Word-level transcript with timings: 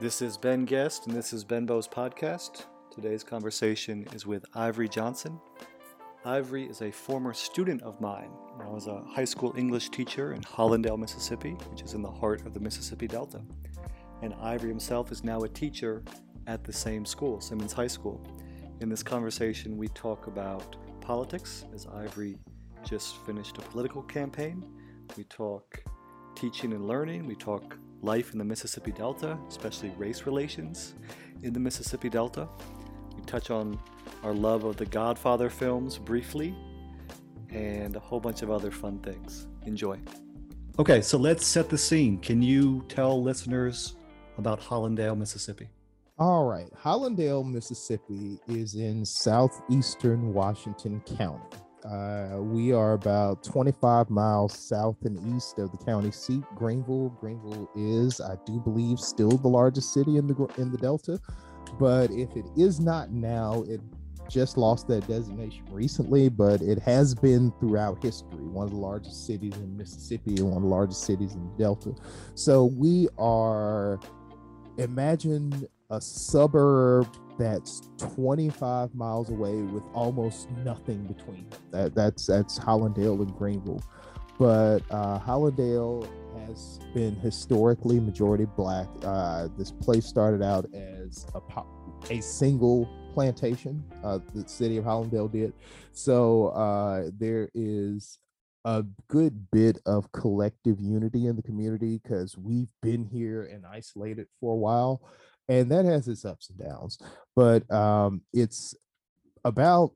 This 0.00 0.22
is 0.22 0.38
Ben 0.38 0.64
Guest, 0.64 1.06
and 1.06 1.14
this 1.14 1.34
is 1.34 1.44
Ben 1.44 1.66
Benbow's 1.66 1.86
podcast. 1.86 2.64
Today's 2.90 3.22
conversation 3.22 4.06
is 4.14 4.24
with 4.24 4.46
Ivory 4.54 4.88
Johnson. 4.88 5.38
Ivory 6.24 6.64
is 6.64 6.80
a 6.80 6.90
former 6.90 7.34
student 7.34 7.82
of 7.82 8.00
mine. 8.00 8.30
I 8.58 8.66
was 8.66 8.86
a 8.86 9.02
high 9.02 9.26
school 9.26 9.52
English 9.58 9.90
teacher 9.90 10.32
in 10.32 10.40
Hollandale, 10.40 10.96
Mississippi, 10.96 11.50
which 11.70 11.82
is 11.82 11.92
in 11.92 12.00
the 12.00 12.10
heart 12.10 12.46
of 12.46 12.54
the 12.54 12.60
Mississippi 12.60 13.08
Delta. 13.08 13.42
And 14.22 14.32
Ivory 14.40 14.70
himself 14.70 15.12
is 15.12 15.22
now 15.22 15.40
a 15.40 15.48
teacher 15.50 16.02
at 16.46 16.64
the 16.64 16.72
same 16.72 17.04
school, 17.04 17.38
Simmons 17.42 17.74
High 17.74 17.86
School. 17.86 18.26
In 18.80 18.88
this 18.88 19.02
conversation, 19.02 19.76
we 19.76 19.88
talk 19.88 20.28
about 20.28 20.76
politics, 21.02 21.66
as 21.74 21.86
Ivory 21.86 22.38
just 22.88 23.18
finished 23.26 23.58
a 23.58 23.60
political 23.60 24.02
campaign. 24.04 24.64
We 25.18 25.24
talk 25.24 25.84
teaching 26.34 26.72
and 26.72 26.88
learning. 26.88 27.26
We 27.26 27.34
talk 27.34 27.76
life 28.02 28.32
in 28.32 28.38
the 28.38 28.44
Mississippi 28.44 28.92
Delta, 28.92 29.38
especially 29.48 29.90
race 29.96 30.26
relations 30.26 30.94
in 31.42 31.52
the 31.52 31.60
Mississippi 31.60 32.08
Delta. 32.08 32.48
We 33.16 33.22
touch 33.22 33.50
on 33.50 33.78
our 34.22 34.32
love 34.32 34.64
of 34.64 34.76
the 34.76 34.86
Godfather 34.86 35.50
films 35.50 35.98
briefly 35.98 36.54
and 37.50 37.96
a 37.96 38.00
whole 38.00 38.20
bunch 38.20 38.42
of 38.42 38.50
other 38.50 38.70
fun 38.70 38.98
things. 39.00 39.48
Enjoy. 39.66 39.98
Okay, 40.78 41.00
so 41.02 41.18
let's 41.18 41.46
set 41.46 41.68
the 41.68 41.78
scene. 41.78 42.18
Can 42.18 42.40
you 42.40 42.84
tell 42.88 43.22
listeners 43.22 43.96
about 44.38 44.60
Hollandale, 44.60 45.16
Mississippi? 45.16 45.68
All 46.18 46.44
right. 46.44 46.68
Hollandale, 46.74 47.44
Mississippi 47.44 48.38
is 48.46 48.74
in 48.74 49.04
southeastern 49.04 50.32
Washington 50.32 51.02
County. 51.18 51.56
Uh, 51.84 52.36
we 52.38 52.72
are 52.72 52.92
about 52.92 53.42
25 53.42 54.10
miles 54.10 54.56
south 54.56 54.96
and 55.04 55.36
east 55.36 55.58
of 55.58 55.70
the 55.72 55.78
county 55.84 56.10
seat, 56.10 56.42
Greenville. 56.54 57.08
Greenville 57.20 57.70
is, 57.74 58.20
I 58.20 58.36
do 58.44 58.60
believe, 58.60 59.00
still 59.00 59.30
the 59.30 59.48
largest 59.48 59.94
city 59.94 60.16
in 60.16 60.26
the 60.26 60.34
in 60.58 60.70
the 60.70 60.78
Delta. 60.78 61.18
But 61.78 62.10
if 62.10 62.36
it 62.36 62.44
is 62.56 62.80
not 62.80 63.12
now, 63.12 63.64
it 63.66 63.80
just 64.28 64.56
lost 64.56 64.88
that 64.88 65.06
designation 65.08 65.64
recently, 65.70 66.28
but 66.28 66.62
it 66.62 66.78
has 66.78 67.14
been 67.14 67.52
throughout 67.60 68.02
history. 68.02 68.44
One 68.44 68.64
of 68.66 68.70
the 68.70 68.78
largest 68.78 69.26
cities 69.26 69.54
in 69.56 69.76
Mississippi 69.76 70.36
and 70.36 70.48
one 70.48 70.58
of 70.58 70.62
the 70.62 70.68
largest 70.68 71.04
cities 71.04 71.34
in 71.34 71.42
the 71.50 71.56
Delta. 71.58 71.94
So 72.34 72.66
we 72.66 73.08
are, 73.18 73.98
imagine 74.78 75.66
a 75.90 76.00
suburb 76.00 77.06
that's 77.38 77.88
25 77.98 78.94
miles 78.94 79.30
away 79.30 79.54
with 79.62 79.82
almost 79.94 80.50
nothing 80.64 81.04
between 81.04 81.48
them. 81.50 81.60
That 81.70 81.94
that's 81.94 82.26
that's 82.26 82.58
Hollandale 82.58 83.22
and 83.22 83.34
Greenville. 83.36 83.82
But 84.38 84.80
uh, 84.90 85.18
Hollandale 85.18 86.08
has 86.46 86.78
been 86.94 87.14
historically 87.16 88.00
majority 88.00 88.46
black. 88.56 88.88
Uh, 89.02 89.48
this 89.58 89.70
place 89.70 90.06
started 90.06 90.42
out 90.42 90.66
as 90.74 91.26
a 91.34 91.40
a 92.08 92.20
single 92.20 92.88
plantation. 93.12 93.84
Uh, 94.02 94.20
the 94.34 94.48
city 94.48 94.76
of 94.76 94.84
Hollandale 94.84 95.30
did. 95.30 95.52
So 95.92 96.48
uh, 96.48 97.10
there 97.18 97.50
is 97.54 98.18
a 98.64 98.84
good 99.08 99.50
bit 99.50 99.78
of 99.86 100.10
collective 100.12 100.80
unity 100.80 101.26
in 101.26 101.36
the 101.36 101.42
community 101.42 102.00
because 102.02 102.36
we've 102.36 102.68
been 102.82 103.04
here 103.04 103.44
and 103.44 103.64
isolated 103.66 104.26
for 104.38 104.52
a 104.52 104.56
while 104.56 105.02
and 105.48 105.70
that 105.70 105.84
has 105.84 106.08
its 106.08 106.24
ups 106.24 106.50
and 106.50 106.58
downs 106.58 106.98
but 107.34 107.70
um, 107.72 108.22
it's 108.32 108.74
about 109.44 109.92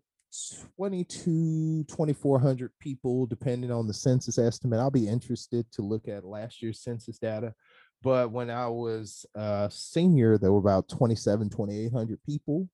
22 0.77 1.85
2400 1.85 2.71
people 2.81 3.27
depending 3.27 3.71
on 3.71 3.87
the 3.87 3.95
census 3.95 4.39
estimate. 4.39 4.81
I'll 4.81 4.91
be 4.91 5.09
interested 5.09 5.71
to 5.73 5.83
look 5.83 6.09
at 6.09 6.25
last 6.25 6.63
year's 6.63 6.83
census 6.83 7.19
data 7.19 7.55
but 8.03 8.31
when 8.31 8.51
i 8.51 8.67
was 8.67 9.25
a 9.35 9.69
senior 9.73 10.37
there 10.37 10.53
were 10.53 10.59
about 10.59 10.89
27 10.89 11.51
2800 11.51 12.19
people. 12.25 12.69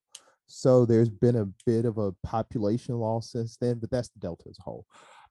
So 0.47 0.85
there's 0.85 1.11
been 1.11 1.37
a 1.37 1.47
bit 1.65 1.85
of 1.85 1.99
a 1.99 2.13
population 2.25 2.97
loss 2.97 3.33
since 3.33 3.57
then 3.57 3.79
but 3.79 3.91
that's 3.91 4.09
the 4.09 4.21
delta 4.21 4.45
as 4.49 4.59
a 4.59 4.63
whole 4.63 4.87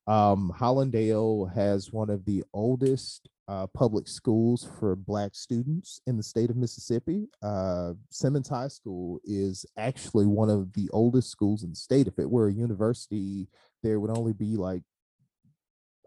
um, 0.09 0.52
hollandale 0.58 1.53
has 1.53 1.92
one 1.92 2.09
of 2.09 2.25
the 2.25 2.44
oldest 2.52 3.30
uh, 3.47 3.68
public 3.68 4.08
schools 4.08 4.70
for 4.80 4.96
Black 4.96 5.36
students 5.36 6.02
in 6.08 6.18
the 6.18 6.24
state 6.24 6.50
of 6.50 6.56
Mississippi. 6.56 7.28
Uh, 7.44 7.94
Simmons 8.09 8.50
High 8.50 8.68
School 8.70 9.20
is 9.24 9.66
actually 9.78 10.25
one 10.25 10.50
of 10.50 10.74
the 10.74 10.90
oldest 10.94 11.30
schools 11.30 11.64
in 11.64 11.70
the 11.70 11.75
state. 11.75 12.08
If 12.08 12.18
it 12.18 12.30
were 12.30 12.47
a 12.47 12.53
university, 12.53 13.47
there 13.84 14.00
would 14.00 14.09
only 14.09 14.34
be 14.34 14.56
like, 14.56 14.81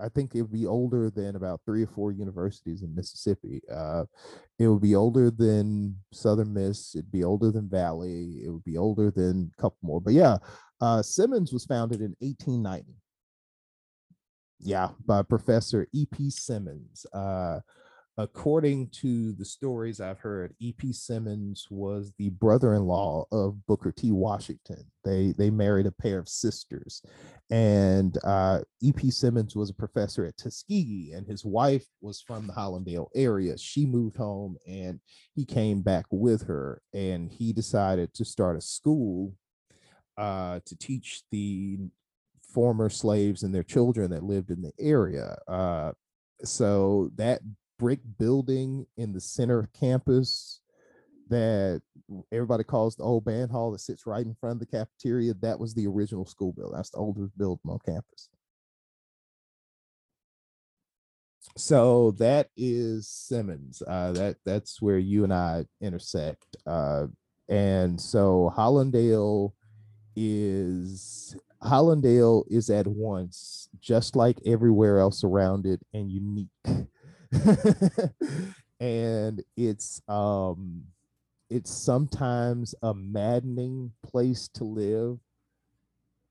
I 0.00 0.08
think 0.08 0.34
it 0.34 0.42
would 0.42 0.52
be 0.52 0.66
older 0.66 1.10
than 1.10 1.36
about 1.36 1.60
three 1.64 1.84
or 1.84 1.88
four 1.88 2.10
universities 2.10 2.82
in 2.82 2.94
Mississippi. 2.94 3.62
Uh, 3.72 4.04
it 4.58 4.66
would 4.66 4.82
be 4.82 4.96
older 4.96 5.30
than 5.30 5.96
Southern 6.12 6.52
Miss. 6.52 6.96
It'd 6.96 7.12
be 7.12 7.22
older 7.22 7.52
than 7.52 7.68
Valley. 7.68 8.42
It 8.44 8.50
would 8.50 8.64
be 8.64 8.76
older 8.76 9.12
than 9.12 9.52
a 9.56 9.62
couple 9.62 9.78
more. 9.82 10.00
But 10.00 10.14
yeah, 10.14 10.38
uh, 10.80 11.02
Simmons 11.02 11.52
was 11.52 11.66
founded 11.66 12.00
in 12.00 12.16
1890 12.18 12.94
yeah, 14.62 14.90
by 15.04 15.22
Professor 15.22 15.88
E.P. 15.92 16.30
Simmons. 16.30 17.04
Uh, 17.12 17.60
according 18.18 18.88
to 18.90 19.32
the 19.32 19.44
stories 19.44 20.00
I've 20.00 20.20
heard, 20.20 20.54
E.P. 20.60 20.92
Simmons 20.92 21.66
was 21.68 22.12
the 22.18 22.30
brother-in-law 22.30 23.26
of 23.32 23.66
Booker 23.66 23.90
T. 23.90 24.12
Washington. 24.12 24.84
They 25.04 25.34
they 25.36 25.50
married 25.50 25.86
a 25.86 25.92
pair 25.92 26.18
of 26.18 26.28
sisters, 26.28 27.02
and 27.50 28.16
uh, 28.22 28.60
E.P. 28.80 29.10
Simmons 29.10 29.56
was 29.56 29.70
a 29.70 29.74
professor 29.74 30.24
at 30.24 30.36
Tuskegee, 30.36 31.12
and 31.12 31.26
his 31.26 31.44
wife 31.44 31.86
was 32.00 32.20
from 32.20 32.46
the 32.46 32.52
Hollandale 32.52 33.08
area. 33.16 33.58
She 33.58 33.84
moved 33.84 34.16
home, 34.16 34.56
and 34.66 35.00
he 35.34 35.44
came 35.44 35.82
back 35.82 36.06
with 36.10 36.46
her, 36.46 36.80
and 36.94 37.32
he 37.32 37.52
decided 37.52 38.14
to 38.14 38.24
start 38.24 38.56
a 38.56 38.60
school 38.60 39.34
uh, 40.16 40.60
to 40.66 40.76
teach 40.76 41.22
the 41.32 41.78
former 42.52 42.88
slaves 42.88 43.42
and 43.42 43.54
their 43.54 43.62
children 43.62 44.10
that 44.10 44.22
lived 44.22 44.50
in 44.50 44.62
the 44.62 44.72
area. 44.78 45.36
Uh, 45.48 45.92
so 46.44 47.10
that 47.16 47.40
brick 47.78 48.00
building 48.18 48.86
in 48.96 49.12
the 49.12 49.20
center 49.20 49.58
of 49.58 49.72
campus 49.72 50.60
that 51.28 51.82
everybody 52.30 52.62
calls 52.64 52.94
the 52.94 53.02
old 53.02 53.24
band 53.24 53.50
hall 53.50 53.70
that 53.72 53.80
sits 53.80 54.06
right 54.06 54.26
in 54.26 54.34
front 54.34 54.54
of 54.54 54.60
the 54.60 54.66
cafeteria, 54.66 55.34
that 55.40 55.58
was 55.58 55.74
the 55.74 55.86
original 55.86 56.26
school 56.26 56.52
building. 56.52 56.76
That's 56.76 56.90
the 56.90 56.98
oldest 56.98 57.36
building 57.38 57.70
on 57.70 57.78
campus. 57.86 58.28
So 61.56 62.12
that 62.12 62.48
is 62.56 63.08
Simmons. 63.08 63.82
Uh, 63.86 64.12
that 64.12 64.36
that's 64.44 64.80
where 64.80 64.98
you 64.98 65.24
and 65.24 65.32
I 65.32 65.66
intersect. 65.80 66.56
Uh, 66.66 67.06
and 67.48 68.00
so 68.00 68.52
Hollandale 68.56 69.52
is 70.14 71.36
Hollandale 71.62 72.44
is 72.50 72.70
at 72.70 72.86
once 72.86 73.68
just 73.80 74.16
like 74.16 74.38
everywhere 74.44 74.98
else 74.98 75.24
around 75.24 75.66
it 75.66 75.80
and 75.94 76.10
unique. 76.10 76.48
and 78.80 79.42
it's 79.56 80.02
um 80.08 80.82
it's 81.48 81.70
sometimes 81.70 82.74
a 82.82 82.94
maddening 82.94 83.92
place 84.02 84.48
to 84.54 84.64
live, 84.64 85.18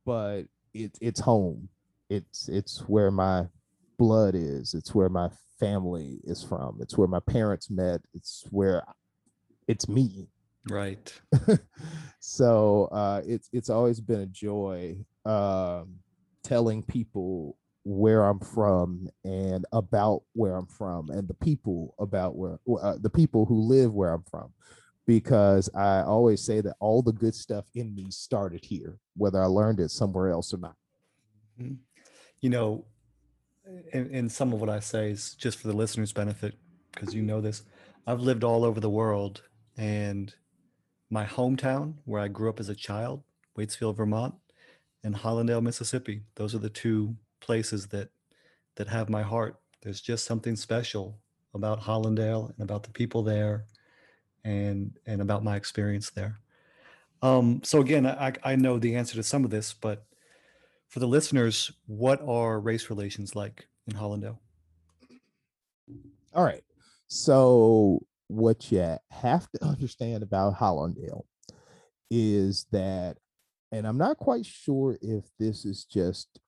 but 0.05 0.43
it's 0.73 0.97
it's 1.01 1.19
home. 1.19 1.69
It's 2.09 2.49
it's 2.49 2.79
where 2.87 3.11
my 3.11 3.47
blood 3.97 4.35
is. 4.35 4.73
It's 4.73 4.93
where 4.93 5.09
my 5.09 5.29
family 5.59 6.19
is 6.23 6.43
from. 6.43 6.79
It's 6.81 6.97
where 6.97 7.07
my 7.07 7.19
parents 7.19 7.69
met. 7.69 8.01
It's 8.13 8.45
where 8.49 8.83
it's 9.67 9.87
me. 9.87 10.27
Right. 10.69 11.13
so 12.19 12.89
uh, 12.91 13.21
it's 13.25 13.49
it's 13.53 13.69
always 13.69 13.99
been 13.99 14.21
a 14.21 14.25
joy 14.25 14.97
um, 15.25 15.95
telling 16.43 16.83
people 16.83 17.57
where 17.83 18.25
I'm 18.25 18.39
from 18.39 19.09
and 19.23 19.65
about 19.71 20.23
where 20.33 20.55
I'm 20.55 20.67
from 20.67 21.09
and 21.09 21.27
the 21.27 21.33
people 21.33 21.95
about 21.99 22.35
where 22.35 22.59
uh, 22.81 22.97
the 22.99 23.09
people 23.09 23.45
who 23.45 23.61
live 23.61 23.93
where 23.93 24.13
I'm 24.13 24.23
from 24.29 24.53
because 25.07 25.69
I 25.75 26.01
always 26.01 26.43
say 26.43 26.61
that 26.61 26.75
all 26.79 27.01
the 27.01 27.11
good 27.11 27.33
stuff 27.33 27.65
in 27.73 27.95
me 27.95 28.11
started 28.11 28.63
here 28.63 28.99
whether 29.17 29.41
I 29.41 29.47
learned 29.47 29.79
it 29.79 29.89
somewhere 29.89 30.29
else 30.29 30.53
or 30.53 30.57
not. 30.57 30.75
Mm-hmm. 31.59 31.75
You 32.41 32.49
know, 32.49 32.85
and, 33.93 34.09
and 34.11 34.31
some 34.31 34.53
of 34.53 34.59
what 34.59 34.69
I 34.69 34.79
say 34.79 35.11
is 35.11 35.35
just 35.35 35.59
for 35.59 35.67
the 35.67 35.75
listeners' 35.75 36.13
benefit 36.13 36.55
because 36.93 37.13
you 37.13 37.21
know 37.21 37.41
this. 37.41 37.63
I've 38.05 38.19
lived 38.19 38.43
all 38.43 38.63
over 38.63 38.79
the 38.79 38.89
world 38.89 39.43
and 39.77 40.33
my 41.09 41.25
hometown 41.25 41.95
where 42.05 42.21
I 42.21 42.27
grew 42.27 42.49
up 42.49 42.59
as 42.59 42.69
a 42.69 42.75
child, 42.75 43.23
Waitsfield, 43.57 43.97
Vermont, 43.97 44.35
and 45.03 45.15
Hollandale, 45.15 45.61
Mississippi. 45.61 46.23
Those 46.35 46.53
are 46.55 46.59
the 46.59 46.69
two 46.69 47.15
places 47.39 47.87
that 47.87 48.09
that 48.75 48.87
have 48.87 49.09
my 49.09 49.21
heart. 49.21 49.59
There's 49.81 50.01
just 50.01 50.25
something 50.25 50.55
special 50.55 51.19
about 51.53 51.81
Hollandale 51.81 52.51
and 52.51 52.61
about 52.61 52.83
the 52.83 52.91
people 52.91 53.23
there 53.23 53.65
and 54.43 54.97
and 55.05 55.21
about 55.21 55.43
my 55.43 55.55
experience 55.55 56.09
there. 56.09 56.39
Um, 57.21 57.61
so 57.63 57.81
again, 57.81 58.07
I, 58.07 58.33
I 58.43 58.55
know 58.55 58.79
the 58.79 58.95
answer 58.95 59.15
to 59.15 59.23
some 59.23 59.43
of 59.43 59.51
this, 59.51 59.73
but 59.73 60.05
for 60.87 60.99
the 60.99 61.07
listeners, 61.07 61.71
what 61.85 62.21
are 62.27 62.59
race 62.59 62.89
relations 62.89 63.35
like 63.35 63.67
in 63.87 63.95
Hollandale? 63.95 64.39
All 66.33 66.43
right. 66.43 66.63
So 67.07 68.05
what 68.27 68.71
you 68.71 68.97
have 69.09 69.49
to 69.51 69.63
understand 69.65 70.23
about 70.23 70.55
Hollandale 70.55 71.25
is 72.09 72.65
that, 72.71 73.17
and 73.71 73.87
I'm 73.87 73.97
not 73.97 74.17
quite 74.17 74.45
sure 74.45 74.97
if 75.01 75.25
this 75.39 75.65
is 75.65 75.85
just 75.85 76.39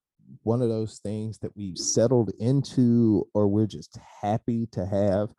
one 0.44 0.62
of 0.62 0.70
those 0.70 1.00
things 1.00 1.38
that 1.40 1.56
we've 1.56 1.78
settled 1.78 2.32
into 2.40 3.28
or 3.34 3.48
we're 3.48 3.68
just 3.68 3.98
happy 4.22 4.68
to 4.72 4.86
have, 4.86 5.34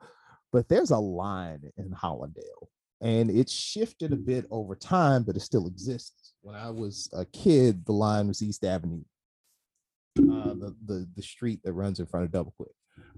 but 0.52 0.68
there's 0.68 0.90
a 0.90 0.98
line 0.98 1.70
in 1.76 1.90
Hollandale 1.90 2.68
and 3.00 3.30
it's 3.30 3.52
shifted 3.52 4.12
a 4.12 4.16
bit 4.16 4.46
over 4.50 4.74
time, 4.74 5.24
but 5.24 5.36
it 5.36 5.40
still 5.40 5.66
exists. 5.66 6.34
When 6.40 6.54
I 6.54 6.70
was 6.70 7.10
a 7.12 7.24
kid, 7.26 7.84
the 7.84 7.92
line 7.92 8.28
was 8.28 8.42
East 8.42 8.64
Avenue, 8.64 9.02
uh, 10.18 10.54
the, 10.54 10.74
the 10.86 11.08
the 11.16 11.22
street 11.22 11.60
that 11.64 11.72
runs 11.72 12.00
in 12.00 12.06
front 12.06 12.24
of 12.24 12.32
Double 12.32 12.54
Quick. 12.56 12.72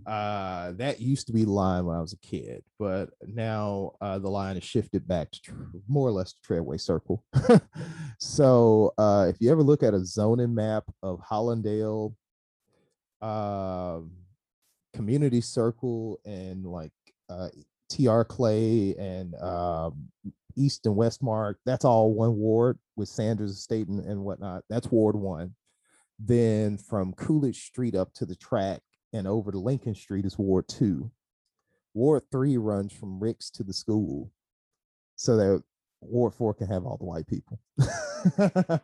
Uh, 0.07 0.71
that 0.73 1.01
used 1.01 1.27
to 1.27 1.33
be 1.33 1.45
line 1.45 1.85
when 1.85 1.97
I 1.97 2.01
was 2.01 2.13
a 2.13 2.19
kid, 2.19 2.63
but 2.79 3.11
now 3.27 3.93
uh, 4.01 4.21
the 4.21 4.29
line 4.29 4.55
has 4.55 4.63
shifted 4.63 5.07
back 5.09 5.33
to 5.33 5.41
tr- 5.43 5.55
more 5.89 6.07
or 6.07 6.13
less 6.13 6.33
to 6.33 6.39
Treadway 6.43 6.79
Circle. 6.79 7.25
so 8.21 8.95
uh, 8.99 9.27
if 9.29 9.41
you 9.41 9.51
ever 9.51 9.65
look 9.65 9.83
at 9.83 9.95
a 9.95 10.05
zoning 10.05 10.55
map 10.55 10.85
of 11.03 11.21
Hollandale, 11.21 12.15
uh, 13.21 13.99
Community 14.95 15.41
Circle, 15.41 16.21
and 16.25 16.65
like 16.65 16.93
uh, 17.29 17.49
TR 17.91 18.23
Clay 18.23 18.95
and 18.97 19.35
um, 19.43 20.09
East 20.55 20.87
and 20.87 20.95
West 20.95 21.21
Mark, 21.21 21.59
that's 21.67 21.85
all 21.85 22.15
one 22.15 22.37
ward 22.37 22.79
with 22.95 23.09
Sanders 23.09 23.51
Estate 23.51 23.89
and, 23.89 24.05
and 24.05 24.25
whatnot. 24.25 24.63
That's 24.71 24.87
Ward 24.87 25.17
One. 25.17 25.57
Then 26.21 26.79
from 26.79 27.13
Coolidge 27.13 27.67
Street 27.67 27.97
up 27.97 28.13
to 28.15 28.25
the 28.25 28.37
track 28.37 28.81
and 29.17 29.27
over 29.27 29.51
to 29.51 29.59
Lincoln 29.59 29.95
Street 29.95 30.25
is 30.25 30.39
Ward 30.39 30.69
Two. 30.69 31.11
Ward 31.95 32.23
Three 32.31 32.57
runs 32.57 32.93
from 32.93 33.21
Ricks 33.21 33.51
to 33.51 33.65
the 33.65 33.73
school, 33.73 34.31
so 35.17 35.37
that 35.37 35.63
Ward 36.01 36.35
Four 36.35 36.55
can 36.55 36.69
have 36.69 36.85
all 36.85 36.97
the 36.97 37.05
white 37.05 37.27
people. 37.27 37.61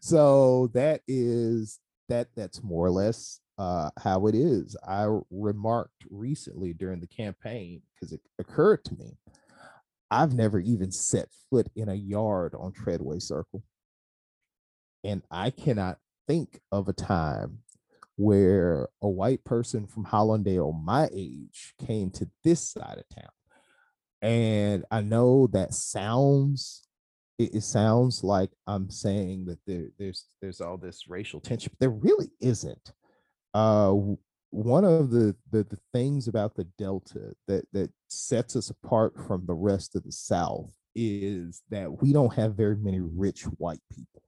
so 0.00 0.70
that 0.74 1.02
is 1.06 1.80
that. 2.08 2.28
That's 2.36 2.62
more 2.62 2.86
or 2.86 2.90
less 2.90 3.40
uh, 3.58 3.90
how 3.98 4.26
it 4.26 4.34
is. 4.34 4.76
I 4.86 5.08
remarked 5.30 6.04
recently 6.10 6.72
during 6.72 7.00
the 7.00 7.06
campaign 7.06 7.82
because 7.94 8.12
it 8.12 8.20
occurred 8.38 8.84
to 8.86 8.94
me. 8.96 9.18
I've 10.10 10.34
never 10.34 10.60
even 10.60 10.92
set 10.92 11.28
foot 11.50 11.68
in 11.74 11.88
a 11.88 11.94
yard 11.94 12.54
on 12.58 12.72
Treadway 12.72 13.18
Circle. 13.18 13.64
And 15.02 15.22
I 15.30 15.50
cannot 15.50 15.98
think 16.26 16.60
of 16.72 16.88
a 16.88 16.92
time 16.92 17.58
where 18.16 18.88
a 19.02 19.08
white 19.08 19.44
person 19.44 19.86
from 19.86 20.04
Hollandale, 20.04 20.72
my 20.72 21.08
age, 21.12 21.74
came 21.86 22.10
to 22.12 22.28
this 22.42 22.68
side 22.68 22.98
of 22.98 23.08
town. 23.16 23.30
And 24.22 24.84
I 24.90 25.00
know 25.00 25.48
that 25.48 25.74
sounds 25.74 26.84
it, 27.38 27.54
it 27.56 27.62
sounds 27.62 28.22
like 28.22 28.50
I'm 28.66 28.90
saying 28.90 29.46
that 29.46 29.58
there, 29.66 29.88
there's 29.98 30.26
there's 30.40 30.60
all 30.60 30.76
this 30.76 31.08
racial 31.08 31.40
tension, 31.40 31.70
but 31.72 31.80
there 31.80 31.90
really 31.90 32.30
isn't. 32.40 32.92
Uh, 33.52 33.94
one 34.50 34.84
of 34.84 35.10
the, 35.10 35.34
the 35.50 35.64
the 35.64 35.78
things 35.92 36.28
about 36.28 36.54
the 36.54 36.64
Delta 36.78 37.34
that 37.48 37.66
that 37.72 37.90
sets 38.08 38.56
us 38.56 38.70
apart 38.70 39.14
from 39.26 39.44
the 39.46 39.54
rest 39.54 39.96
of 39.96 40.04
the 40.04 40.12
South 40.12 40.72
is 40.94 41.62
that 41.70 42.00
we 42.00 42.12
don't 42.12 42.34
have 42.34 42.54
very 42.54 42.76
many 42.76 43.00
rich 43.00 43.42
white 43.58 43.82
people, 43.92 44.22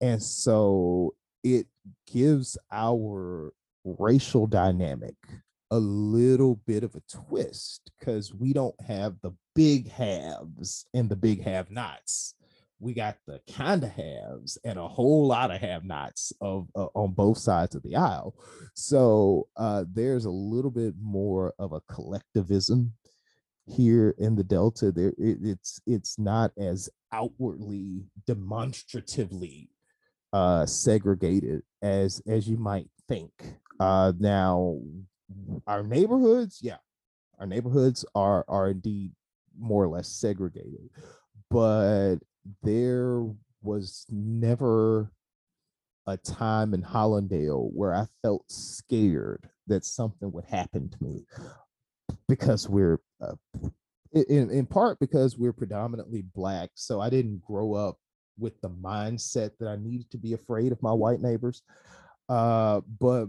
and 0.00 0.22
so 0.22 1.14
it 1.42 1.66
gives 2.06 2.56
our 2.70 3.52
racial 3.84 4.46
dynamic 4.46 5.16
a 5.70 5.78
little 5.78 6.56
bit 6.66 6.84
of 6.84 6.94
a 6.94 7.02
twist 7.10 7.90
because 7.98 8.34
we 8.34 8.52
don't 8.52 8.78
have 8.86 9.16
the 9.22 9.32
big 9.54 9.90
haves 9.90 10.86
and 10.92 11.08
the 11.08 11.16
big 11.16 11.42
have 11.42 11.70
nots. 11.70 12.34
We 12.78 12.94
got 12.94 13.16
the 13.26 13.40
kind 13.50 13.82
of 13.82 13.90
haves 13.90 14.58
and 14.64 14.78
a 14.78 14.88
whole 14.88 15.26
lot 15.26 15.50
of 15.50 15.60
have 15.60 15.84
nots 15.84 16.32
of 16.40 16.68
uh, 16.74 16.88
on 16.94 17.12
both 17.12 17.38
sides 17.38 17.74
of 17.74 17.82
the 17.82 17.96
aisle. 17.96 18.34
So 18.74 19.48
uh, 19.56 19.84
there's 19.90 20.24
a 20.24 20.30
little 20.30 20.70
bit 20.70 20.94
more 21.00 21.54
of 21.58 21.72
a 21.72 21.80
collectivism 21.82 22.92
here 23.66 24.14
in 24.18 24.34
the 24.34 24.44
Delta. 24.44 24.90
There, 24.92 25.14
it, 25.16 25.38
it's 25.42 25.80
it's 25.86 26.18
not 26.18 26.52
as 26.58 26.90
outwardly 27.12 28.04
demonstratively 28.26 29.70
uh, 30.32 30.66
segregated 30.66 31.62
as 31.82 32.22
as 32.26 32.48
you 32.48 32.56
might 32.56 32.88
think. 33.08 33.32
Uh, 33.80 34.12
now, 34.18 34.78
our 35.66 35.82
neighborhoods, 35.82 36.60
yeah, 36.62 36.78
our 37.38 37.46
neighborhoods 37.46 38.04
are 38.14 38.44
are 38.48 38.70
indeed 38.70 39.12
more 39.58 39.84
or 39.84 39.88
less 39.88 40.08
segregated, 40.08 40.88
but 41.50 42.16
there 42.62 43.24
was 43.62 44.06
never 44.10 45.10
a 46.06 46.16
time 46.16 46.74
in 46.74 46.82
Hollandale 46.82 47.70
where 47.72 47.94
I 47.94 48.06
felt 48.22 48.50
scared 48.50 49.48
that 49.68 49.84
something 49.84 50.32
would 50.32 50.44
happen 50.44 50.88
to 50.88 50.96
me 51.00 51.24
because 52.28 52.68
we're 52.68 53.00
uh, 53.20 53.34
in 54.12 54.50
in 54.50 54.66
part 54.66 54.98
because 54.98 55.38
we're 55.38 55.52
predominantly 55.52 56.22
black, 56.34 56.70
so 56.74 57.00
I 57.00 57.10
didn't 57.10 57.42
grow 57.42 57.74
up 57.74 57.98
with 58.38 58.60
the 58.60 58.70
mindset 58.70 59.52
that 59.58 59.68
I 59.68 59.76
needed 59.76 60.10
to 60.10 60.18
be 60.18 60.32
afraid 60.32 60.72
of 60.72 60.82
my 60.82 60.92
white 60.92 61.20
neighbors. 61.20 61.62
Uh, 62.28 62.80
but 62.98 63.28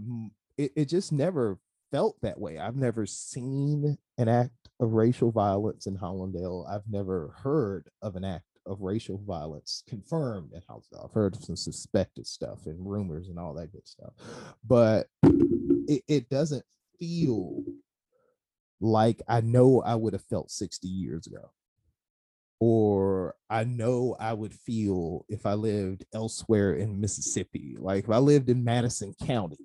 it, 0.57 0.71
it 0.75 0.85
just 0.89 1.11
never 1.11 1.57
felt 1.91 2.17
that 2.21 2.39
way. 2.39 2.57
I've 2.57 2.75
never 2.75 3.05
seen 3.05 3.97
an 4.17 4.27
act 4.27 4.51
of 4.79 4.93
racial 4.93 5.31
violence 5.31 5.85
in 5.85 5.95
Hollandale. 5.97 6.67
I've 6.69 6.89
never 6.89 7.35
heard 7.43 7.89
of 8.01 8.15
an 8.15 8.25
act 8.25 8.45
of 8.65 8.81
racial 8.81 9.21
violence 9.27 9.83
confirmed 9.87 10.53
in 10.53 10.61
Hollandale. 10.61 11.05
I've 11.05 11.13
heard 11.13 11.35
some 11.35 11.55
suspected 11.55 12.25
stuff 12.25 12.65
and 12.65 12.77
rumors 12.79 13.29
and 13.29 13.37
all 13.37 13.53
that 13.55 13.71
good 13.71 13.87
stuff, 13.87 14.13
but 14.65 15.07
it, 15.87 16.03
it 16.07 16.29
doesn't 16.29 16.65
feel 16.99 17.61
like 18.79 19.21
I 19.27 19.41
know 19.41 19.81
I 19.81 19.95
would 19.95 20.13
have 20.13 20.25
felt 20.25 20.51
60 20.51 20.87
years 20.87 21.27
ago. 21.27 21.51
Or 22.65 23.35
I 23.49 23.65
know 23.65 24.15
I 24.17 24.31
would 24.31 24.53
feel 24.53 25.25
if 25.27 25.45
I 25.45 25.53
lived 25.53 26.05
elsewhere 26.13 26.75
in 26.75 27.01
Mississippi. 27.01 27.75
Like 27.77 28.05
if 28.05 28.09
I 28.09 28.19
lived 28.19 28.49
in 28.49 28.63
Madison 28.63 29.13
County, 29.21 29.57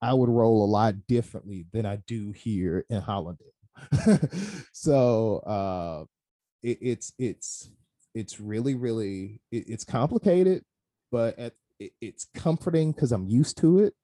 I 0.00 0.12
would 0.14 0.28
roll 0.28 0.64
a 0.64 0.70
lot 0.70 1.08
differently 1.08 1.66
than 1.72 1.84
I 1.84 1.96
do 2.06 2.30
here 2.30 2.86
in 2.88 3.02
Hollandale. 3.02 4.54
so 4.72 5.38
uh, 5.38 6.04
it, 6.62 6.78
it's 6.80 7.12
it's 7.18 7.70
it's 8.14 8.38
really 8.38 8.76
really 8.76 9.40
it, 9.50 9.64
it's 9.66 9.84
complicated, 9.84 10.62
but 11.10 11.36
at, 11.40 11.54
it, 11.80 11.90
it's 12.00 12.28
comforting 12.36 12.92
because 12.92 13.10
I'm 13.10 13.26
used 13.26 13.58
to 13.58 13.80
it. 13.80 13.94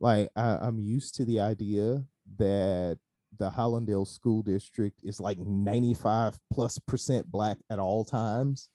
Like 0.00 0.30
I, 0.36 0.56
I'm 0.62 0.80
used 0.80 1.14
to 1.16 1.26
the 1.26 1.40
idea 1.40 2.02
that 2.38 2.98
the 3.38 3.50
Hollandale 3.50 4.06
School 4.06 4.42
District 4.42 4.98
is 5.02 5.20
like 5.20 5.38
95 5.38 6.38
plus 6.52 6.78
percent 6.78 7.30
black 7.30 7.58
at 7.70 7.78
all 7.78 8.04
times. 8.04 8.68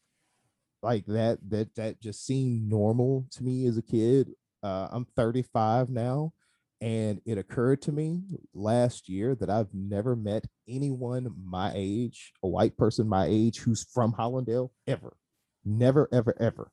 Like 0.82 1.06
that 1.08 1.40
that 1.50 1.76
that 1.76 2.02
just 2.02 2.26
seemed 2.26 2.68
normal 2.68 3.28
to 3.32 3.44
me 3.44 3.66
as 3.68 3.78
a 3.78 3.84
kid. 3.84 4.32
Uh, 4.64 4.88
I'm 4.92 5.06
35 5.16 5.90
now 5.90 6.34
and 6.82 7.22
it 7.26 7.38
occurred 7.38 7.82
to 7.84 7.92
me 7.92 8.24
last 8.56 9.08
year 9.08 9.36
that 9.36 9.52
I've 9.52 9.72
never 9.72 10.16
met 10.16 10.46
anyone 10.68 11.32
my 11.46 11.72
age, 11.76 12.34
a 12.44 12.48
white 12.48 12.76
person 12.76 13.08
my 13.08 13.28
age, 13.30 13.60
who's 13.60 13.84
from 13.84 14.14
Hollandale 14.14 14.72
ever. 14.88 15.16
Never, 15.64 16.10
ever, 16.12 16.36
ever. 16.40 16.72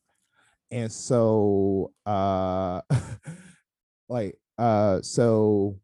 And 0.70 0.90
so, 0.90 1.92
uh, 2.06 2.80
like, 4.08 4.38
uh, 4.56 5.02
so 5.02 5.78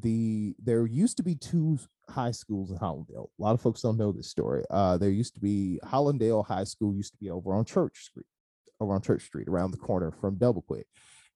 the 0.00 0.54
there 0.62 0.86
used 0.86 1.16
to 1.16 1.22
be 1.22 1.34
two 1.34 1.78
high 2.08 2.30
schools 2.30 2.70
in 2.70 2.78
Hollandale. 2.78 3.30
A 3.38 3.42
lot 3.42 3.54
of 3.54 3.60
folks 3.60 3.82
don't 3.82 3.96
know 3.96 4.12
this 4.12 4.30
story. 4.30 4.64
Uh, 4.70 4.96
there 4.96 5.10
used 5.10 5.34
to 5.34 5.40
be 5.40 5.78
Hollandale 5.84 6.46
High 6.46 6.64
School 6.64 6.94
used 6.94 7.12
to 7.12 7.18
be 7.18 7.30
over 7.30 7.54
on 7.54 7.64
Church 7.64 8.04
Street, 8.04 8.26
over 8.80 8.94
on 8.94 9.02
Church 9.02 9.22
Street, 9.22 9.48
around 9.48 9.70
the 9.70 9.78
corner 9.78 10.10
from 10.10 10.36
Double 10.36 10.62
Quick. 10.62 10.86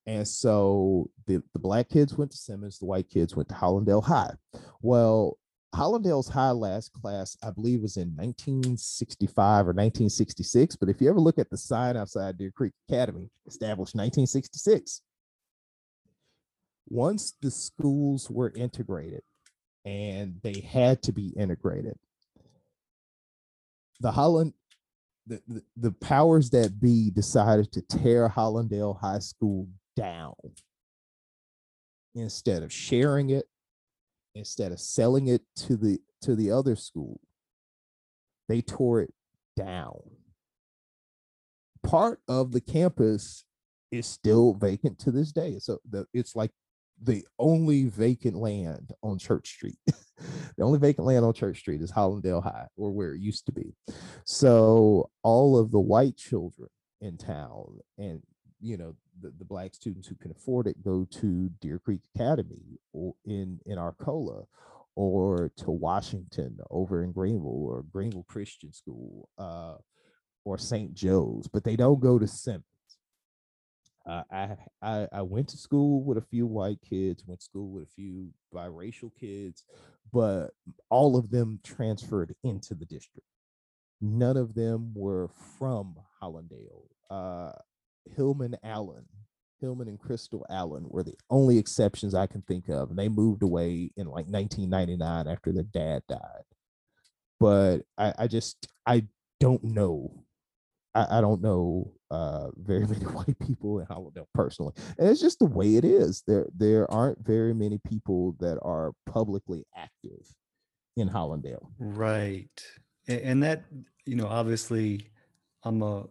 And 0.06 0.26
so 0.26 1.10
the, 1.26 1.42
the 1.52 1.58
black 1.58 1.88
kids 1.88 2.16
went 2.16 2.32
to 2.32 2.36
Simmons, 2.36 2.78
the 2.78 2.86
white 2.86 3.08
kids 3.08 3.36
went 3.36 3.48
to 3.50 3.54
Hollandale 3.54 4.02
High. 4.02 4.34
Well, 4.80 5.38
Hollandale's 5.74 6.28
high 6.28 6.50
last 6.50 6.92
class, 6.92 7.36
I 7.42 7.50
believe, 7.50 7.80
was 7.80 7.96
in 7.96 8.08
1965 8.16 9.38
or 9.66 9.72
1966. 9.72 10.76
But 10.76 10.90
if 10.90 11.00
you 11.00 11.08
ever 11.08 11.20
look 11.20 11.38
at 11.38 11.48
the 11.48 11.56
sign 11.56 11.96
outside 11.96 12.36
Deer 12.36 12.50
Creek 12.50 12.74
Academy, 12.88 13.30
established 13.46 13.94
1966. 13.94 15.00
Once 16.92 17.32
the 17.40 17.50
schools 17.50 18.28
were 18.28 18.52
integrated, 18.54 19.22
and 19.86 20.36
they 20.42 20.60
had 20.60 21.02
to 21.02 21.10
be 21.10 21.28
integrated, 21.38 21.98
the 24.00 24.12
Holland 24.12 24.52
the, 25.26 25.40
the, 25.48 25.62
the 25.76 25.92
powers 25.92 26.50
that 26.50 26.80
be 26.80 27.10
decided 27.10 27.72
to 27.72 27.80
tear 27.80 28.28
Hollandale 28.28 28.98
High 29.00 29.20
School 29.20 29.68
down 29.96 30.34
instead 32.14 32.62
of 32.62 32.70
sharing 32.70 33.30
it 33.30 33.46
instead 34.34 34.72
of 34.72 34.80
selling 34.80 35.28
it 35.28 35.42
to 35.56 35.76
the 35.76 35.98
to 36.20 36.36
the 36.36 36.50
other 36.50 36.76
school. 36.76 37.20
They 38.48 38.60
tore 38.60 39.00
it 39.00 39.14
down. 39.56 39.98
Part 41.82 42.20
of 42.28 42.52
the 42.52 42.60
campus 42.60 43.46
is 43.90 44.06
still 44.06 44.52
vacant 44.54 44.98
to 45.00 45.10
this 45.10 45.32
day. 45.32 45.58
So 45.58 45.78
the, 45.88 46.06
it's 46.12 46.36
like 46.36 46.50
the 47.00 47.24
only 47.38 47.84
vacant 47.84 48.36
land 48.36 48.92
on 49.02 49.18
Church 49.18 49.48
Street. 49.48 49.78
the 49.86 50.62
only 50.62 50.78
vacant 50.78 51.06
land 51.06 51.24
on 51.24 51.32
Church 51.34 51.58
Street 51.58 51.80
is 51.80 51.90
Hollandale 51.90 52.42
High, 52.42 52.66
or 52.76 52.90
where 52.90 53.14
it 53.14 53.20
used 53.20 53.46
to 53.46 53.52
be. 53.52 53.74
So 54.24 55.10
all 55.22 55.58
of 55.58 55.70
the 55.70 55.80
white 55.80 56.16
children 56.16 56.68
in 57.00 57.16
town 57.16 57.80
and 57.98 58.22
you 58.60 58.76
know 58.76 58.94
the, 59.20 59.32
the 59.38 59.44
black 59.44 59.74
students 59.74 60.06
who 60.06 60.14
can 60.14 60.30
afford 60.30 60.68
it 60.68 60.84
go 60.84 61.04
to 61.10 61.50
Deer 61.60 61.80
Creek 61.80 62.00
Academy 62.14 62.78
or 62.92 63.14
in 63.24 63.58
in 63.66 63.76
Arcola 63.76 64.44
or 64.94 65.50
to 65.56 65.70
Washington 65.70 66.58
over 66.70 67.02
in 67.02 67.12
Greenville 67.12 67.64
or 67.64 67.84
Greenville 67.92 68.26
Christian 68.28 68.72
School 68.72 69.28
uh, 69.38 69.76
or 70.44 70.58
St. 70.58 70.92
Joe's, 70.92 71.48
but 71.48 71.64
they 71.64 71.76
don't 71.76 72.00
go 72.00 72.18
to 72.18 72.26
Simmons. 72.26 72.64
Uh, 74.04 74.22
I, 74.30 74.56
I 74.82 75.08
I 75.12 75.22
went 75.22 75.48
to 75.50 75.56
school 75.56 76.02
with 76.02 76.18
a 76.18 76.22
few 76.22 76.46
white 76.46 76.78
kids, 76.88 77.24
went 77.26 77.40
to 77.40 77.44
school 77.44 77.70
with 77.70 77.84
a 77.84 77.92
few 77.94 78.30
biracial 78.52 79.10
kids, 79.18 79.64
but 80.12 80.48
all 80.90 81.16
of 81.16 81.30
them 81.30 81.60
transferred 81.64 82.34
into 82.42 82.74
the 82.74 82.84
district. 82.84 83.26
None 84.00 84.36
of 84.36 84.54
them 84.54 84.92
were 84.94 85.30
from 85.58 85.94
Hollandale. 86.20 86.88
Uh, 87.08 87.52
Hillman 88.16 88.56
Allen, 88.64 89.04
Hillman 89.60 89.86
and 89.88 89.98
Crystal 89.98 90.44
Allen 90.50 90.86
were 90.88 91.04
the 91.04 91.16
only 91.30 91.56
exceptions 91.56 92.14
I 92.14 92.26
can 92.26 92.42
think 92.42 92.68
of, 92.68 92.90
and 92.90 92.98
they 92.98 93.08
moved 93.08 93.44
away 93.44 93.92
in 93.96 94.06
like 94.06 94.26
1999 94.26 95.28
after 95.28 95.52
their 95.52 95.62
dad 95.62 96.02
died. 96.08 96.44
But 97.38 97.82
I, 97.96 98.12
I 98.18 98.26
just 98.26 98.66
I 98.86 99.06
don't 99.40 99.62
know. 99.62 100.24
I, 100.94 101.18
I 101.18 101.20
don't 101.20 101.40
know 101.42 101.92
uh, 102.10 102.48
very 102.56 102.86
many 102.86 103.04
white 103.06 103.38
people 103.38 103.80
in 103.80 103.86
Hollandale 103.86 104.28
personally, 104.34 104.74
and 104.98 105.08
it's 105.08 105.20
just 105.20 105.38
the 105.38 105.46
way 105.46 105.76
it 105.76 105.84
is. 105.84 106.22
There 106.26 106.46
there 106.54 106.90
aren't 106.90 107.18
very 107.24 107.54
many 107.54 107.78
people 107.88 108.36
that 108.40 108.58
are 108.62 108.92
publicly 109.06 109.64
active 109.76 110.34
in 110.96 111.08
Hollandale. 111.08 111.70
Right, 111.78 112.62
and 113.08 113.42
that 113.42 113.64
you 114.04 114.16
know 114.16 114.26
obviously 114.26 115.10
I'm 115.64 115.82
a 115.82 116.06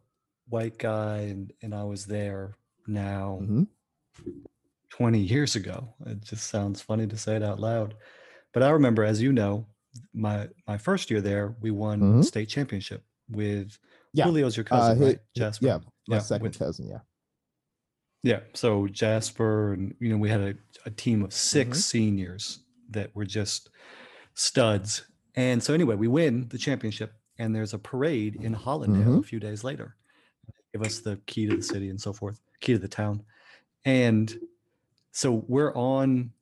white 0.47 0.77
guy 0.77 1.19
and 1.19 1.53
and 1.61 1.73
I 1.75 1.83
was 1.83 2.05
there 2.05 2.55
now 2.87 3.39
Mhm. 3.41 3.67
20 4.89 5.19
years 5.19 5.55
ago. 5.55 5.93
It 6.05 6.21
just 6.21 6.47
sounds 6.47 6.81
funny 6.81 7.07
to 7.07 7.17
say 7.17 7.35
it 7.35 7.43
out 7.43 7.59
loud. 7.59 7.95
But 8.53 8.63
I 8.63 8.69
remember 8.71 9.03
as 9.03 9.21
you 9.21 9.31
know, 9.33 9.67
my 10.13 10.49
my 10.67 10.77
first 10.77 11.09
year 11.11 11.21
there, 11.21 11.55
we 11.61 11.71
won 11.71 11.99
Mhm. 12.01 12.23
state 12.23 12.49
championship 12.49 13.05
with 13.29 13.77
Yeah. 14.13 14.25
Julio's 14.25 14.57
your 14.57 14.65
Uh, 14.71 14.77
cousin, 14.77 14.97
hi- 14.97 15.03
right? 15.05 15.17
hi- 15.17 15.23
Jasper. 15.35 15.65
yeah, 15.65 15.77
my 16.07 16.15
Yeah, 16.17 16.21
second 16.21 16.43
with- 16.43 16.59
cousin. 16.59 16.87
Yeah. 16.87 16.99
Yeah. 18.23 18.39
So 18.53 18.87
Jasper 18.87 19.73
and 19.73 19.95
you 19.99 20.09
know, 20.09 20.17
we 20.17 20.29
had 20.29 20.41
a, 20.41 20.55
a 20.85 20.91
team 20.91 21.23
of 21.23 21.33
6 21.33 21.77
Mhm. 21.79 21.81
seniors 21.81 22.59
that 22.89 23.15
were 23.15 23.25
just 23.25 23.69
studs. 24.35 25.05
And 25.35 25.63
so 25.63 25.73
anyway, 25.73 25.95
we 25.95 26.07
win 26.07 26.47
the 26.49 26.57
championship 26.57 27.13
and 27.37 27.55
there's 27.55 27.73
a 27.73 27.79
parade 27.79 28.35
in 28.35 28.53
Hollandale 28.53 29.05
Mhm. 29.05 29.19
a 29.19 29.23
few 29.23 29.39
days 29.39 29.63
later. 29.63 29.95
Give 30.73 30.83
us 30.83 30.99
the 30.99 31.17
key 31.25 31.47
to 31.47 31.55
the 31.57 31.63
city 31.63 31.89
and 31.89 31.99
so 31.99 32.13
forth, 32.13 32.39
key 32.59 32.73
to 32.73 32.79
the 32.79 32.87
town. 32.87 33.25
And 33.85 34.33
so 35.11 35.31
we're 35.47 35.73
on 35.75 36.33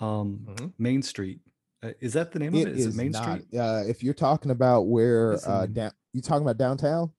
um, 0.00 0.40
Mhm. 0.46 0.72
Main 0.76 1.02
Street. 1.02 1.40
Uh, 1.84 1.90
is 2.00 2.14
that 2.14 2.32
the 2.32 2.38
name 2.38 2.54
of 2.54 2.60
It 2.60 2.68
it? 2.68 2.76
Is 2.78 2.86
is 2.86 2.94
it 2.94 2.98
Main 2.98 3.12
not. 3.12 3.22
Street? 3.40 3.58
Uh, 3.58 3.82
if 3.86 4.02
you're 4.02 4.14
talking 4.14 4.50
about 4.50 4.82
where 4.82 5.38
uh, 5.46 5.66
down, 5.66 5.92
you 6.12 6.22
talking 6.22 6.42
about 6.42 6.56
downtown? 6.56 7.12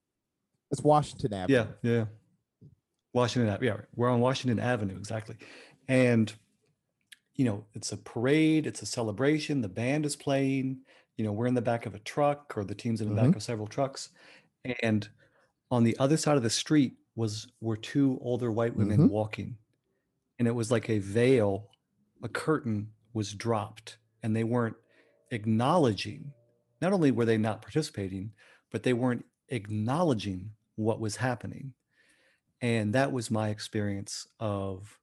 It's 0.72 0.82
Washington 0.82 1.34
Avenue. 1.34 1.56
Yeah, 1.56 1.66
yeah. 1.84 2.06
Washington 3.14 3.54
Ave- 3.54 3.66
Yeah, 3.66 3.78
we're 3.96 4.10
on 4.10 4.20
Washington 4.20 4.60
Avenue, 4.60 4.98
exactly. 4.98 5.36
And 5.88 6.34
you 7.36 7.46
know, 7.46 7.66
it's 7.74 7.92
a 7.92 7.98
parade, 7.98 8.66
it's 8.66 8.82
a 8.82 8.86
celebration, 8.86 9.62
the 9.62 9.68
band 9.70 10.06
is 10.06 10.16
playing, 10.16 10.80
you 11.18 11.26
know, 11.26 11.34
we're 11.34 11.48
in 11.48 11.54
the 11.54 11.62
back 11.62 11.86
of 11.86 11.94
a 11.94 12.00
truck 12.00 12.54
or 12.58 12.64
the 12.64 12.74
team's 12.76 13.02
in 13.02 13.10
the 13.14 13.22
back 13.22 13.36
of 13.36 13.44
several 13.44 13.68
trucks. 13.68 14.10
And 14.82 15.08
on 15.70 15.84
the 15.84 15.98
other 16.00 16.16
side 16.16 16.38
of 16.38 16.44
the 16.44 16.50
street 16.50 16.94
was 17.16 17.48
were 17.60 17.76
two 17.76 18.18
older 18.22 18.52
white 18.52 18.76
women 18.78 19.00
Mhm. 19.00 19.10
walking. 19.10 19.58
And 20.40 20.48
it 20.48 20.52
was 20.56 20.72
like 20.72 20.90
a 20.90 21.00
veil, 21.00 21.70
a 22.24 22.30
curtain 22.30 22.92
was 23.14 23.34
dropped 23.34 23.98
and 24.26 24.36
they 24.36 24.44
weren't 24.46 24.78
acknowledging. 25.32 26.34
Not 26.82 26.94
only 26.94 27.12
were 27.12 27.26
they 27.26 27.38
not 27.38 27.62
participating, 27.64 28.34
but 28.72 28.84
they 28.84 28.94
weren't 28.94 29.26
acknowledging 29.50 30.52
what 30.76 31.00
was 31.00 31.18
happening 31.18 31.76
and 32.62 32.94
that 32.94 33.12
was 33.12 33.32
my 33.32 33.50
experience 33.50 34.28
of 34.40 35.00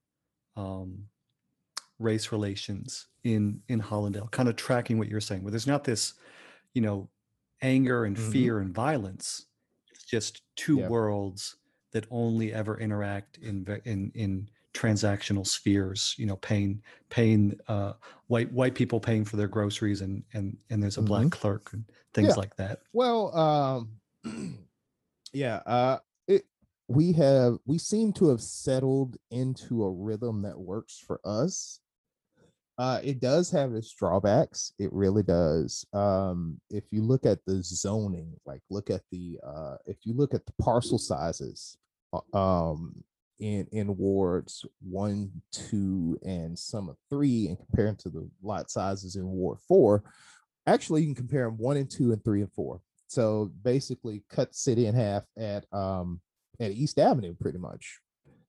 um, 0.55 1.09
race 1.99 2.31
relations 2.31 3.07
in 3.23 3.63
in 3.69 3.81
Hollandale, 3.81 4.31
kind 4.31 4.49
of 4.49 4.55
tracking 4.55 4.97
what 4.97 5.07
you're 5.09 5.21
saying, 5.21 5.43
where 5.43 5.51
there's 5.51 5.67
not 5.67 5.83
this, 5.83 6.15
you 6.73 6.81
know, 6.81 7.09
anger 7.61 8.05
and 8.05 8.17
Mhm. 8.17 8.19
fear 8.19 8.59
and 8.59 8.73
violence. 8.73 9.47
It's 9.91 10.05
just 10.05 10.43
two 10.55 10.77
Yeah. 10.77 10.89
worlds 10.89 11.57
that 11.91 12.07
only 12.11 12.53
ever 12.53 12.79
interact 12.79 13.37
in 13.39 13.65
in 13.85 14.11
in 14.15 14.49
transactional 14.73 15.45
spheres. 15.45 16.15
You 16.17 16.25
know, 16.25 16.37
paying 16.37 16.81
paying 17.09 17.59
uh, 17.67 17.93
white 18.27 18.51
white 18.51 18.75
people 18.75 18.99
paying 18.99 19.25
for 19.25 19.37
their 19.37 19.47
groceries, 19.47 20.01
and 20.01 20.23
and 20.33 20.57
and 20.69 20.81
there's 20.81 20.97
a 20.97 21.01
black 21.01 21.31
clerk 21.31 21.71
and 21.73 21.85
things 22.13 22.29
Yeah. 22.29 22.35
like 22.35 22.55
that. 22.57 22.81
Well, 22.93 23.35
um, 23.35 23.99
yeah. 25.33 25.57
Uh, 25.65 25.99
it 26.27 26.45
we 26.87 27.13
have 27.13 27.57
we 27.65 27.77
seem 27.77 28.13
to 28.13 28.29
have 28.29 28.41
settled 28.41 29.17
into 29.31 29.83
a 29.83 29.91
rhythm 29.91 30.41
that 30.43 30.59
works 30.59 30.97
for 30.99 31.19
us. 31.23 31.79
Uh, 32.79 32.99
it 33.03 33.19
does 33.19 33.51
have 33.51 33.75
its 33.75 33.93
drawbacks. 33.93 34.73
It 34.79 34.91
really 34.91 35.21
does. 35.21 35.85
Um, 35.93 36.59
if 36.71 36.83
you 36.89 37.03
look 37.03 37.23
at 37.23 37.45
the 37.45 37.61
zoning, 37.61 38.33
like 38.47 38.61
look 38.71 38.89
at 38.89 39.03
the 39.11 39.39
uh, 39.45 39.75
if 39.85 39.97
you 40.03 40.13
look 40.15 40.33
at 40.33 40.45
the 40.47 40.53
parcel 40.59 40.97
sizes, 40.97 41.77
uh, 42.13 42.37
um, 42.37 43.03
in 43.39 43.67
in 43.71 43.97
wards 43.97 44.65
one, 44.81 45.31
two, 45.51 46.17
and 46.23 46.57
some 46.57 46.89
of 46.89 46.97
three, 47.09 47.47
and 47.47 47.57
compare 47.57 47.85
them 47.85 47.95
to 47.97 48.09
the 48.09 48.29
lot 48.41 48.69
sizes 48.69 49.15
in 49.15 49.25
Ward 49.25 49.59
four, 49.67 50.03
actually 50.67 51.01
you 51.01 51.07
can 51.07 51.15
compare 51.15 51.45
them 51.45 51.57
one 51.57 51.77
and 51.77 51.89
two 51.89 52.11
and 52.11 52.23
three 52.23 52.41
and 52.41 52.51
four. 52.53 52.81
So 53.07 53.51
basically, 53.63 54.23
cut 54.29 54.55
city 54.55 54.87
in 54.87 54.95
half 54.95 55.23
at 55.37 55.65
um 55.73 56.21
at 56.59 56.71
East 56.71 56.99
Avenue, 56.99 57.35
pretty 57.39 57.59
much. 57.59 57.99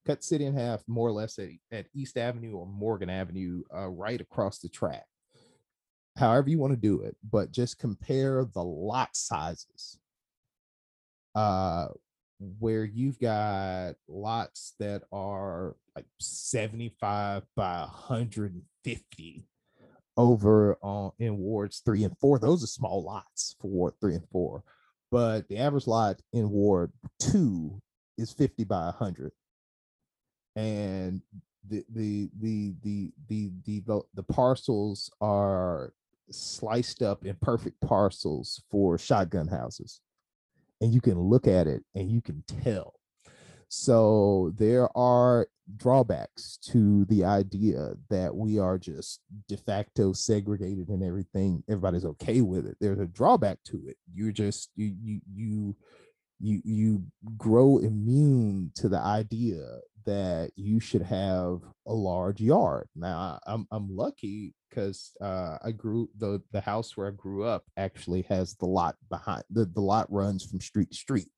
Cut 0.07 0.23
city 0.23 0.45
in 0.45 0.55
half, 0.55 0.83
more 0.87 1.09
or 1.09 1.12
less 1.12 1.38
at, 1.38 1.49
at 1.73 1.87
East 1.95 2.19
Avenue 2.19 2.57
or 2.57 2.67
Morgan 2.67 3.09
Avenue, 3.09 3.62
uh, 3.75 3.88
right 3.88 4.21
across 4.21 4.59
the 4.59 4.69
track. 4.69 5.07
However 6.17 6.50
you 6.50 6.59
want 6.59 6.75
to 6.75 6.76
do 6.76 7.00
it, 7.00 7.17
but 7.29 7.50
just 7.50 7.79
compare 7.79 8.45
the 8.45 8.62
lot 8.62 9.17
sizes. 9.17 9.99
Uh, 11.35 11.88
where 12.59 12.85
you've 12.85 13.19
got 13.19 13.95
lots 14.09 14.75
that 14.79 15.03
are 15.13 15.77
like 15.95 16.07
75 16.19 17.45
by 17.55 17.81
150 17.81 19.47
over 20.17 20.79
on 20.83 21.13
in 21.19 21.39
wards 21.39 21.83
three 21.85 22.05
and 22.05 22.17
four. 22.19 22.39
Those 22.39 22.63
are 22.63 22.69
small 22.69 23.03
lots 23.03 23.57
for 23.61 23.69
ward 23.69 23.95
three 24.01 24.15
and 24.15 24.29
four, 24.31 24.63
but 25.11 25.49
the 25.49 25.59
average 25.59 25.87
lot 25.87 26.21
in 26.33 26.51
ward 26.51 26.93
two 27.19 27.81
is 28.17 28.33
50 28.33 28.65
by 28.65 28.85
100. 28.87 29.33
And 30.57 31.21
the 31.69 31.85
the 31.93 32.31
the 32.41 32.75
the 32.83 33.13
the 33.29 33.51
the 33.65 33.81
the, 33.87 34.03
the 34.15 34.23
parcels 34.23 35.11
are 35.21 35.93
sliced 36.31 37.03
up 37.03 37.25
in 37.25 37.37
perfect 37.41 37.81
parcels 37.81 38.63
for 38.71 38.97
shotgun 38.99 39.49
houses 39.49 40.01
and 40.81 40.93
you 40.93 41.00
can 41.00 41.19
look 41.19 41.47
at 41.47 41.66
it 41.66 41.83
and 41.95 42.11
you 42.11 42.21
can 42.21 42.43
tell. 42.47 42.95
So 43.69 44.52
there 44.57 44.88
are 44.97 45.49
drawbacks 45.76 46.59
to 46.62 47.04
the 47.07 47.25
idea 47.25 47.95
that 48.11 48.35
we 48.35 48.59
are 48.59 48.78
just 48.78 49.21
de 49.49 49.57
facto 49.57 50.12
segregated 50.12 50.88
and 50.88 51.02
everything. 51.02 51.64
Everybody's 51.69 52.04
okay 52.04 52.40
with 52.40 52.66
it. 52.66 52.76
There's 52.81 53.00
a 53.00 53.07
drawback 53.07 53.59
to 53.66 53.83
it. 53.88 53.97
You're 54.12 54.33
just 54.33 54.71
you 54.76 54.95
you 55.02 55.21
you 55.35 55.76
you 56.40 56.61
you 56.64 57.02
grow 57.37 57.78
immune 57.78 58.71
to 58.76 58.88
the 58.88 59.00
idea 59.00 59.64
that 60.07 60.50
you 60.57 60.81
should 60.81 61.02
have 61.02 61.61
a 61.87 61.93
large 61.93 62.40
yard. 62.40 62.88
Now 62.95 63.38
I'm 63.47 63.66
I'm 63.71 63.95
lucky 63.95 64.54
because 64.75 65.12
uh, 65.21 65.59
I 65.62 65.71
grew 65.73 66.09
the 66.19 66.43
the 66.52 66.61
house 66.61 66.97
where 66.97 67.09
I 67.09 67.12
grew 67.12 67.45
up 67.45 67.64
actually 67.76 68.23
has 68.23 68.54
the 68.57 68.66
lot 68.66 68.97
behind 69.09 69.45
the 69.50 69.66
the 69.66 69.81
lot 69.81 70.11
runs 70.11 70.45
from 70.45 70.61
street 70.61 70.90
to 70.90 70.97
street. 70.97 71.28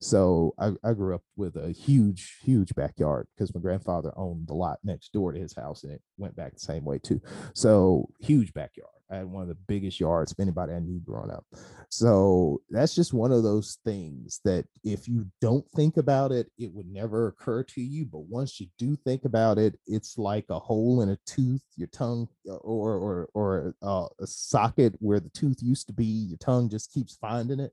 So 0.00 0.52
I, 0.58 0.72
I 0.84 0.94
grew 0.94 1.14
up 1.14 1.22
with 1.36 1.56
a 1.56 1.70
huge 1.70 2.38
huge 2.42 2.74
backyard 2.74 3.28
because 3.34 3.54
my 3.54 3.60
grandfather 3.60 4.12
owned 4.16 4.48
the 4.48 4.54
lot 4.54 4.78
next 4.84 5.12
door 5.12 5.32
to 5.32 5.38
his 5.38 5.54
house 5.54 5.84
and 5.84 5.92
it 5.92 6.02
went 6.18 6.36
back 6.36 6.54
the 6.54 6.60
same 6.60 6.84
way 6.84 6.98
too. 6.98 7.20
So 7.54 8.08
huge 8.20 8.52
backyard. 8.52 8.90
I 9.12 9.16
had 9.16 9.30
one 9.30 9.42
of 9.42 9.48
the 9.48 9.58
biggest 9.68 10.00
yards 10.00 10.32
of 10.32 10.40
anybody 10.40 10.72
I 10.72 10.78
knew 10.78 10.98
growing 11.04 11.30
up. 11.30 11.44
So 11.90 12.62
that's 12.70 12.94
just 12.94 13.12
one 13.12 13.30
of 13.30 13.42
those 13.42 13.78
things 13.84 14.40
that 14.44 14.64
if 14.84 15.06
you 15.06 15.26
don't 15.40 15.68
think 15.76 15.98
about 15.98 16.32
it, 16.32 16.50
it 16.58 16.72
would 16.72 16.86
never 16.86 17.26
occur 17.26 17.62
to 17.64 17.82
you. 17.82 18.06
But 18.06 18.20
once 18.20 18.58
you 18.58 18.68
do 18.78 18.96
think 18.96 19.26
about 19.26 19.58
it, 19.58 19.78
it's 19.86 20.16
like 20.16 20.46
a 20.48 20.58
hole 20.58 21.02
in 21.02 21.10
a 21.10 21.18
tooth, 21.26 21.62
your 21.76 21.88
tongue, 21.88 22.26
uh, 22.48 22.54
or 22.54 22.94
or 22.94 23.28
or 23.34 23.74
uh, 23.82 24.06
a 24.18 24.26
socket 24.26 24.94
where 24.98 25.20
the 25.20 25.30
tooth 25.30 25.58
used 25.60 25.88
to 25.88 25.92
be. 25.92 26.04
Your 26.04 26.38
tongue 26.38 26.70
just 26.70 26.92
keeps 26.92 27.16
finding 27.16 27.60
it. 27.60 27.72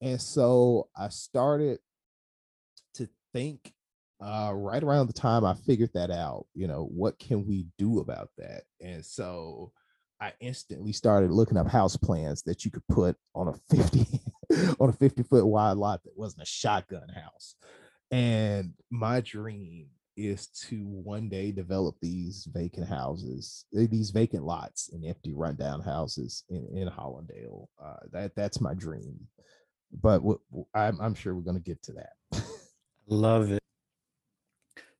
And 0.00 0.20
so 0.20 0.88
I 0.96 1.10
started 1.10 1.80
to 2.94 3.08
think 3.34 3.74
uh, 4.20 4.52
right 4.54 4.82
around 4.82 5.08
the 5.08 5.12
time 5.12 5.44
I 5.44 5.54
figured 5.54 5.90
that 5.94 6.10
out, 6.10 6.46
you 6.54 6.66
know, 6.66 6.88
what 6.92 7.18
can 7.18 7.46
we 7.46 7.66
do 7.76 7.98
about 7.98 8.30
that? 8.38 8.62
And 8.80 9.04
so 9.04 9.72
I 10.22 10.32
instantly 10.38 10.92
started 10.92 11.32
looking 11.32 11.56
up 11.56 11.66
house 11.66 11.96
plans 11.96 12.42
that 12.44 12.64
you 12.64 12.70
could 12.70 12.86
put 12.86 13.16
on 13.34 13.48
a 13.48 13.76
50 13.76 14.06
on 14.78 14.88
a 14.88 14.92
50 14.92 15.24
foot 15.24 15.44
wide 15.44 15.76
lot 15.76 16.00
that 16.04 16.16
wasn't 16.16 16.44
a 16.44 16.46
shotgun 16.46 17.08
house. 17.08 17.56
And 18.12 18.74
my 18.88 19.20
dream 19.20 19.88
is 20.16 20.46
to 20.68 20.76
one 20.86 21.28
day 21.28 21.50
develop 21.50 21.96
these 22.00 22.46
vacant 22.52 22.86
houses, 22.86 23.64
eh, 23.76 23.88
these 23.90 24.10
vacant 24.10 24.44
lots 24.44 24.90
and 24.92 25.04
empty 25.04 25.32
rundown 25.32 25.80
houses 25.80 26.44
in, 26.48 26.68
in 26.72 26.88
Hollandale. 26.88 27.66
Uh, 27.82 27.96
that 28.12 28.36
that's 28.36 28.60
my 28.60 28.74
dream. 28.74 29.26
But 29.90 30.18
w- 30.18 30.38
I'm, 30.72 31.00
I'm 31.00 31.14
sure 31.14 31.34
we're 31.34 31.40
going 31.40 31.56
to 31.56 31.60
get 31.60 31.82
to 31.82 31.94
that. 31.94 32.44
Love 33.08 33.50
it. 33.50 33.62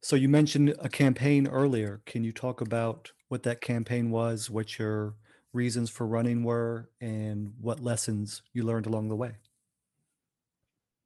So 0.00 0.16
you 0.16 0.28
mentioned 0.28 0.74
a 0.80 0.88
campaign 0.88 1.46
earlier. 1.46 2.02
Can 2.06 2.24
you 2.24 2.32
talk 2.32 2.60
about 2.60 3.12
what 3.32 3.44
that 3.44 3.62
campaign 3.62 4.10
was, 4.10 4.50
what 4.50 4.78
your 4.78 5.14
reasons 5.54 5.88
for 5.88 6.06
running 6.06 6.44
were, 6.44 6.90
and 7.00 7.54
what 7.58 7.80
lessons 7.80 8.42
you 8.52 8.62
learned 8.62 8.84
along 8.84 9.08
the 9.08 9.16
way? 9.16 9.32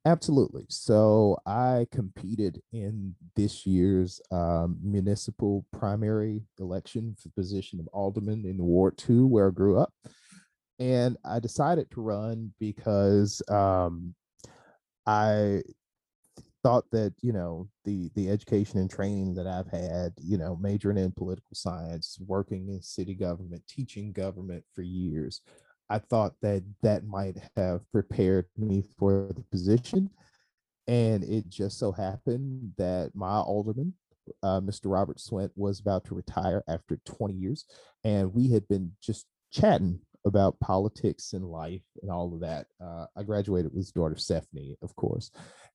Absolutely. 0.05 0.65
So 0.69 1.39
I 1.47 1.87
competed 1.93 2.61
in 2.73 3.15
this 3.37 3.65
year's 3.65 4.21
um, 4.33 4.77
municipal 4.83 5.65
primary 5.73 6.43
election 6.59 7.15
for 7.17 7.29
the 7.29 7.35
position 7.41 7.79
of 7.79 7.87
alderman 7.93 8.45
in 8.45 8.59
Ward 8.59 8.99
2, 8.99 9.25
where 9.29 9.47
I 9.47 9.53
grew 9.53 9.79
up. 9.79 9.93
And 10.81 11.17
I 11.25 11.39
decided 11.39 11.89
to 11.93 12.01
run 12.01 12.53
because 12.59 13.41
um, 13.49 14.17
I 15.07 15.63
thought 16.63 16.85
that 16.93 17.15
you 17.23 17.33
know 17.33 17.69
the 17.85 18.11
the 18.15 18.31
education 18.31 18.79
and 18.79 18.91
training 18.91 19.35
that 19.35 19.47
I've 19.47 19.69
had, 19.69 20.13
you 20.19 20.39
know, 20.39 20.57
majoring 20.57 20.99
in 20.99 21.13
political 21.13 21.55
science, 21.55 22.19
working 22.27 22.69
in 22.69 22.83
city 22.83 23.15
government, 23.15 23.63
teaching 23.69 24.13
government 24.13 24.65
for 24.75 24.83
years, 24.83 25.41
I 25.89 25.99
thought 25.99 26.35
that 26.43 26.65
that 26.83 27.07
might 27.07 27.37
have 27.57 27.81
prepared 27.93 28.47
me 28.57 28.83
for 28.99 29.31
the 29.35 29.45
position. 29.51 30.11
And 30.89 31.25
it 31.25 31.49
just 31.49 31.79
so 31.79 31.93
happened 31.93 32.73
that 32.79 33.11
my 33.15 33.39
alderman, 33.39 33.95
uh, 34.43 34.61
Mr. 34.61 34.83
Robert 34.85 35.19
Swint, 35.19 35.51
was 35.57 35.81
about 35.81 36.05
to 36.07 36.15
retire 36.15 36.63
after 36.69 36.99
20 37.05 37.35
years. 37.35 37.65
And 38.05 38.33
we 38.33 38.51
had 38.51 38.67
been 38.69 38.93
just 39.01 39.27
chatting 39.53 40.01
about 40.27 40.59
politics 40.59 41.33
and 41.33 41.45
life 41.45 41.85
and 42.03 42.11
all 42.11 42.35
of 42.35 42.41
that. 42.41 42.67
Uh, 42.83 43.07
I 43.17 43.23
graduated 43.23 43.73
with 43.73 43.79
his 43.79 43.93
daughter 43.93 44.17
Stephanie, 44.17 44.77
of 44.83 44.95
course, 44.97 45.31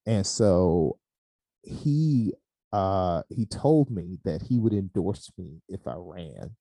and 0.05 0.27
so 0.27 0.99
he 1.63 2.33
uh, 2.73 3.23
he 3.29 3.45
told 3.45 3.89
me 3.89 4.19
that 4.23 4.41
he 4.41 4.59
would 4.59 4.73
endorse 4.73 5.31
me 5.37 5.61
if 5.69 5.87
I 5.87 5.95
ran, 5.97 6.51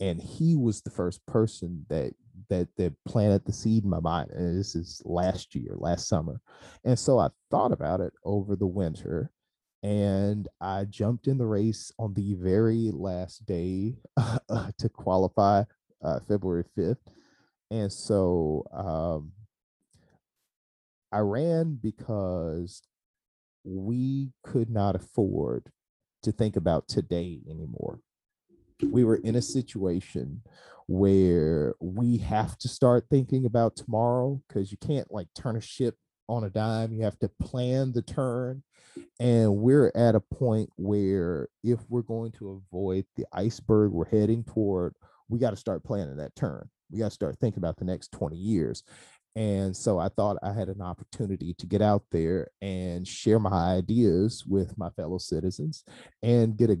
and 0.00 0.20
he 0.20 0.56
was 0.56 0.82
the 0.82 0.90
first 0.90 1.24
person 1.26 1.86
that 1.88 2.12
that 2.50 2.68
that 2.76 2.92
planted 3.06 3.44
the 3.44 3.52
seed 3.52 3.84
in 3.84 3.90
my 3.90 4.00
mind. 4.00 4.30
And 4.30 4.58
this 4.58 4.74
is 4.74 5.00
last 5.04 5.54
year, 5.54 5.74
last 5.76 6.08
summer, 6.08 6.40
and 6.84 6.98
so 6.98 7.18
I 7.18 7.28
thought 7.50 7.72
about 7.72 8.00
it 8.00 8.12
over 8.24 8.56
the 8.56 8.66
winter. 8.66 9.30
And 9.84 10.48
I 10.60 10.86
jumped 10.86 11.28
in 11.28 11.38
the 11.38 11.46
race 11.46 11.92
on 12.00 12.12
the 12.12 12.34
very 12.34 12.90
last 12.92 13.46
day 13.46 13.94
uh, 14.16 14.72
to 14.76 14.88
qualify, 14.88 15.62
uh, 16.02 16.18
February 16.26 16.64
5th 16.76 16.96
and 17.70 17.92
so 17.92 18.64
um, 18.72 19.32
I 21.12 21.18
ran 21.18 21.78
because 21.82 22.82
we 23.64 24.32
could 24.42 24.70
not 24.70 24.94
afford 24.94 25.70
to 26.22 26.32
think 26.32 26.56
about 26.56 26.88
today 26.88 27.40
anymore. 27.48 28.00
We 28.82 29.04
were 29.04 29.16
in 29.16 29.36
a 29.36 29.42
situation 29.42 30.42
where 30.86 31.74
we 31.80 32.18
have 32.18 32.56
to 32.58 32.68
start 32.68 33.06
thinking 33.10 33.44
about 33.44 33.76
tomorrow 33.76 34.40
because 34.48 34.70
you 34.70 34.78
can't 34.78 35.12
like 35.12 35.28
turn 35.34 35.56
a 35.56 35.60
ship 35.60 35.96
on 36.28 36.44
a 36.44 36.50
dime. 36.50 36.92
You 36.92 37.02
have 37.02 37.18
to 37.18 37.30
plan 37.40 37.92
the 37.92 38.02
turn. 38.02 38.62
And 39.20 39.56
we're 39.56 39.92
at 39.94 40.14
a 40.14 40.20
point 40.20 40.70
where 40.76 41.48
if 41.62 41.78
we're 41.88 42.02
going 42.02 42.32
to 42.32 42.62
avoid 42.72 43.04
the 43.16 43.26
iceberg 43.32 43.92
we're 43.92 44.08
heading 44.08 44.44
toward, 44.44 44.94
we 45.28 45.38
got 45.38 45.50
to 45.50 45.56
start 45.56 45.84
planning 45.84 46.16
that 46.16 46.34
turn 46.34 46.68
we 46.90 46.98
got 46.98 47.06
to 47.06 47.10
start 47.10 47.38
thinking 47.38 47.58
about 47.58 47.76
the 47.76 47.84
next 47.84 48.12
20 48.12 48.36
years. 48.36 48.82
And 49.36 49.76
so 49.76 49.98
I 50.00 50.08
thought 50.08 50.36
I 50.42 50.52
had 50.52 50.68
an 50.68 50.82
opportunity 50.82 51.54
to 51.54 51.66
get 51.66 51.80
out 51.80 52.02
there 52.10 52.48
and 52.60 53.06
share 53.06 53.38
my 53.38 53.76
ideas 53.76 54.44
with 54.46 54.76
my 54.76 54.90
fellow 54.90 55.18
citizens 55.18 55.84
and 56.24 56.56
get 56.56 56.70
a, 56.70 56.78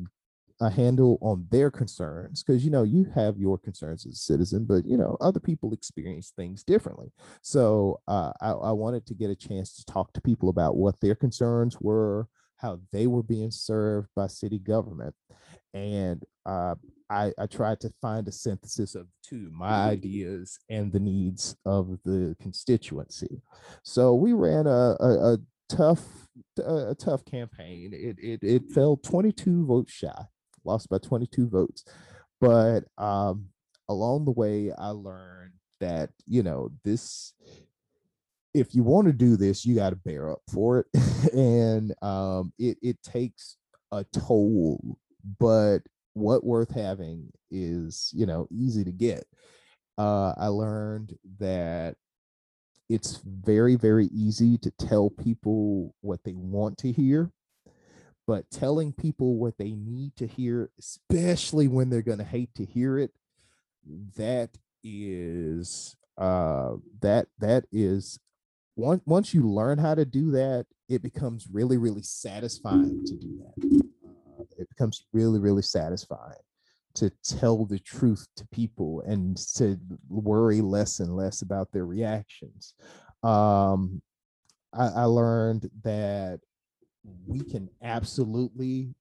a 0.60 0.68
handle 0.68 1.18
on 1.20 1.46
their 1.50 1.70
concerns. 1.70 2.42
Because, 2.42 2.64
you 2.64 2.70
know, 2.72 2.82
you 2.82 3.06
have 3.14 3.38
your 3.38 3.58
concerns 3.58 4.06
as 4.06 4.14
a 4.14 4.16
citizen, 4.16 4.64
but, 4.64 4.84
you 4.86 4.96
know, 4.96 5.16
other 5.20 5.38
people 5.38 5.72
experience 5.72 6.32
things 6.34 6.64
differently. 6.64 7.12
So 7.42 8.00
uh, 8.08 8.32
I, 8.40 8.50
I 8.50 8.72
wanted 8.72 9.06
to 9.06 9.14
get 9.14 9.30
a 9.30 9.36
chance 9.36 9.76
to 9.76 9.84
talk 9.84 10.12
to 10.14 10.20
people 10.20 10.48
about 10.48 10.76
what 10.76 10.98
their 11.00 11.14
concerns 11.14 11.80
were, 11.80 12.26
how 12.56 12.80
they 12.90 13.06
were 13.06 13.22
being 13.22 13.52
served 13.52 14.08
by 14.16 14.26
city 14.26 14.58
government. 14.58 15.14
And 15.78 16.24
uh, 16.44 16.74
I, 17.08 17.32
I 17.38 17.46
tried 17.46 17.80
to 17.80 17.92
find 18.02 18.26
a 18.26 18.32
synthesis 18.32 18.94
of 18.94 19.06
two 19.22 19.50
my 19.52 19.68
ideas 19.90 20.58
and 20.68 20.92
the 20.92 21.00
needs 21.00 21.56
of 21.64 21.98
the 22.04 22.34
constituency. 22.40 23.40
So 23.84 24.14
we 24.14 24.32
ran 24.32 24.66
a, 24.66 24.96
a, 25.00 25.34
a 25.34 25.38
tough 25.68 26.02
a, 26.58 26.94
tough 26.94 27.24
campaign. 27.24 27.92
It, 27.92 28.16
it 28.18 28.40
it 28.42 28.70
fell 28.72 28.96
22 28.96 29.66
votes 29.66 29.92
shy, 29.92 30.26
lost 30.64 30.88
by 30.88 30.98
22 30.98 31.48
votes. 31.48 31.84
But 32.40 32.84
um, 32.98 33.46
along 33.88 34.24
the 34.24 34.32
way, 34.32 34.72
I 34.76 34.88
learned 34.88 35.52
that 35.80 36.10
you 36.26 36.42
know 36.42 36.70
this 36.84 37.34
if 38.54 38.74
you 38.74 38.82
want 38.82 39.06
to 39.06 39.12
do 39.12 39.36
this, 39.36 39.64
you 39.64 39.76
got 39.76 39.90
to 39.90 39.96
bear 39.96 40.30
up 40.30 40.40
for 40.52 40.80
it, 40.80 40.86
and 41.32 41.94
um, 42.02 42.52
it 42.58 42.78
it 42.82 43.02
takes 43.02 43.56
a 43.92 44.04
toll. 44.12 44.98
But 45.38 45.80
what 46.14 46.44
worth 46.44 46.74
having 46.74 47.32
is 47.50 48.10
you 48.14 48.26
know 48.26 48.46
easy 48.50 48.84
to 48.84 48.92
get. 48.92 49.24
Uh, 49.96 50.32
i 50.38 50.46
learned 50.46 51.18
that 51.40 51.96
it's 52.88 53.20
very 53.24 53.74
very 53.74 54.06
easy 54.06 54.56
to 54.58 54.70
tell 54.70 55.10
people 55.10 55.94
what 56.00 56.22
they 56.24 56.34
want 56.34 56.78
to 56.78 56.92
hear 56.92 57.30
but 58.26 58.48
telling 58.50 58.92
people 58.92 59.36
what 59.36 59.56
they 59.58 59.72
need 59.72 60.14
to 60.16 60.26
hear 60.26 60.70
especially 60.78 61.66
when 61.68 61.90
they're 61.90 62.02
going 62.02 62.18
to 62.18 62.24
hate 62.24 62.54
to 62.54 62.64
hear 62.64 62.98
it 62.98 63.10
that 64.16 64.50
is 64.84 65.96
uh 66.16 66.74
that 67.00 67.26
that 67.38 67.64
is 67.72 68.18
once 68.76 69.02
once 69.04 69.34
you 69.34 69.48
learn 69.48 69.78
how 69.78 69.94
to 69.94 70.04
do 70.04 70.30
that 70.30 70.66
it 70.88 71.02
becomes 71.02 71.48
really 71.50 71.76
really 71.76 72.02
satisfying 72.02 73.04
to 73.04 73.16
do 73.16 73.38
that 73.38 73.87
becomes 74.78 75.06
really, 75.12 75.40
really 75.40 75.62
satisfying 75.62 76.38
to 76.94 77.10
tell 77.24 77.64
the 77.64 77.78
truth 77.78 78.26
to 78.36 78.46
people 78.48 79.02
and 79.06 79.36
to 79.56 79.78
worry 80.08 80.60
less 80.60 81.00
and 81.00 81.14
less 81.14 81.42
about 81.42 81.70
their 81.72 81.86
reactions. 81.86 82.74
Um, 83.22 84.00
I, 84.72 84.86
I 84.86 85.04
learned 85.04 85.68
that 85.82 86.40
we 87.26 87.40
can 87.40 87.68
absolutely 87.82 88.94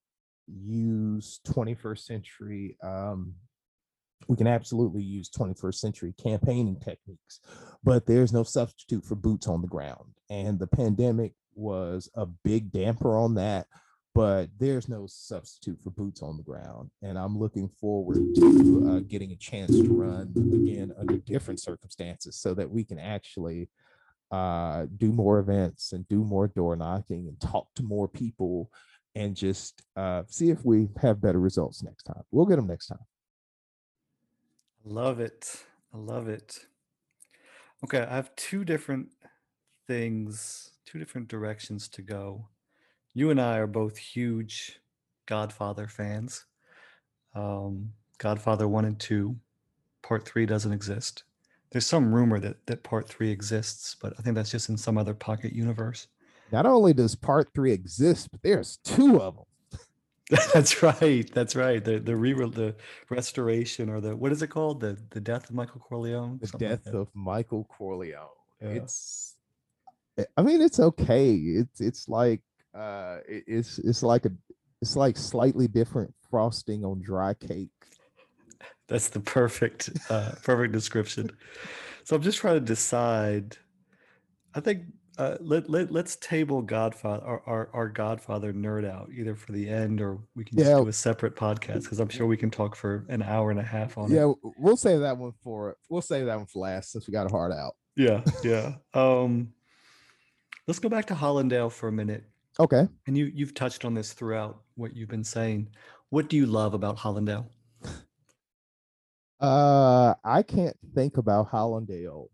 use 0.47 1.41
21st 1.47 1.99
century 1.99 2.77
um, 2.81 3.33
we 4.27 4.37
can 4.37 4.47
absolutely 4.47 5.03
use 5.03 5.29
21st 5.29 5.75
century 5.75 6.13
campaigning 6.21 6.79
techniques 6.79 7.41
but 7.83 8.05
there's 8.05 8.31
no 8.31 8.43
substitute 8.43 9.03
for 9.03 9.15
boots 9.15 9.47
on 9.47 9.61
the 9.61 9.67
ground 9.67 10.13
and 10.29 10.57
the 10.57 10.67
pandemic 10.67 11.33
was 11.53 12.09
a 12.15 12.25
big 12.25 12.71
damper 12.71 13.17
on 13.17 13.35
that 13.35 13.67
but 14.17 14.49
there's 14.57 14.89
no 14.89 15.05
substitute 15.05 15.79
for 15.83 15.91
boots 15.91 16.23
on 16.23 16.37
the 16.37 16.43
ground. 16.43 16.89
And 17.03 17.19
I'm 17.19 17.37
looking 17.37 17.69
forward 17.69 18.17
to 18.37 18.89
uh, 18.89 18.99
getting 19.07 19.31
a 19.31 19.35
chance 19.35 19.69
to 19.69 19.93
run 19.93 20.33
again 20.35 20.91
under 20.97 21.17
different 21.17 21.59
circumstances 21.59 22.35
so 22.35 22.55
that 22.55 22.67
we 22.67 22.83
can 22.83 22.97
actually 22.97 23.69
uh, 24.31 24.87
do 24.97 25.11
more 25.11 25.37
events 25.37 25.93
and 25.93 26.07
do 26.07 26.23
more 26.23 26.47
door 26.47 26.75
knocking 26.75 27.27
and 27.27 27.39
talk 27.39 27.67
to 27.75 27.83
more 27.83 28.07
people 28.07 28.71
and 29.13 29.35
just 29.35 29.83
uh, 29.95 30.23
see 30.27 30.49
if 30.49 30.65
we 30.65 30.87
have 30.99 31.21
better 31.21 31.39
results 31.39 31.83
next 31.83 32.05
time. 32.05 32.23
We'll 32.31 32.47
get 32.47 32.55
them 32.55 32.65
next 32.65 32.87
time. 32.87 33.05
Love 34.83 35.19
it. 35.19 35.63
I 35.93 35.97
love 35.97 36.27
it. 36.27 36.65
Okay, 37.83 38.01
I 38.01 38.15
have 38.15 38.35
two 38.35 38.65
different 38.65 39.09
things, 39.85 40.71
two 40.85 40.97
different 40.97 41.27
directions 41.27 41.87
to 41.89 42.01
go. 42.01 42.47
You 43.17 43.31
and 43.31 43.41
I 43.41 43.57
are 43.57 43.65
both 43.65 43.97
huge 43.97 44.79
Godfather 45.25 45.87
fans. 45.87 46.45
Um, 47.33 47.91
Godfather 48.19 48.67
1 48.67 48.85
and 48.85 48.99
2, 48.99 49.35
part 50.03 50.23
3 50.27 50.45
doesn't 50.45 50.71
exist. 50.71 51.23
There's 51.71 51.87
some 51.87 52.13
rumor 52.13 52.39
that, 52.39 52.63
that 52.67 52.83
part 52.83 53.09
3 53.09 53.31
exists, 53.31 53.95
but 53.99 54.13
I 54.19 54.21
think 54.21 54.35
that's 54.35 54.51
just 54.51 54.69
in 54.69 54.77
some 54.77 54.99
other 54.99 55.15
pocket 55.15 55.51
universe. 55.51 56.09
Not 56.51 56.67
only 56.67 56.93
does 56.93 57.15
part 57.15 57.49
3 57.55 57.71
exist, 57.71 58.29
but 58.29 58.43
there's 58.43 58.77
two 58.83 59.19
of 59.19 59.37
them. 59.37 59.79
that's 60.53 60.83
right. 60.83 61.27
That's 61.33 61.55
right. 61.55 61.83
The 61.83 61.97
the 61.97 62.15
re 62.15 62.33
the 62.33 62.75
restoration 63.09 63.89
or 63.89 63.99
the 63.99 64.15
what 64.15 64.31
is 64.33 64.43
it 64.43 64.49
called? 64.49 64.81
The 64.81 64.97
the 65.11 65.21
death 65.21 65.49
of 65.49 65.55
Michael 65.55 65.79
Corleone. 65.79 66.37
The 66.39 66.47
Something 66.47 66.69
like 66.69 66.83
death 66.83 66.93
of 66.93 67.07
Michael 67.15 67.63
Corleone. 67.63 68.27
Yeah. 68.61 68.67
It's 68.67 69.35
I 70.35 70.41
mean 70.41 70.61
it's 70.61 70.81
okay. 70.81 71.33
It's 71.33 71.79
it's 71.79 72.09
like 72.09 72.41
uh 72.77 73.17
it- 73.27 73.43
it's 73.47 73.79
it's 73.79 74.03
like 74.03 74.25
a 74.25 74.31
it's 74.81 74.95
like 74.95 75.17
slightly 75.17 75.67
different 75.67 76.13
frosting 76.29 76.85
on 76.85 77.01
dry 77.01 77.33
cake. 77.33 77.69
That's 78.87 79.09
the 79.09 79.19
perfect 79.19 79.89
uh, 80.09 80.33
perfect 80.43 80.71
description. 80.73 81.31
So 82.03 82.15
I'm 82.15 82.21
just 82.21 82.37
trying 82.37 82.55
to 82.55 82.61
decide. 82.65 83.57
I 84.53 84.59
think 84.61 84.83
uh, 85.17 85.35
let 85.41 85.69
let 85.69 85.91
let's 85.91 86.15
table 86.17 86.61
Godfather 86.61 87.23
our, 87.25 87.41
our 87.47 87.69
our 87.73 87.89
Godfather 87.89 88.53
nerd 88.53 88.89
out 88.89 89.09
either 89.11 89.35
for 89.35 89.51
the 89.51 89.67
end 89.67 89.99
or 89.99 90.19
we 90.35 90.45
can 90.45 90.57
just 90.57 90.69
Yeah. 90.69 90.77
do 90.77 90.87
a 90.87 90.93
separate 90.93 91.35
podcast 91.35 91.83
because 91.83 91.99
I'm 91.99 92.07
sure 92.07 92.27
we 92.27 92.37
can 92.37 92.49
talk 92.51 92.75
for 92.75 93.05
an 93.09 93.23
hour 93.23 93.51
and 93.51 93.59
a 93.59 93.63
half 93.63 93.97
on 93.97 94.09
Yeah, 94.11 94.29
it. 94.29 94.37
Yeah, 94.43 94.51
we'll 94.57 94.77
save 94.77 94.99
that 95.01 95.17
one 95.17 95.33
for 95.43 95.75
we'll 95.89 96.01
save 96.01 96.27
that 96.27 96.37
one 96.37 96.45
for 96.45 96.59
last 96.59 96.91
since 96.91 97.07
we 97.07 97.11
got 97.11 97.25
a 97.25 97.29
hard 97.29 97.51
out. 97.51 97.73
Yeah, 97.97 98.21
yeah. 98.43 98.75
Um, 98.93 99.49
let's 100.67 100.79
go 100.79 100.87
back 100.87 101.05
to 101.07 101.15
Hollandale 101.15 101.71
for 101.71 101.89
a 101.89 101.91
minute. 101.91 102.23
Okay. 102.59 102.87
And 103.05 103.17
you 103.17 103.31
you've 103.33 103.53
touched 103.53 103.85
on 103.85 103.93
this 103.93 104.13
throughout 104.13 104.61
what 104.75 104.95
you've 104.95 105.09
been 105.09 105.23
saying. 105.23 105.69
What 106.09 106.29
do 106.29 106.37
you 106.37 106.45
love 106.45 106.73
about 106.73 106.97
Hollandale? 106.97 107.45
Uh, 109.39 110.15
I 110.23 110.41
can't 110.41 110.75
think 110.95 111.17
about 111.17 111.51
Hollandale 111.51 112.29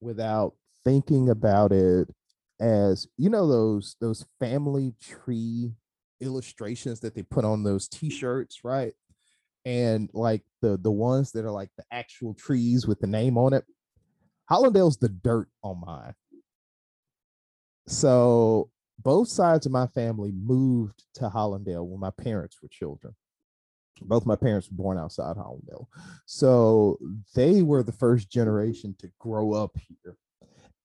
without 0.00 0.54
thinking 0.84 1.28
about 1.28 1.72
it 1.72 2.08
as 2.60 3.06
you 3.16 3.28
know 3.28 3.46
those 3.46 3.96
those 4.00 4.24
family 4.40 4.94
tree 5.00 5.72
illustrations 6.20 7.00
that 7.00 7.14
they 7.14 7.22
put 7.22 7.44
on 7.44 7.62
those 7.62 7.88
t-shirts, 7.88 8.60
right? 8.64 8.94
And 9.64 10.08
like 10.14 10.42
the 10.62 10.78
the 10.78 10.90
ones 10.90 11.32
that 11.32 11.44
are 11.44 11.50
like 11.50 11.70
the 11.76 11.84
actual 11.92 12.34
trees 12.34 12.86
with 12.86 13.00
the 13.00 13.06
name 13.06 13.36
on 13.36 13.52
it. 13.52 13.64
Hollandale's 14.50 14.96
the 14.96 15.10
dirt 15.10 15.48
on 15.62 15.82
mine. 15.84 16.14
So 17.86 18.70
both 18.98 19.28
sides 19.28 19.66
of 19.66 19.72
my 19.72 19.86
family 19.86 20.32
moved 20.32 21.04
to 21.14 21.28
Hollandale 21.28 21.86
when 21.86 22.00
my 22.00 22.10
parents 22.10 22.58
were 22.62 22.68
children. 22.68 23.14
Both 24.02 24.26
my 24.26 24.36
parents 24.36 24.70
were 24.70 24.76
born 24.76 24.98
outside 24.98 25.36
Hollandale. 25.36 25.86
So 26.26 26.98
they 27.34 27.62
were 27.62 27.82
the 27.82 27.92
first 27.92 28.30
generation 28.30 28.94
to 29.00 29.10
grow 29.18 29.52
up 29.52 29.76
here. 29.76 30.16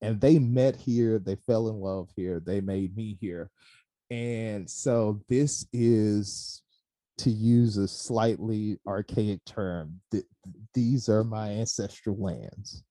And 0.02 0.20
they 0.20 0.38
met 0.38 0.76
here, 0.76 1.20
they 1.20 1.36
fell 1.36 1.70
in 1.70 1.76
love 1.76 2.10
here, 2.16 2.42
they 2.46 2.60
made 2.60 2.96
me 2.96 3.18
here. 3.22 3.50
And 4.12 4.70
so 4.70 5.22
this 5.30 5.66
is 5.72 6.62
to 7.20 7.30
use 7.30 7.78
a 7.78 7.88
slightly 7.88 8.80
archaic 8.86 9.46
term, 9.46 10.02
th- 10.12 10.26
these 10.74 11.08
are 11.10 11.24
my 11.24 11.52
ancestral 11.52 12.18
lands. 12.20 12.84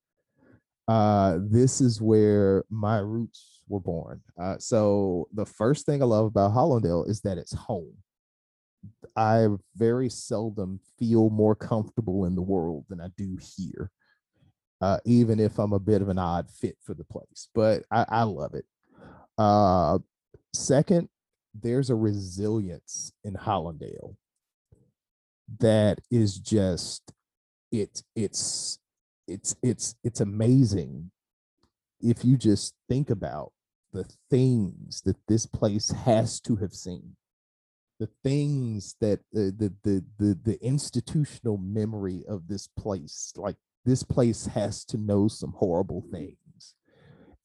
Uh, 0.89 1.39
this 1.43 1.81
is 1.81 2.01
where 2.01 2.65
my 2.71 2.99
roots 2.99 3.52
were 3.69 3.81
born. 3.81 4.21
Uh, 4.41 4.57
so 4.59 5.29
the 5.33 5.47
first 5.47 5.87
thing 5.87 6.03
I 6.03 6.07
love 6.07 6.27
about 6.27 6.53
Hollandale 6.53 7.09
is 7.09 7.21
that 7.23 7.39
it's 7.39 7.53
home. 7.53 7.95
I 9.17 9.49
very 9.77 10.09
seldom 10.09 10.81
feel 10.99 11.31
more 11.31 11.55
comfortable 11.55 12.25
in 12.25 12.35
the 12.35 12.43
world 12.43 12.85
than 12.89 13.01
I 13.01 13.09
do 13.17 13.39
here, 13.57 13.91
uh, 14.81 14.99
even 15.05 15.39
if 15.39 15.59
I'm 15.59 15.73
a 15.73 15.79
bit 15.79 16.03
of 16.03 16.09
an 16.09 16.19
odd 16.19 16.51
fit 16.51 16.77
for 16.83 16.95
the 16.95 17.05
place. 17.05 17.49
But 17.55 17.85
I, 17.91 18.05
I 18.09 18.23
love 18.25 18.55
it. 18.55 18.65
Uh, 19.39 19.99
second, 20.53 21.09
there's 21.55 21.91
a 21.91 21.95
resilience 21.95 23.13
in 23.25 23.35
Hollandale 23.35 24.17
that 25.59 26.01
is 26.11 26.39
just 26.39 27.13
it's 27.71 28.03
it's 28.17 28.79
it's 29.29 29.57
it's 29.63 29.95
it's 30.03 30.21
amazing 30.21 31.11
if 32.03 32.25
you 32.25 32.37
just 32.37 32.75
think 32.89 33.11
about 33.11 33.53
the 33.93 34.05
things 34.31 35.03
that 35.03 35.17
this 35.29 35.47
place 35.47 35.91
has 35.91 36.41
to 36.41 36.57
have 36.57 36.73
seen 36.73 37.17
the 38.01 38.09
things 38.25 38.97
that 39.01 39.21
the 39.33 39.55
the 39.57 40.05
the 40.19 40.39
the, 40.45 40.59
institutional 40.65 41.57
memory 41.57 42.25
of 42.29 42.49
this 42.49 42.67
place 42.67 43.33
like 43.37 43.55
this 43.85 44.03
place 44.03 44.47
has 44.47 44.85
to 44.85 44.97
know 44.97 45.29
some 45.29 45.53
horrible 45.53 46.05
things 46.11 46.37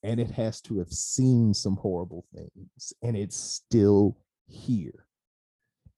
and 0.02 0.20
it 0.20 0.30
has 0.32 0.60
to 0.60 0.78
have 0.78 0.90
seen 0.90 1.54
some 1.54 1.76
horrible 1.76 2.24
things 2.34 2.92
and 3.02 3.16
it's 3.16 3.36
still 3.36 4.16
here. 4.46 5.06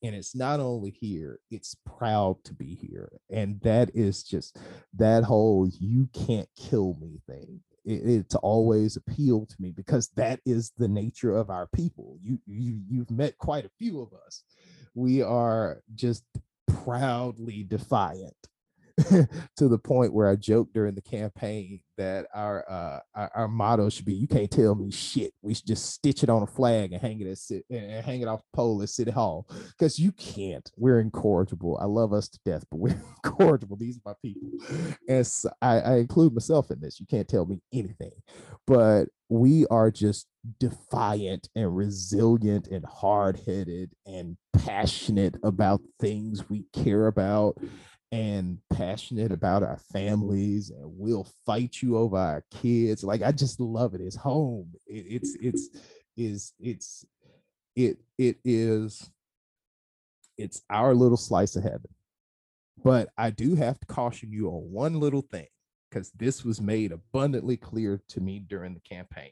And 0.03 0.14
it's 0.14 0.35
not 0.35 0.61
only 0.61 0.90
here 0.90 1.40
it's 1.51 1.77
proud 1.99 2.42
to 2.44 2.55
be 2.55 2.75
here 2.75 3.12
and 3.31 3.61
that 3.62 3.90
is 3.94 4.23
just 4.23 4.59
that 4.94 5.25
whole 5.25 5.68
you 5.79 6.09
can't 6.12 6.49
kill 6.57 6.96
me 7.01 7.20
thing 7.27 7.61
it, 7.90 8.03
it's 8.05 8.35
always 8.37 8.96
appealed 8.96 9.50
to 9.50 9.57
me 9.59 9.70
because 9.70 10.09
that 10.16 10.40
is 10.46 10.72
the 10.79 10.88
nature 10.88 11.37
of 11.37 11.50
our 11.50 11.66
people. 11.68 12.16
You, 12.22 12.38
you 12.46 12.81
you've 12.88 13.11
met 13.11 13.38
quite 13.38 13.64
a 13.64 13.70
few 13.79 14.00
of 14.00 14.09
us. 14.26 14.44
We 14.94 15.22
are 15.22 15.83
just 15.94 16.24
proudly 16.66 17.64
defiant 17.64 18.35
to 19.56 19.68
the 19.68 19.78
point 19.78 20.12
where 20.12 20.28
I 20.28 20.36
joked 20.36 20.72
during 20.74 20.94
the 20.94 21.02
campaign 21.02 21.80
that 21.96 22.26
our 22.34 22.64
uh 22.70 22.98
our, 23.14 23.30
our 23.34 23.48
motto 23.48 23.90
should 23.90 24.06
be 24.06 24.14
you 24.14 24.26
can't 24.26 24.50
tell 24.50 24.74
me 24.74 24.90
shit. 24.90 25.32
We 25.42 25.54
should 25.54 25.66
just 25.66 25.90
stitch 25.90 26.22
it 26.22 26.30
on 26.30 26.42
a 26.42 26.46
flag 26.46 26.92
and 26.92 27.02
hang 27.02 27.20
it 27.20 27.26
at 27.26 27.62
and 27.70 28.04
hang 28.04 28.22
it 28.22 28.28
off 28.28 28.40
the 28.40 28.56
pole 28.56 28.82
at 28.82 28.88
City 28.88 29.10
Hall. 29.10 29.46
Because 29.78 29.98
you 29.98 30.12
can't. 30.12 30.70
We're 30.76 31.00
incorrigible. 31.00 31.78
I 31.80 31.84
love 31.84 32.12
us 32.12 32.28
to 32.28 32.38
death, 32.44 32.64
but 32.70 32.78
we're 32.78 33.00
incorrigible. 33.24 33.76
These 33.76 33.98
are 33.98 34.10
my 34.10 34.14
people. 34.22 34.50
And 35.08 35.26
so 35.26 35.50
I, 35.60 35.80
I 35.80 35.96
include 35.96 36.34
myself 36.34 36.70
in 36.70 36.80
this. 36.80 37.00
You 37.00 37.06
can't 37.06 37.28
tell 37.28 37.46
me 37.46 37.60
anything. 37.72 38.12
But 38.66 39.08
we 39.28 39.66
are 39.66 39.90
just 39.90 40.26
defiant 40.58 41.48
and 41.54 41.76
resilient 41.76 42.66
and 42.66 42.84
hard-headed 42.84 43.90
and 44.06 44.36
passionate 44.52 45.36
about 45.42 45.80
things 46.00 46.48
we 46.48 46.64
care 46.72 47.06
about 47.06 47.56
and 48.12 48.59
passionate 48.73 49.31
about 49.31 49.62
our 49.62 49.79
families 49.92 50.70
and 50.70 50.83
we'll 50.85 51.29
fight 51.46 51.81
you 51.81 51.96
over 51.96 52.16
our 52.16 52.44
kids 52.51 53.05
like 53.05 53.23
i 53.23 53.31
just 53.31 53.61
love 53.61 53.94
it 53.94 54.01
it's 54.01 54.16
home 54.16 54.68
it, 54.87 55.05
it's 55.09 55.37
it's 55.40 55.68
is 56.16 56.53
it's 56.59 57.07
it 57.77 57.99
it 58.18 58.37
is 58.44 59.11
it's 60.37 60.62
our 60.70 60.92
little 60.92 61.16
slice 61.16 61.55
of 61.55 61.62
heaven 61.62 61.88
but 62.83 63.09
i 63.16 63.31
do 63.31 63.55
have 63.55 63.79
to 63.79 63.87
caution 63.87 64.33
you 64.33 64.49
on 64.49 64.73
one 64.73 64.99
little 64.99 65.23
thing 65.23 65.46
because 65.88 66.11
this 66.12 66.44
was 66.44 66.61
made 66.61 66.90
abundantly 66.90 67.57
clear 67.57 68.03
to 68.09 68.20
me 68.20 68.40
during 68.40 68.75
the 68.75 68.81
campaign 68.81 69.31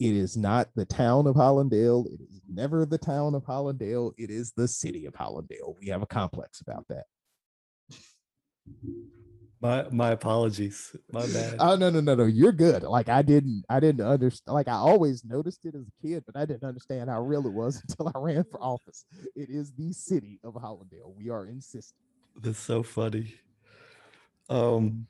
it 0.00 0.16
is 0.16 0.36
not 0.36 0.68
the 0.74 0.84
town 0.84 1.28
of 1.28 1.36
Hollandale. 1.36 2.06
It 2.12 2.20
is 2.22 2.40
never 2.52 2.84
the 2.84 2.98
town 2.98 3.36
of 3.36 3.44
Hollandale. 3.44 4.12
It 4.18 4.30
is 4.30 4.50
the 4.50 4.66
city 4.66 5.06
of 5.06 5.14
Hollandale. 5.14 5.76
We 5.78 5.86
have 5.90 6.02
a 6.02 6.06
complex 6.06 6.60
about 6.60 6.88
that. 6.88 7.04
My 9.62 9.86
my 9.90 10.10
apologies. 10.10 10.96
My 11.12 11.24
bad. 11.26 11.54
Oh 11.60 11.76
no 11.76 11.88
no 11.88 12.00
no 12.00 12.16
no! 12.16 12.24
You're 12.24 12.50
good. 12.50 12.82
Like 12.82 13.08
I 13.08 13.22
didn't 13.22 13.64
I 13.68 13.78
didn't 13.78 14.04
understand. 14.04 14.54
Like 14.54 14.66
I 14.66 14.72
always 14.72 15.24
noticed 15.24 15.64
it 15.64 15.76
as 15.76 15.86
a 15.86 16.06
kid, 16.06 16.24
but 16.26 16.36
I 16.36 16.44
didn't 16.44 16.64
understand 16.64 17.08
how 17.08 17.22
real 17.22 17.46
it 17.46 17.52
was 17.52 17.80
until 17.88 18.08
I 18.08 18.18
ran 18.18 18.44
for 18.50 18.60
office. 18.60 19.04
It 19.36 19.50
is 19.50 19.72
the 19.72 19.92
city 19.92 20.40
of 20.42 20.54
Hollandale. 20.54 21.14
We 21.16 21.30
are 21.30 21.46
insistent. 21.46 21.94
That's 22.40 22.58
so 22.58 22.82
funny. 22.82 23.34
Um, 24.48 25.06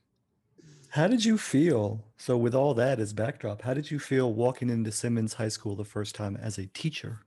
how 0.91 1.07
did 1.07 1.25
you 1.25 1.39
feel? 1.39 2.05
So, 2.19 2.37
with 2.37 2.55
all 2.55 2.75
that 2.75 3.01
as 3.01 3.15
backdrop, 3.15 3.63
how 3.63 3.73
did 3.73 3.91
you 3.91 3.99
feel 3.99 4.35
walking 4.35 4.69
into 4.69 4.93
Simmons 4.93 5.33
High 5.35 5.49
School 5.49 5.77
the 5.77 5.85
first 5.85 6.15
time 6.15 6.37
as 6.37 6.59
a 6.59 6.67
teacher? 6.67 7.21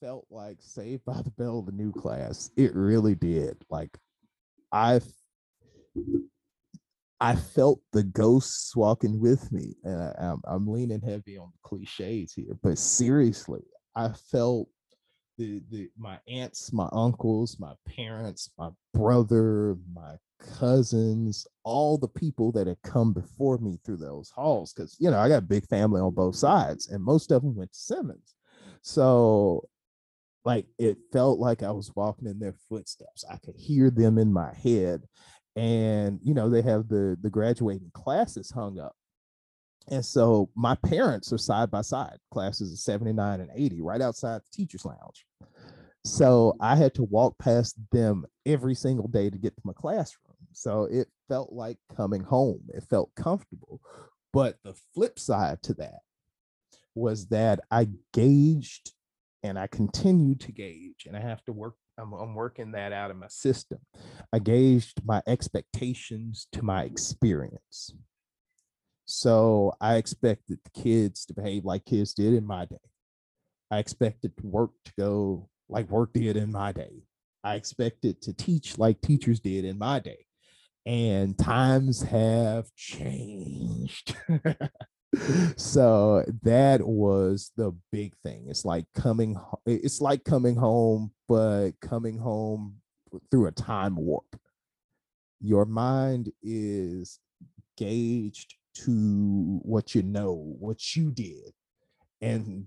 Felt 0.00 0.26
like 0.30 0.58
Saved 0.60 1.04
by 1.04 1.22
the 1.22 1.30
Bell 1.30 1.60
of 1.60 1.66
the 1.66 1.72
new 1.72 1.92
class. 1.92 2.50
It 2.56 2.74
really 2.74 3.14
did. 3.14 3.56
Like 3.70 3.96
I 4.72 5.00
I 7.20 7.34
felt 7.34 7.80
the 7.92 8.02
ghosts 8.02 8.76
walking 8.76 9.20
with 9.20 9.50
me, 9.50 9.74
and 9.84 10.02
I, 10.02 10.14
am 10.18 10.40
I'm 10.46 10.66
leaning 10.66 11.00
heavy 11.00 11.38
on 11.38 11.50
cliches 11.62 12.34
here, 12.34 12.56
but 12.62 12.78
seriously, 12.78 13.62
I 13.94 14.10
felt 14.30 14.68
the 15.38 15.62
the 15.70 15.88
my 15.98 16.18
aunts, 16.28 16.72
my 16.72 16.88
uncles, 16.92 17.56
my 17.58 17.72
parents, 17.86 18.50
my 18.58 18.70
brother, 18.92 19.76
my 19.94 20.16
cousins, 20.58 21.46
all 21.64 21.96
the 21.96 22.08
people 22.08 22.52
that 22.52 22.66
had 22.66 22.80
come 22.82 23.14
before 23.14 23.56
me 23.58 23.78
through 23.84 23.96
those 23.96 24.30
halls. 24.30 24.74
Cause 24.74 24.96
you 24.98 25.10
know, 25.10 25.18
I 25.18 25.28
got 25.28 25.38
a 25.38 25.42
big 25.42 25.66
family 25.66 26.00
on 26.00 26.12
both 26.14 26.36
sides, 26.36 26.88
and 26.88 27.02
most 27.02 27.30
of 27.32 27.42
them 27.42 27.54
went 27.56 27.72
to 27.72 27.78
Simmons. 27.78 28.34
So 28.82 29.66
like 30.46 30.66
it 30.78 30.96
felt 31.12 31.40
like 31.40 31.64
I 31.64 31.72
was 31.72 31.94
walking 31.96 32.28
in 32.28 32.38
their 32.38 32.54
footsteps. 32.68 33.24
I 33.28 33.36
could 33.38 33.56
hear 33.56 33.90
them 33.90 34.16
in 34.16 34.32
my 34.32 34.54
head. 34.54 35.02
And 35.56 36.20
you 36.22 36.34
know, 36.34 36.48
they 36.48 36.62
have 36.62 36.88
the 36.88 37.18
the 37.20 37.30
graduating 37.30 37.90
classes 37.92 38.50
hung 38.50 38.78
up. 38.78 38.94
And 39.88 40.04
so 40.04 40.48
my 40.54 40.76
parents 40.76 41.32
are 41.32 41.38
side 41.38 41.70
by 41.70 41.82
side, 41.82 42.18
classes 42.32 42.72
of 42.72 42.78
79 42.78 43.40
and 43.40 43.50
80, 43.54 43.82
right 43.82 44.00
outside 44.00 44.40
the 44.40 44.50
teacher's 44.52 44.84
lounge. 44.84 45.26
So 46.04 46.56
I 46.60 46.76
had 46.76 46.94
to 46.94 47.02
walk 47.02 47.38
past 47.38 47.76
them 47.90 48.24
every 48.44 48.74
single 48.74 49.08
day 49.08 49.30
to 49.30 49.38
get 49.38 49.56
to 49.56 49.62
my 49.64 49.72
classroom. 49.72 50.34
So 50.52 50.84
it 50.84 51.08
felt 51.28 51.52
like 51.52 51.78
coming 51.96 52.22
home. 52.22 52.62
It 52.68 52.84
felt 52.84 53.10
comfortable. 53.16 53.80
But 54.32 54.58
the 54.64 54.74
flip 54.94 55.18
side 55.18 55.62
to 55.64 55.74
that 55.74 56.00
was 56.94 57.26
that 57.28 57.60
I 57.70 57.88
gauged 58.12 58.92
and 59.46 59.58
I 59.58 59.66
continue 59.66 60.34
to 60.36 60.52
gauge, 60.52 61.06
and 61.06 61.16
I 61.16 61.20
have 61.20 61.44
to 61.44 61.52
work. 61.52 61.74
I'm, 61.98 62.12
I'm 62.12 62.34
working 62.34 62.72
that 62.72 62.92
out 62.92 63.10
of 63.10 63.16
my 63.16 63.28
system. 63.28 63.78
I 64.32 64.38
gauged 64.38 65.00
my 65.04 65.22
expectations 65.26 66.46
to 66.52 66.62
my 66.62 66.84
experience. 66.84 67.94
So 69.06 69.72
I 69.80 69.94
expected 69.96 70.58
the 70.64 70.82
kids 70.82 71.24
to 71.26 71.34
behave 71.34 71.64
like 71.64 71.84
kids 71.84 72.12
did 72.12 72.34
in 72.34 72.46
my 72.46 72.66
day. 72.66 72.76
I 73.70 73.78
expected 73.78 74.32
work 74.42 74.72
to 74.84 74.92
go 74.98 75.48
like 75.68 75.88
work 75.90 76.12
did 76.12 76.36
in 76.36 76.52
my 76.52 76.72
day. 76.72 77.04
I 77.42 77.54
expected 77.54 78.20
to 78.22 78.32
teach 78.32 78.78
like 78.78 79.00
teachers 79.00 79.40
did 79.40 79.64
in 79.64 79.78
my 79.78 80.00
day 80.00 80.26
and 80.84 81.38
times 81.38 82.02
have 82.02 82.66
changed. 82.76 84.16
so 85.56 86.24
that 86.42 86.86
was 86.86 87.52
the 87.56 87.74
big 87.92 88.14
thing. 88.22 88.46
It's 88.48 88.64
like 88.64 88.86
coming 88.94 89.36
it's 89.64 90.00
like 90.00 90.24
coming 90.24 90.56
home 90.56 91.12
but 91.28 91.72
coming 91.80 92.18
home 92.18 92.76
through 93.30 93.46
a 93.46 93.52
time 93.52 93.96
warp. 93.96 94.38
Your 95.40 95.64
mind 95.64 96.32
is 96.42 97.20
gauged 97.76 98.54
to 98.84 99.60
what 99.62 99.94
you 99.94 100.02
know, 100.02 100.54
what 100.58 100.96
you 100.96 101.10
did. 101.10 101.52
And 102.20 102.66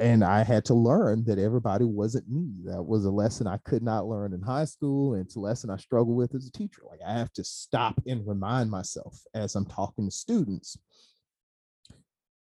and 0.00 0.24
I 0.24 0.42
had 0.42 0.64
to 0.66 0.74
learn 0.74 1.24
that 1.24 1.38
everybody 1.38 1.84
wasn't 1.84 2.28
me. 2.28 2.50
That 2.64 2.82
was 2.82 3.04
a 3.04 3.10
lesson 3.10 3.46
I 3.46 3.58
could 3.58 3.82
not 3.82 4.06
learn 4.06 4.32
in 4.32 4.40
high 4.40 4.64
school, 4.64 5.14
and 5.14 5.24
it's 5.24 5.36
a 5.36 5.40
lesson 5.40 5.68
I 5.68 5.76
struggle 5.76 6.14
with 6.14 6.34
as 6.34 6.46
a 6.46 6.52
teacher. 6.52 6.82
Like 6.88 7.00
I 7.06 7.12
have 7.12 7.32
to 7.34 7.44
stop 7.44 8.00
and 8.06 8.26
remind 8.26 8.70
myself 8.70 9.20
as 9.34 9.54
I'm 9.54 9.66
talking 9.66 10.06
to 10.06 10.10
students, 10.10 10.78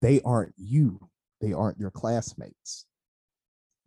they 0.01 0.21
aren't 0.23 0.53
you. 0.55 1.09
They 1.41 1.51
aren't 1.51 1.79
your 1.79 1.91
classmates 1.91 2.85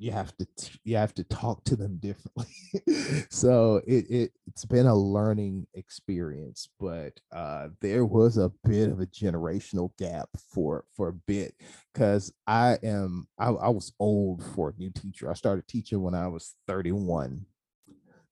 you 0.00 0.10
have 0.10 0.34
to 0.38 0.46
you 0.82 0.96
have 0.96 1.14
to 1.14 1.22
talk 1.24 1.62
to 1.64 1.76
them 1.76 1.98
differently. 1.98 2.46
So 3.30 3.80
it, 3.86 4.06
it 4.10 4.32
it's 4.46 4.64
been 4.64 4.86
a 4.86 4.94
learning 4.94 5.66
experience 5.74 6.68
but 6.78 7.12
uh 7.32 7.68
there 7.80 8.04
was 8.04 8.38
a 8.38 8.50
bit 8.64 8.88
of 8.88 9.00
a 9.00 9.06
generational 9.06 9.90
gap 9.98 10.28
for 10.52 10.84
for 10.96 11.08
a 11.08 11.12
bit 11.12 11.54
because 11.92 12.32
i 12.46 12.78
am 12.82 13.28
I, 13.38 13.48
I 13.48 13.68
was 13.68 13.92
old 13.98 14.42
for 14.54 14.70
a 14.70 14.78
new 14.78 14.90
teacher. 14.90 15.30
I 15.30 15.34
started 15.34 15.68
teaching 15.68 16.00
when 16.02 16.14
i 16.14 16.26
was 16.28 16.54
31 16.66 17.44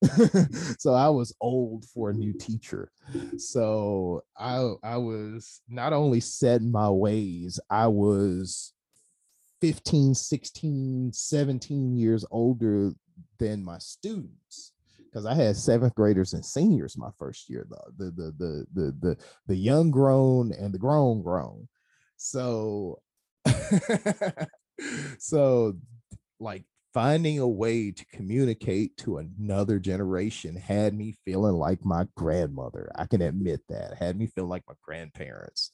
so 0.78 0.94
I 0.94 1.09
was 1.09 1.35
old 1.40 1.85
for 1.87 2.11
a 2.11 2.14
new 2.14 2.33
teacher. 2.33 2.92
So 3.37 4.22
I 4.38 4.74
I 4.85 4.96
was 4.96 5.61
not 5.68 5.92
only 5.92 6.20
set 6.20 6.61
in 6.61 6.70
my 6.70 6.88
ways, 6.88 7.59
I 7.68 7.88
was 7.88 8.72
15, 9.61 10.14
16, 10.14 11.12
17 11.12 11.97
years 11.97 12.25
older 12.31 12.92
than 13.38 13.64
my 13.64 13.79
students 13.79 14.73
because 15.09 15.27
I 15.27 15.35
had 15.35 15.57
seventh 15.57 15.94
graders 15.94 16.35
and 16.35 16.44
seniors 16.44 16.97
my 16.97 17.11
first 17.18 17.49
year 17.49 17.66
the 17.68 18.11
the 18.11 18.33
the 18.38 18.66
the 18.75 18.97
the, 19.01 19.16
the 19.47 19.57
young 19.57 19.90
grown 19.90 20.53
and 20.53 20.73
the 20.73 20.79
grown 20.79 21.23
grown. 21.23 21.68
So 22.16 23.01
so 25.18 25.75
like 26.38 26.64
finding 26.94 27.38
a 27.38 27.48
way 27.48 27.90
to 27.90 28.05
communicate 28.07 28.96
to 28.96 29.18
another 29.18 29.79
generation 29.79 30.57
had 30.57 30.94
me 30.94 31.14
feeling 31.24 31.55
like 31.55 31.85
my 31.85 32.07
grandmother. 32.16 32.90
I 32.96 33.07
can 33.07 33.22
admit 33.22 33.61
that. 33.68 33.96
Had 33.98 34.18
me 34.18 34.27
feel 34.27 34.46
like 34.46 34.64
my 34.66 34.74
grandparents. 34.83 35.70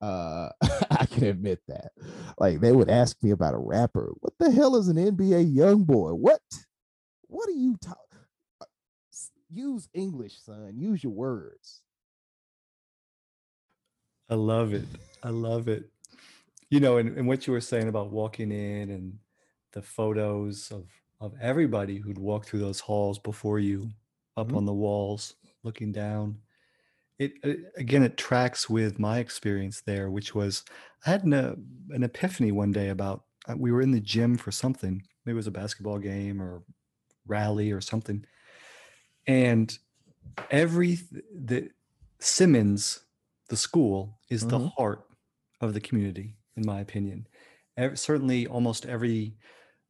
Uh, 0.00 0.48
I 0.90 1.06
can 1.06 1.24
admit 1.24 1.60
that. 1.68 1.92
Like 2.38 2.60
they 2.60 2.72
would 2.72 2.90
ask 2.90 3.16
me 3.22 3.30
about 3.30 3.54
a 3.54 3.58
rapper. 3.58 4.12
What 4.20 4.32
the 4.38 4.50
hell 4.50 4.76
is 4.76 4.88
an 4.88 4.96
NBA 4.96 5.54
YoungBoy? 5.54 6.16
What? 6.16 6.40
What 7.26 7.48
are 7.48 7.52
you 7.52 7.76
talking? 7.82 8.00
Uh, 8.60 8.66
use 9.50 9.88
English, 9.92 10.40
son. 10.42 10.74
Use 10.76 11.02
your 11.04 11.12
words. 11.12 11.82
I 14.30 14.34
love 14.34 14.72
it. 14.72 14.86
I 15.22 15.28
love 15.28 15.68
it. 15.68 15.90
You 16.70 16.80
know, 16.80 16.96
and, 16.96 17.16
and 17.16 17.28
what 17.28 17.46
you 17.46 17.52
were 17.52 17.60
saying 17.60 17.88
about 17.88 18.10
walking 18.10 18.50
in 18.50 18.90
and 18.90 19.18
the 19.74 19.82
photos 19.82 20.70
of 20.70 20.86
of 21.20 21.34
everybody 21.40 21.98
who'd 21.98 22.18
walked 22.18 22.48
through 22.48 22.60
those 22.60 22.80
halls 22.80 23.18
before 23.18 23.58
you 23.58 23.90
up 24.36 24.48
mm-hmm. 24.48 24.56
on 24.56 24.64
the 24.64 24.72
walls 24.72 25.34
looking 25.62 25.92
down 25.92 26.38
it, 27.18 27.32
it, 27.42 27.58
again 27.76 28.02
it 28.02 28.16
tracks 28.16 28.68
with 28.68 28.98
my 28.98 29.18
experience 29.18 29.82
there 29.82 30.10
which 30.10 30.34
was 30.34 30.64
i 31.06 31.10
had 31.10 31.24
an, 31.24 31.34
uh, 31.34 31.54
an 31.90 32.02
epiphany 32.02 32.52
one 32.52 32.72
day 32.72 32.88
about 32.88 33.24
uh, 33.48 33.54
we 33.56 33.70
were 33.70 33.82
in 33.82 33.90
the 33.90 34.00
gym 34.00 34.36
for 34.36 34.50
something 34.50 35.02
maybe 35.24 35.34
it 35.34 35.36
was 35.36 35.46
a 35.46 35.52
basketball 35.52 35.98
game 35.98 36.40
or 36.40 36.62
rally 37.26 37.70
or 37.70 37.80
something 37.80 38.24
and 39.26 39.78
every 40.50 40.98
the 41.32 41.68
simmons 42.18 43.00
the 43.48 43.56
school 43.56 44.18
is 44.30 44.44
mm-hmm. 44.44 44.50
the 44.50 44.68
heart 44.76 45.04
of 45.60 45.74
the 45.74 45.80
community 45.80 46.34
in 46.56 46.66
my 46.66 46.80
opinion 46.80 47.26
every, 47.76 47.96
certainly 47.96 48.46
almost 48.46 48.86
every 48.86 49.34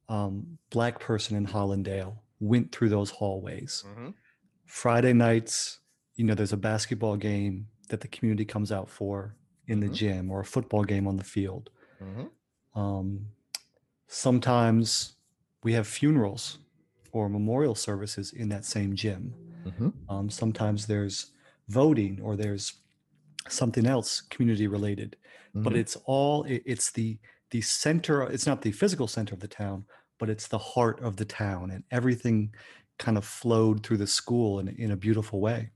um, 0.08 0.58
black 0.70 1.00
person 1.00 1.36
in 1.36 1.46
Hollandale 1.46 2.16
went 2.40 2.72
through 2.72 2.90
those 2.90 3.10
hallways. 3.10 3.84
Mm-hmm. 3.86 4.10
Friday 4.66 5.12
nights, 5.12 5.78
you 6.16 6.24
know, 6.24 6.34
there's 6.34 6.52
a 6.52 6.58
basketball 6.58 7.16
game 7.16 7.66
that 7.88 8.00
the 8.00 8.08
community 8.08 8.44
comes 8.44 8.72
out 8.72 8.88
for 8.88 9.36
in 9.66 9.80
mm-hmm. 9.80 9.88
the 9.88 9.94
gym 9.94 10.30
or 10.30 10.40
a 10.40 10.44
football 10.44 10.84
game 10.84 11.06
on 11.06 11.16
the 11.16 11.24
field. 11.24 11.70
Mm-hmm. 12.02 12.80
Um, 12.80 13.26
sometimes 14.08 15.14
we 15.62 15.72
have 15.72 15.86
funerals 15.86 16.58
or 17.12 17.28
memorial 17.28 17.74
services 17.74 18.32
in 18.32 18.48
that 18.50 18.64
same 18.64 18.94
gym. 18.94 19.34
Mm-hmm. 19.66 19.88
Um, 20.08 20.28
sometimes 20.28 20.86
there's 20.86 21.30
voting 21.68 22.20
or 22.22 22.36
there's 22.36 22.74
something 23.48 23.86
else 23.86 24.20
community 24.20 24.66
related, 24.66 25.16
but 25.54 25.70
mm-hmm. 25.70 25.80
it's 25.80 25.96
all 26.04 26.44
it, 26.44 26.62
it's 26.66 26.90
the 26.90 27.18
the 27.54 27.60
center 27.60 28.24
it's 28.24 28.48
not 28.48 28.60
the 28.62 28.72
physical 28.72 29.06
center 29.06 29.32
of 29.32 29.38
the 29.38 29.46
town 29.46 29.84
but 30.18 30.28
it's 30.28 30.48
the 30.48 30.58
heart 30.58 31.00
of 31.00 31.14
the 31.16 31.24
town 31.24 31.70
and 31.70 31.84
everything 31.92 32.52
kind 32.98 33.16
of 33.16 33.24
flowed 33.24 33.86
through 33.86 33.96
the 33.96 34.06
school 34.08 34.58
in, 34.58 34.66
in 34.68 34.90
a 34.90 34.96
beautiful 34.96 35.40
way. 35.40 35.70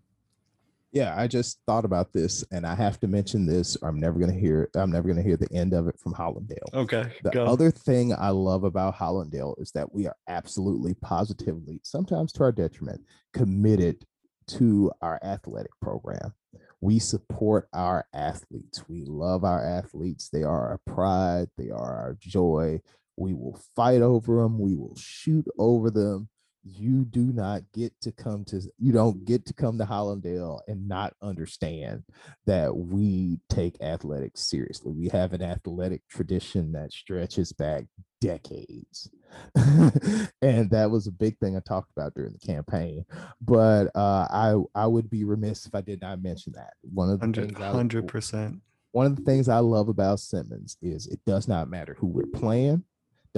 Yeah 0.91 1.15
i 1.17 1.29
just 1.29 1.61
thought 1.67 1.85
about 1.85 2.13
this 2.13 2.45
and 2.51 2.67
i 2.67 2.75
have 2.75 2.99
to 3.01 3.07
mention 3.07 3.47
this 3.47 3.77
or 3.77 3.91
i'm 3.91 4.01
never 4.01 4.19
going 4.19 4.33
to 4.33 4.41
hear 4.41 4.69
i'm 4.75 4.91
never 4.91 5.07
going 5.07 5.23
to 5.23 5.23
hear 5.23 5.37
the 5.37 5.53
end 5.55 5.73
of 5.73 5.87
it 5.87 5.95
from 6.01 6.15
hollandale. 6.15 6.75
Okay 6.75 7.05
the 7.23 7.31
go. 7.31 7.45
other 7.45 7.71
thing 7.71 8.13
i 8.15 8.31
love 8.31 8.65
about 8.65 8.97
hollandale 8.97 9.55
is 9.61 9.71
that 9.71 9.95
we 9.95 10.09
are 10.09 10.17
absolutely 10.27 10.95
positively 10.95 11.79
sometimes 11.85 12.33
to 12.33 12.43
our 12.43 12.51
detriment 12.51 13.01
committed 13.33 14.05
to 14.49 14.91
our 15.01 15.21
athletic 15.23 15.71
program 15.81 16.33
we 16.81 16.99
support 16.99 17.69
our 17.73 18.07
athletes. 18.13 18.89
We 18.89 19.05
love 19.05 19.45
our 19.45 19.65
athletes. 19.65 20.29
They 20.29 20.43
are 20.43 20.69
our 20.71 20.81
pride, 20.87 21.49
they 21.57 21.71
are 21.71 21.97
our 21.97 22.17
joy. 22.21 22.81
We 23.17 23.35
will 23.35 23.61
fight 23.75 24.01
over 24.01 24.43
them, 24.43 24.59
we 24.59 24.77
will 24.77 24.97
shoot 24.97 25.47
over 25.59 25.91
them. 25.91 26.29
You 26.77 27.05
do 27.05 27.33
not 27.33 27.63
get 27.73 27.93
to 28.03 28.13
come 28.13 28.45
to 28.47 28.61
you 28.79 28.93
don't 28.93 29.25
get 29.25 29.47
to 29.47 29.55
come 29.55 29.79
to 29.79 29.85
Hollandale 29.85 30.61
and 30.69 30.87
not 30.87 31.15
understand 31.23 32.05
that 32.47 32.77
we 32.77 33.41
take 33.49 33.81
athletics 33.81 34.43
seriously. 34.43 34.93
We 34.93 35.09
have 35.09 35.33
an 35.33 35.43
athletic 35.43 36.07
tradition 36.09 36.73
that 36.73 36.93
stretches 36.93 37.53
back 37.53 37.85
decades. 38.21 39.11
and 39.55 40.71
that 40.71 40.91
was 40.91 41.07
a 41.07 41.13
big 41.13 41.39
thing 41.39 41.57
I 41.57 41.61
talked 41.61 41.91
about 41.97 42.15
during 42.15 42.33
the 42.33 42.39
campaign. 42.47 43.05
But 43.41 43.87
uh, 43.95 44.27
I 44.31 44.57
I 44.75 44.87
would 44.87 45.11
be 45.11 45.25
remiss 45.25 45.67
if 45.67 45.75
I 45.75 45.81
did 45.81 46.01
not 46.01 46.23
mention 46.23 46.53
that. 46.57 46.75
One 46.83 47.11
of 47.11 47.21
the 47.21 47.27
100, 47.27 47.57
things 47.57 47.73
hundred 47.73 48.09
percent. 48.09 48.61
One 48.93 49.07
of 49.07 49.17
the 49.17 49.23
things 49.23 49.49
I 49.49 49.59
love 49.59 49.89
about 49.89 50.21
Simmons 50.21 50.77
is 50.83 51.07
it 51.07 51.21
does 51.27 51.47
not 51.47 51.69
matter 51.69 51.95
who 51.99 52.07
we're 52.07 52.27
playing, 52.27 52.85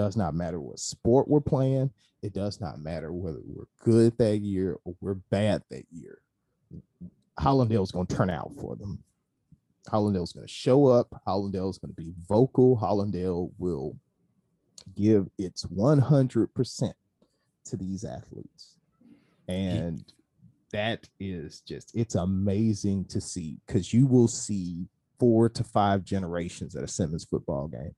does 0.01 0.17
not 0.17 0.35
matter 0.35 0.59
what 0.59 0.79
sport 0.79 1.29
we're 1.29 1.43
playing. 1.43 1.91
It 2.23 2.33
does 2.33 2.59
not 2.59 2.81
matter 2.81 3.13
whether 3.13 3.41
we're 3.45 3.67
good 3.85 4.17
that 4.17 4.39
year 4.39 4.79
or 4.87 4.95
we're 5.03 5.15
bad 5.31 5.63
that 5.69 5.85
year. 5.93 6.23
Hollandale's 7.39 7.91
going 7.91 8.07
to 8.07 8.17
turn 8.17 8.31
out 8.31 8.51
for 8.59 8.77
them. 8.77 9.05
Hollandale's 9.91 10.33
going 10.33 10.47
to 10.47 10.53
show 10.53 10.87
up. 10.87 11.23
Hollandale's 11.29 11.77
going 11.77 11.95
to 11.95 12.03
be 12.03 12.15
vocal. 12.27 12.79
Hollandale 12.79 13.51
will 13.59 13.95
give 14.97 15.29
its 15.37 15.67
100% 15.67 16.93
to 17.67 17.77
these 17.77 18.03
athletes. 18.03 18.77
And 19.49 20.03
that 20.73 21.11
is 21.19 21.61
just, 21.61 21.95
it's 21.95 22.15
amazing 22.15 23.05
to 23.07 23.21
see 23.21 23.59
because 23.67 23.93
you 23.93 24.07
will 24.07 24.29
see 24.29 24.89
four 25.19 25.51
to 25.51 25.63
five 25.63 26.05
generations 26.05 26.75
at 26.75 26.85
a 26.85 26.89
Simmons 26.89 27.27
football 27.27 27.69
game. 27.69 27.95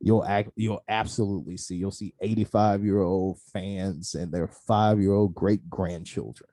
You'll 0.00 0.24
act, 0.24 0.50
you'll 0.56 0.82
absolutely 0.88 1.56
see, 1.56 1.76
you'll 1.76 1.90
see 1.90 2.14
85 2.20 2.84
year 2.84 3.00
old 3.00 3.40
fans 3.52 4.14
and 4.14 4.32
their 4.32 4.48
five 4.48 5.00
year 5.00 5.12
old 5.12 5.34
great 5.34 5.68
grandchildren 5.68 6.48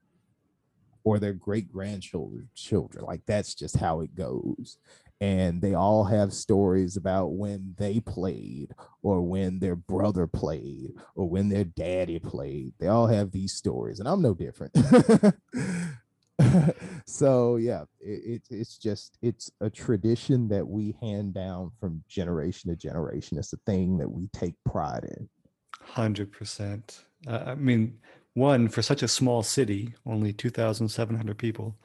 or 1.06 1.20
their 1.20 1.34
great 1.34 1.72
grandchildren 1.72 2.50
children. 2.56 3.06
Like 3.06 3.22
that's 3.26 3.56
just 3.56 3.78
how 3.78 4.02
it 4.02 4.16
goes. 4.16 4.78
And 5.22 5.62
they 5.62 5.74
all 5.74 6.04
have 6.04 6.34
stories 6.34 6.98
about 6.98 7.28
when 7.28 7.76
they 7.78 8.02
played, 8.02 8.74
or 9.02 9.22
when 9.22 9.60
their 9.60 9.78
brother 9.78 10.28
played, 10.28 10.92
or 11.16 11.30
when 11.30 11.48
their 11.48 11.64
daddy 11.64 12.20
played. 12.20 12.74
They 12.80 12.88
all 12.88 13.08
have 13.08 13.32
these 13.32 13.54
stories, 13.54 14.00
and 14.00 14.10
I'm 14.10 14.22
no 14.22 14.34
different. 14.34 14.76
so 17.06 17.56
yeah, 17.56 17.84
it, 18.00 18.24
it, 18.26 18.42
it's 18.50 18.78
just 18.78 19.18
it's 19.22 19.52
a 19.62 19.70
tradition 19.70 20.48
that 20.50 20.68
we 20.68 20.96
hand 21.02 21.34
down 21.34 21.72
from 21.80 22.04
generation 22.08 22.70
to 22.70 22.76
generation. 22.76 23.38
It's 23.38 23.54
a 23.54 23.58
thing 23.66 23.98
that 23.98 24.10
we 24.10 24.28
take 24.34 24.56
pride 24.66 25.06
in. 25.18 25.30
Hundred 25.82 26.30
uh, 26.34 26.38
percent. 26.38 27.06
I 27.28 27.56
mean, 27.56 27.98
one 28.34 28.68
for 28.68 28.82
such 28.82 29.02
a 29.02 29.08
small 29.08 29.44
city, 29.44 29.94
only 30.06 30.34
two 30.34 30.50
thousand 30.50 30.90
seven 30.90 31.16
hundred 31.16 31.38
people, 31.38 31.78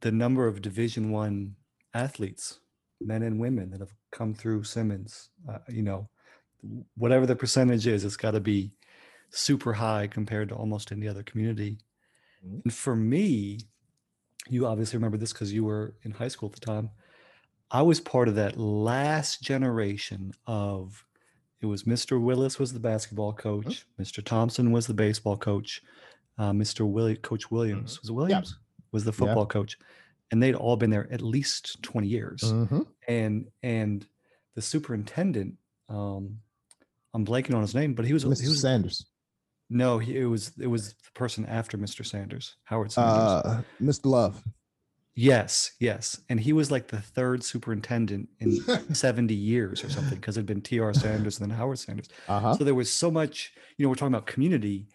the 0.00 0.12
number 0.12 0.46
of 0.46 0.62
Division 0.62 1.10
One 1.10 1.54
athletes, 1.94 2.60
men 3.00 3.22
and 3.22 3.40
women 3.40 3.70
that 3.70 3.80
have 3.80 3.94
come 4.12 4.34
through 4.34 4.64
Simmons, 4.64 5.30
uh, 5.48 5.58
you 5.68 5.82
know, 5.82 6.08
whatever 6.96 7.26
the 7.26 7.36
percentage 7.36 7.86
is, 7.86 8.04
it's 8.04 8.16
got 8.16 8.32
to 8.32 8.40
be 8.40 8.72
super 9.30 9.72
high 9.72 10.06
compared 10.06 10.48
to 10.48 10.54
almost 10.54 10.92
any 10.92 11.08
other 11.08 11.22
community. 11.22 11.78
Mm-hmm. 12.44 12.60
And 12.64 12.74
for 12.74 12.96
me, 12.96 13.60
you 14.48 14.66
obviously 14.66 14.96
remember 14.96 15.16
this 15.16 15.32
because 15.32 15.52
you 15.52 15.64
were 15.64 15.94
in 16.02 16.10
high 16.10 16.28
school 16.28 16.48
at 16.48 16.54
the 16.58 16.64
time. 16.64 16.90
I 17.70 17.82
was 17.82 18.00
part 18.00 18.28
of 18.28 18.34
that 18.36 18.56
last 18.56 19.42
generation 19.42 20.32
of 20.46 21.04
it 21.60 21.66
was 21.66 21.84
Mr. 21.84 22.20
Willis 22.20 22.58
was 22.58 22.72
the 22.72 22.80
basketball 22.80 23.32
coach, 23.32 23.86
mm-hmm. 23.86 24.02
Mr. 24.02 24.24
Thompson 24.24 24.72
was 24.72 24.86
the 24.86 24.94
baseball 24.94 25.36
coach, 25.36 25.82
uh, 26.38 26.52
Mr. 26.52 26.86
Willie, 26.86 27.16
Coach 27.16 27.50
Williams 27.50 27.94
mm-hmm. 27.94 28.02
was 28.02 28.10
it 28.10 28.12
Williams 28.12 28.56
yeah. 28.56 28.84
was 28.92 29.04
the 29.04 29.12
football 29.12 29.44
yeah. 29.48 29.52
coach, 29.52 29.76
and 30.30 30.42
they'd 30.42 30.54
all 30.54 30.76
been 30.76 30.90
there 30.90 31.08
at 31.12 31.20
least 31.20 31.82
twenty 31.82 32.08
years. 32.08 32.42
Mm-hmm. 32.42 32.82
And 33.06 33.48
and 33.62 34.06
the 34.54 34.62
superintendent, 34.62 35.54
um, 35.88 36.38
I'm 37.12 37.26
blanking 37.26 37.54
on 37.54 37.62
his 37.62 37.74
name, 37.74 37.94
but 37.94 38.04
he 38.04 38.12
was 38.12 38.24
Mr. 38.24 38.42
he 38.42 38.48
was 38.48 38.60
Sanders. 38.60 39.04
No, 39.70 39.98
he, 39.98 40.16
it 40.18 40.24
was 40.24 40.52
it 40.58 40.66
was 40.66 40.94
the 40.94 41.10
person 41.14 41.44
after 41.46 41.76
Mr. 41.76 42.04
Sanders, 42.04 42.56
Howard 42.64 42.92
Sanders. 42.92 43.44
Uh, 43.44 43.62
Mr. 43.82 44.06
Love. 44.06 44.42
Yes, 45.14 45.72
yes, 45.80 46.20
and 46.28 46.38
he 46.38 46.52
was 46.52 46.70
like 46.70 46.86
the 46.86 47.00
third 47.00 47.42
superintendent 47.42 48.28
in 48.38 48.62
seventy 48.94 49.34
years 49.34 49.82
or 49.82 49.90
something 49.90 50.14
because 50.14 50.36
it'd 50.36 50.46
been 50.46 50.60
T.R. 50.60 50.94
Sanders 50.94 51.40
and 51.40 51.50
then 51.50 51.58
Howard 51.58 51.80
Sanders. 51.80 52.08
Uh-huh. 52.28 52.54
So 52.54 52.64
there 52.64 52.74
was 52.74 52.92
so 52.92 53.10
much. 53.10 53.52
You 53.76 53.84
know, 53.84 53.90
we're 53.90 53.96
talking 53.96 54.14
about 54.14 54.26
community, 54.26 54.86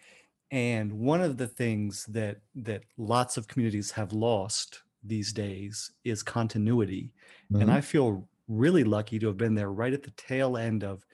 and 0.50 0.92
one 0.92 1.20
of 1.20 1.36
the 1.36 1.46
things 1.46 2.06
that 2.06 2.38
that 2.54 2.84
lots 2.96 3.36
of 3.36 3.48
communities 3.48 3.90
have 3.92 4.12
lost 4.12 4.82
these 5.04 5.32
days 5.32 5.92
is 6.04 6.22
continuity, 6.22 7.12
mm-hmm. 7.52 7.60
and 7.60 7.70
I 7.70 7.82
feel 7.82 8.26
really 8.48 8.84
lucky 8.84 9.18
to 9.18 9.26
have 9.26 9.36
been 9.36 9.54
there 9.54 9.70
right 9.70 9.92
at 9.92 10.02
the 10.02 10.10
tail 10.12 10.56
end 10.56 10.84
of 10.84 11.04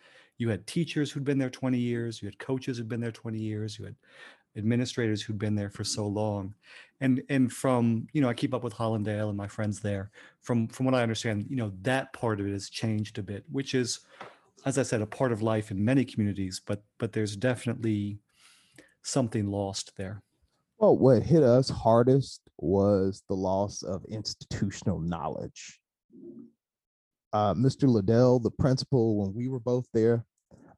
you 0.40 0.48
had 0.48 0.66
teachers 0.66 1.10
who'd 1.10 1.24
been 1.24 1.38
there 1.38 1.50
20 1.50 1.78
years 1.78 2.22
you 2.22 2.26
had 2.26 2.38
coaches 2.38 2.78
who'd 2.78 2.88
been 2.88 3.00
there 3.00 3.12
20 3.12 3.38
years 3.38 3.78
you 3.78 3.84
had 3.84 3.94
administrators 4.56 5.22
who'd 5.22 5.38
been 5.38 5.54
there 5.54 5.70
for 5.70 5.84
so 5.84 6.06
long. 6.06 6.54
And 7.00 7.22
and 7.28 7.52
from 7.52 8.06
you 8.12 8.20
know 8.20 8.28
i 8.28 8.34
keep 8.34 8.54
up 8.54 8.62
with 8.64 8.74
hollandale 8.74 9.28
and 9.28 9.36
my 9.36 9.48
friends 9.48 9.80
there. 9.80 10.10
From 10.42 10.68
from 10.68 10.86
what 10.86 10.94
i 10.94 11.02
understand 11.02 11.46
you 11.48 11.56
know 11.56 11.72
that 11.82 12.12
part 12.12 12.40
of 12.40 12.46
it 12.46 12.52
has 12.52 12.68
changed 12.68 13.18
a 13.18 13.22
bit 13.22 13.44
which 13.50 13.74
is 13.74 14.00
as 14.66 14.76
i 14.78 14.82
said 14.82 15.00
a 15.00 15.06
part 15.06 15.32
of 15.32 15.42
life 15.42 15.70
in 15.70 15.84
many 15.84 16.04
communities 16.04 16.60
but 16.64 16.82
but 16.98 17.12
there's 17.12 17.36
definitely 17.36 18.18
something 19.02 19.46
lost 19.46 19.92
there. 19.96 20.22
Well 20.78 20.96
what 20.96 21.22
hit 21.22 21.42
us 21.42 21.68
hardest 21.68 22.42
was 22.58 23.22
the 23.28 23.36
loss 23.36 23.82
of 23.82 24.04
institutional 24.06 25.00
knowledge. 25.00 25.80
Uh, 27.32 27.54
mr 27.54 27.88
liddell 27.88 28.40
the 28.40 28.50
principal 28.50 29.16
when 29.16 29.32
we 29.32 29.46
were 29.46 29.60
both 29.60 29.86
there 29.94 30.26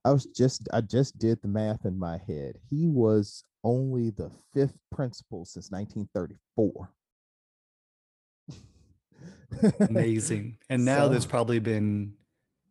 I 0.04 0.12
was 0.12 0.26
just 0.26 0.68
I 0.72 0.80
just 0.80 1.18
did 1.18 1.40
the 1.42 1.48
math 1.48 1.84
in 1.84 1.98
my 1.98 2.18
head. 2.26 2.58
He 2.70 2.88
was 2.88 3.44
only 3.64 4.10
the 4.10 4.30
fifth 4.52 4.76
principal 4.90 5.44
since 5.44 5.70
1934. 5.70 6.90
Amazing. 9.88 10.58
And 10.68 10.84
now 10.84 11.02
so, 11.02 11.08
there's 11.10 11.26
probably 11.26 11.58
been 11.58 12.14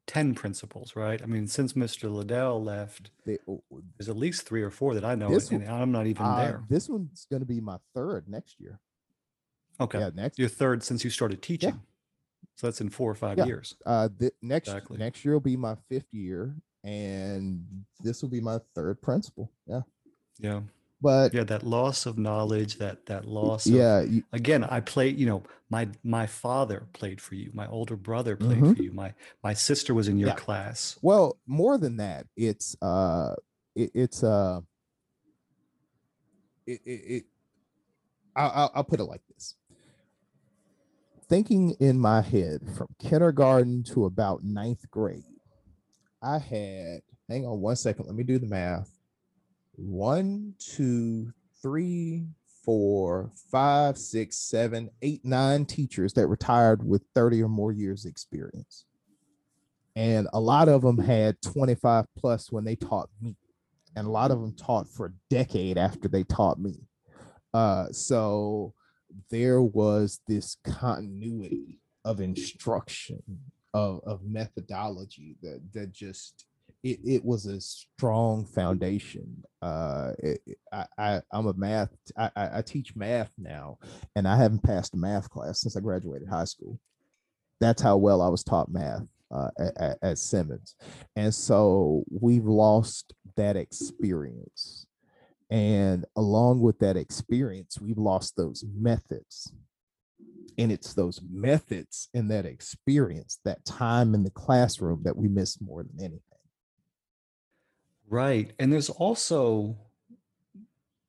10 0.08 0.34
principals, 0.36 0.96
right? 0.96 1.22
I 1.22 1.26
mean, 1.26 1.48
since 1.48 1.74
Mr. 1.74 2.14
Liddell 2.14 2.62
left, 2.62 3.12
they, 3.26 3.38
oh, 3.48 3.64
there's 3.98 4.10
at 4.10 4.18
least 4.18 4.46
three 4.46 4.64
or 4.64 4.72
four 4.72 4.96
that 4.96 5.06
I 5.06 5.16
know, 5.16 5.40
and 5.52 5.70
I'm 5.70 5.92
not 5.92 6.08
even 6.08 6.26
uh, 6.26 6.36
there. 6.38 6.64
This 6.68 6.90
one's 6.90 7.28
going 7.30 7.42
to 7.42 7.46
be 7.46 7.62
my 7.62 7.78
third 7.96 8.28
next 8.28 8.60
year. 8.60 8.80
Okay. 9.80 10.00
Yeah, 10.00 10.10
next 10.14 10.38
your 10.38 10.50
third 10.50 10.84
since 10.84 11.04
you 11.04 11.10
started 11.10 11.42
teaching. 11.42 11.70
Yeah. 11.70 11.80
So 12.56 12.68
that's 12.68 12.82
in 12.82 12.90
four 12.90 13.10
or 13.10 13.16
five 13.16 13.38
yeah. 13.38 13.46
years. 13.46 13.76
Uh, 13.86 14.10
the 14.16 14.32
next 14.42 14.68
exactly. 14.68 14.98
next 14.98 15.24
year 15.24 15.34
will 15.34 15.40
be 15.40 15.58
my 15.58 15.76
fifth 15.90 16.14
year, 16.14 16.56
and 16.84 17.66
this 18.00 18.22
will 18.22 18.30
be 18.30 18.42
my 18.42 18.60
third 18.76 19.02
principle. 19.02 19.52
Yeah. 19.66 19.82
Yeah. 20.40 20.62
But 21.02 21.34
yeah, 21.34 21.44
that 21.46 21.64
loss 21.64 22.06
of 22.06 22.18
knowledge, 22.18 22.78
that 22.78 23.08
that 23.08 23.26
loss. 23.26 23.66
Yeah. 23.66 24.00
Of, 24.00 24.12
you, 24.12 24.24
again, 24.34 24.64
I 24.64 24.82
played. 24.82 25.18
You 25.18 25.26
know, 25.26 25.44
my 25.70 25.88
my 26.04 26.28
father 26.28 26.88
played 26.94 27.20
for 27.20 27.36
you. 27.36 27.50
My 27.54 27.68
older 27.68 27.96
brother 27.96 28.36
played 28.36 28.60
mm-hmm. 28.60 28.74
for 28.74 28.84
you. 28.84 28.92
My 28.92 29.14
my 29.44 29.54
sister 29.54 29.96
was 29.96 30.08
in 30.08 30.20
your 30.20 30.30
yeah. 30.30 30.36
class. 30.36 31.00
Well, 31.02 31.40
more 31.48 31.80
than 31.80 31.98
that, 31.98 32.28
it's 32.36 32.76
uh, 32.84 33.34
it, 33.76 33.92
it's 33.96 34.24
uh, 34.24 34.62
it, 36.68 36.82
it, 36.86 36.92
it 36.92 37.24
I'll, 38.36 38.72
I'll 38.76 38.84
put 38.84 39.00
it 39.00 39.06
like 39.06 39.22
this 39.34 39.56
thinking 41.32 41.72
in 41.80 41.98
my 41.98 42.22
head 42.22 42.60
from 42.76 42.88
kindergarten 43.00 43.84
to 43.84 44.04
about 44.04 44.44
ninth 44.44 44.84
grade, 44.92 45.24
I 46.22 46.38
had, 46.38 47.02
hang 47.28 47.46
on 47.46 47.62
one 47.62 47.76
second, 47.76 48.06
let 48.06 48.16
me 48.16 48.24
do 48.24 48.38
the 48.38 48.48
math. 48.48 48.90
One, 49.74 50.54
two, 50.60 51.34
three, 51.62 52.26
four, 52.64 53.32
five, 53.52 53.98
six, 53.98 54.38
seven, 54.38 54.90
eight, 55.02 55.26
nine 55.26 55.66
teachers 55.66 56.14
that 56.14 56.28
retired 56.28 56.88
with 56.88 57.04
30 57.16 57.44
or 57.44 57.50
more 57.50 57.72
years 57.72 58.06
experience. 58.06 58.86
And 59.96 60.28
a 60.34 60.40
lot 60.40 60.70
of 60.70 60.82
them 60.84 60.98
had 60.98 61.42
25 61.42 62.06
plus 62.18 62.52
when 62.52 62.64
they 62.64 62.76
taught 62.76 63.10
me. 63.22 63.36
And 63.96 64.08
a 64.08 64.12
lot 64.12 64.32
of 64.32 64.40
them 64.40 64.56
taught 64.56 64.88
for 64.88 65.08
a 65.08 65.14
decade 65.30 65.78
after 65.78 66.08
they 66.08 66.24
taught 66.24 66.60
me. 66.60 66.76
Uh, 67.54 67.88
so 67.92 68.74
there 69.30 69.62
was 69.62 70.22
this 70.28 70.56
continuity 70.64 71.80
of 72.06 72.22
instruction 72.22 73.22
of, 73.74 74.02
of 74.06 74.24
methodology 74.24 75.36
that 75.42 75.62
that 75.74 75.92
just 75.92 76.46
it, 76.84 77.00
it 77.06 77.24
was 77.24 77.46
a 77.46 77.62
strong 77.62 78.46
foundation. 78.46 79.44
Uh, 79.62 80.14
it, 80.20 80.42
I, 80.72 80.86
I 80.98 81.22
am 81.34 81.48
a 81.48 81.54
math 81.54 81.90
I, 82.18 82.32
I 82.36 82.62
teach 82.62 82.96
math 82.96 83.32
now, 83.38 83.78
and 84.16 84.28
I 84.28 84.36
haven't 84.38 84.64
passed 84.64 84.94
a 84.94 84.98
math 84.98 85.30
class 85.30 85.62
since 85.62 85.76
I 85.76 85.80
graduated 85.80 86.28
high 86.28 86.46
school. 86.46 86.80
That's 87.60 87.82
how 87.82 87.98
well 87.98 88.22
I 88.22 88.30
was 88.30 88.44
taught 88.44 88.72
math 88.72 89.06
uh, 89.30 89.50
at, 89.60 89.98
at 90.02 90.18
Simmons, 90.18 90.76
and 91.16 91.34
so 91.34 92.04
we've 92.10 92.46
lost 92.46 93.14
that 93.36 93.56
experience. 93.56 94.86
And 95.50 96.06
along 96.16 96.62
with 96.62 96.80
that 96.80 96.96
experience, 96.96 97.78
we've 97.80 97.98
lost 97.98 98.38
those 98.38 98.64
methods 98.74 99.52
and 100.58 100.72
it's 100.72 100.94
those 100.94 101.22
methods 101.30 102.10
and 102.14 102.30
that 102.32 102.46
experience, 102.46 103.40
that 103.46 103.64
time 103.66 104.14
in 104.14 104.24
the 104.24 104.32
classroom 104.32 105.02
that 105.04 105.16
we 105.16 105.28
miss 105.28 105.60
more 105.62 105.84
than 105.84 106.00
anything. 106.00 106.22
Right. 108.08 108.54
And 108.60 108.72
there's 108.72 108.90
also 108.90 109.78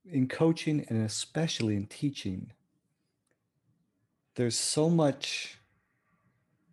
in 0.05 0.28
coaching 0.28 0.85
and 0.89 1.05
especially 1.05 1.76
in 1.76 1.87
teaching, 1.87 2.53
there's 4.35 4.59
so 4.59 4.89
much 4.89 5.59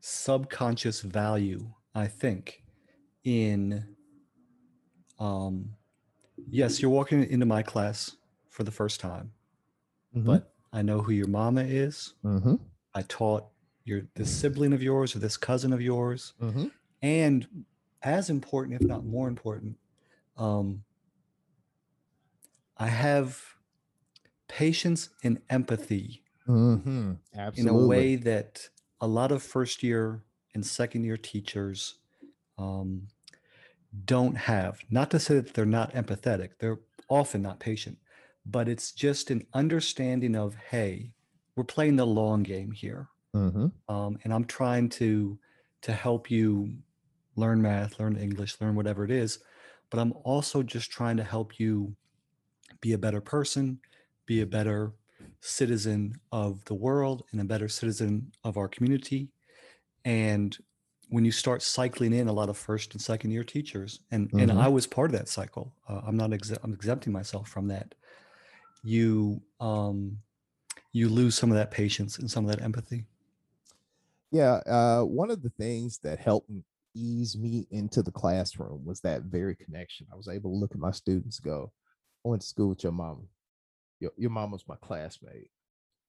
subconscious 0.02 1.02
value, 1.02 1.74
I 1.94 2.08
think, 2.08 2.64
in 3.24 3.96
um, 5.20 5.72
yes, 6.50 6.82
you're 6.82 6.92
walking 6.92 7.24
into 7.30 7.46
my 7.46 7.62
class 7.62 8.16
for 8.48 8.64
the 8.64 8.72
first 8.72 9.00
time, 9.00 9.34
Mhm. 10.16 10.26
but 10.26 10.56
I 10.72 10.82
know 10.82 11.02
who 11.02 11.12
your 11.12 11.28
mama 11.28 11.62
is. 11.64 12.14
Mhm. 12.24 12.60
I 12.94 13.02
taught 13.04 13.46
your 13.86 14.04
this 14.16 14.30
sibling 14.36 14.74
of 14.74 14.84
yours 14.84 15.16
or 15.16 15.20
this 15.20 15.38
cousin 15.38 15.74
of 15.74 15.82
yours, 15.82 16.34
Mhm. 16.40 16.72
and 17.02 17.66
as 18.02 18.30
important, 18.30 18.76
if 18.82 18.88
not 18.88 19.06
more 19.06 19.28
important, 19.28 19.78
um, 20.38 20.84
I 22.78 22.88
have 22.88 23.56
patience 24.48 25.10
and 25.24 25.42
empathy 25.50 26.24
Mhm. 26.48 27.20
in 27.56 27.68
a 27.68 27.74
way 27.88 28.16
that 28.16 28.70
a 29.02 29.08
lot 29.08 29.32
of 29.32 29.44
first 29.44 29.84
year 29.84 30.24
and 30.54 30.66
second 30.66 31.04
year 31.04 31.18
teachers 31.18 31.96
um, 32.58 33.08
don't 34.06 34.36
have. 34.36 34.82
Not 34.90 35.12
to 35.12 35.20
say 35.20 35.36
that 35.36 35.54
they're 35.54 35.66
not 35.66 35.94
empathetic, 35.94 36.58
they're 36.60 36.80
often 37.10 37.42
not 37.42 37.60
patient, 37.60 37.98
but 38.46 38.68
it's 38.70 38.92
just 38.92 39.32
an 39.32 39.48
understanding 39.54 40.36
of, 40.36 40.56
hey, 40.56 41.14
we're 41.56 41.64
playing 41.64 41.98
the 41.98 42.08
long 42.08 42.44
game 42.44 42.72
here. 42.72 43.10
Mhm. 43.34 43.72
Um, 43.90 44.20
and 44.24 44.34
I'm 44.34 44.46
trying 44.46 44.90
to 44.92 45.40
to 45.84 45.94
help 45.94 46.32
you 46.32 46.80
learn 47.36 47.62
math, 47.62 48.00
learn 48.00 48.18
English, 48.18 48.60
learn 48.62 48.76
whatever 48.76 49.06
it 49.06 49.12
is, 49.12 49.40
but 49.90 50.00
I'm 50.00 50.14
also 50.26 50.64
just 50.64 50.92
trying 50.92 51.18
to 51.18 51.24
help 51.24 51.60
you 51.60 51.96
be 52.82 52.94
a 52.94 52.98
better 52.98 53.22
person, 53.22 53.82
be 54.26 54.42
a 54.42 54.46
better 54.46 54.94
citizen 55.42 56.14
of 56.32 56.64
the 56.66 56.76
world 56.76 57.24
and 57.32 57.42
a 57.42 57.46
better 57.46 57.68
citizen 57.68 58.32
of 58.44 58.58
our 58.58 58.68
community. 58.68 59.32
And 60.06 60.58
when 61.10 61.26
you 61.26 61.32
start 61.32 61.62
cycling 61.64 62.14
in 62.14 62.28
a 62.28 62.34
lot 62.34 62.50
of 62.50 62.58
first 62.58 62.94
and 62.94 63.02
second 63.02 63.32
year 63.32 63.44
teachers, 63.44 64.02
and 64.12 64.34
and 64.38 64.52
Mhm. 64.52 64.54
I 64.54 64.70
was 64.70 64.88
part 64.88 65.12
of 65.12 65.18
that 65.20 65.30
cycle. 65.30 65.76
Uh, 65.88 66.02
I'm 66.06 66.18
not 66.18 66.34
exe- 66.34 66.58
I'm 66.64 66.74
exempting 66.74 67.14
myself 67.14 67.50
from 67.50 67.68
that. 67.70 67.96
You 68.84 69.42
um, 69.60 70.18
you 70.94 71.10
lose 71.10 71.36
some 71.36 71.52
of 71.52 71.58
that 71.58 71.72
patience 71.72 72.18
and 72.18 72.30
some 72.30 72.46
of 72.48 72.52
that 72.56 72.64
empathy. 72.64 73.06
Yeah, 74.32 74.56
uh, 74.66 75.02
one 75.04 75.32
of 75.32 75.42
the 75.42 75.50
things 75.50 76.00
that 76.04 76.20
helped 76.20 76.52
ease 76.96 77.38
me 77.38 77.68
into 77.72 78.02
the 78.02 78.12
classroom 78.12 78.86
was 78.86 79.02
that 79.02 79.24
very 79.24 79.56
connection. 79.56 80.08
I 80.12 80.16
was 80.16 80.28
able 80.28 80.52
to 80.52 80.58
look 80.58 80.72
at 80.74 80.80
my 80.80 80.92
students, 80.92 81.40
and 81.40 81.46
go, 81.46 81.72
"I 82.26 82.30
went 82.30 82.42
to 82.42 82.48
school 82.48 82.70
with 82.70 82.84
your 82.84 82.92
mom. 82.92 83.28
Your 84.00 84.12
your 84.18 84.30
mom 84.32 84.52
was 84.52 84.68
my 84.68 84.76
classmate. 84.82 85.50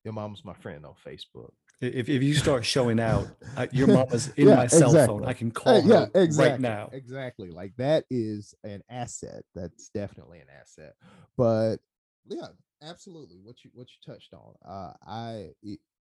Your 0.05 0.15
mom 0.15 0.33
was 0.33 0.45
my 0.45 0.55
friend 0.55 0.85
on 0.87 0.95
Facebook." 1.05 1.53
If, 1.81 2.11
if 2.11 2.23
you 2.23 2.35
start 2.35 2.67
showing 2.67 3.01
out, 3.01 3.27
uh, 3.57 3.67
your 3.73 3.87
mama's 3.87 4.29
in 4.37 4.49
Yeah, 4.49 4.57
my 4.57 4.67
cell 4.67 4.93
phone. 5.07 5.25
I 5.25 5.33
can 5.33 5.49
Uh, 5.49 5.53
call 5.53 5.89
yeah, 5.89 6.01
her 6.01 6.11
exactly. 6.15 6.53
right 6.53 6.61
now. 6.61 6.91
Exactly. 6.93 7.51
Like 7.51 7.75
that 7.77 8.05
is 8.11 8.55
an 8.65 8.83
asset. 8.91 9.45
That's 9.55 9.89
definitely 9.89 10.41
an 10.41 10.49
asset. 10.61 10.95
But 11.39 11.79
yeah, 12.27 12.49
absolutely. 12.83 13.39
What 13.43 13.57
you 13.65 13.71
what 13.75 13.89
you 13.89 14.13
touched 14.13 14.33
on. 14.35 14.55
Uh 14.67 14.93
I 15.07 15.51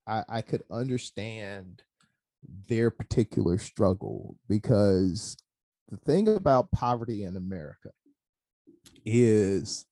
I 0.07 0.25
I 0.29 0.43
could 0.43 0.63
understand 0.71 1.83
their 2.69 2.91
particular 2.91 3.59
struggle 3.59 4.37
because 4.49 5.37
the 5.89 5.97
thing 5.97 6.29
about 6.29 6.71
poverty 6.71 7.25
in 7.25 7.37
America 7.37 7.91
is 9.05 9.87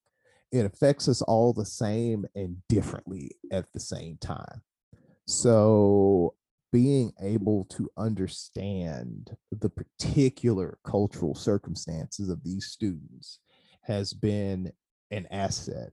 it 0.52 0.64
affects 0.64 1.08
us 1.08 1.20
all 1.22 1.52
the 1.52 1.64
same 1.64 2.26
and 2.34 2.56
differently 2.68 3.32
at 3.50 3.72
the 3.72 3.80
same 3.80 4.16
time. 4.20 4.62
So 5.26 6.34
being 6.72 7.12
able 7.20 7.64
to 7.66 7.88
understand 7.96 9.36
the 9.50 9.68
particular 9.68 10.78
cultural 10.84 11.34
circumstances 11.34 12.28
of 12.28 12.42
these 12.44 12.66
students 12.66 13.38
has 13.82 14.12
been 14.12 14.72
an 15.10 15.26
asset. 15.30 15.92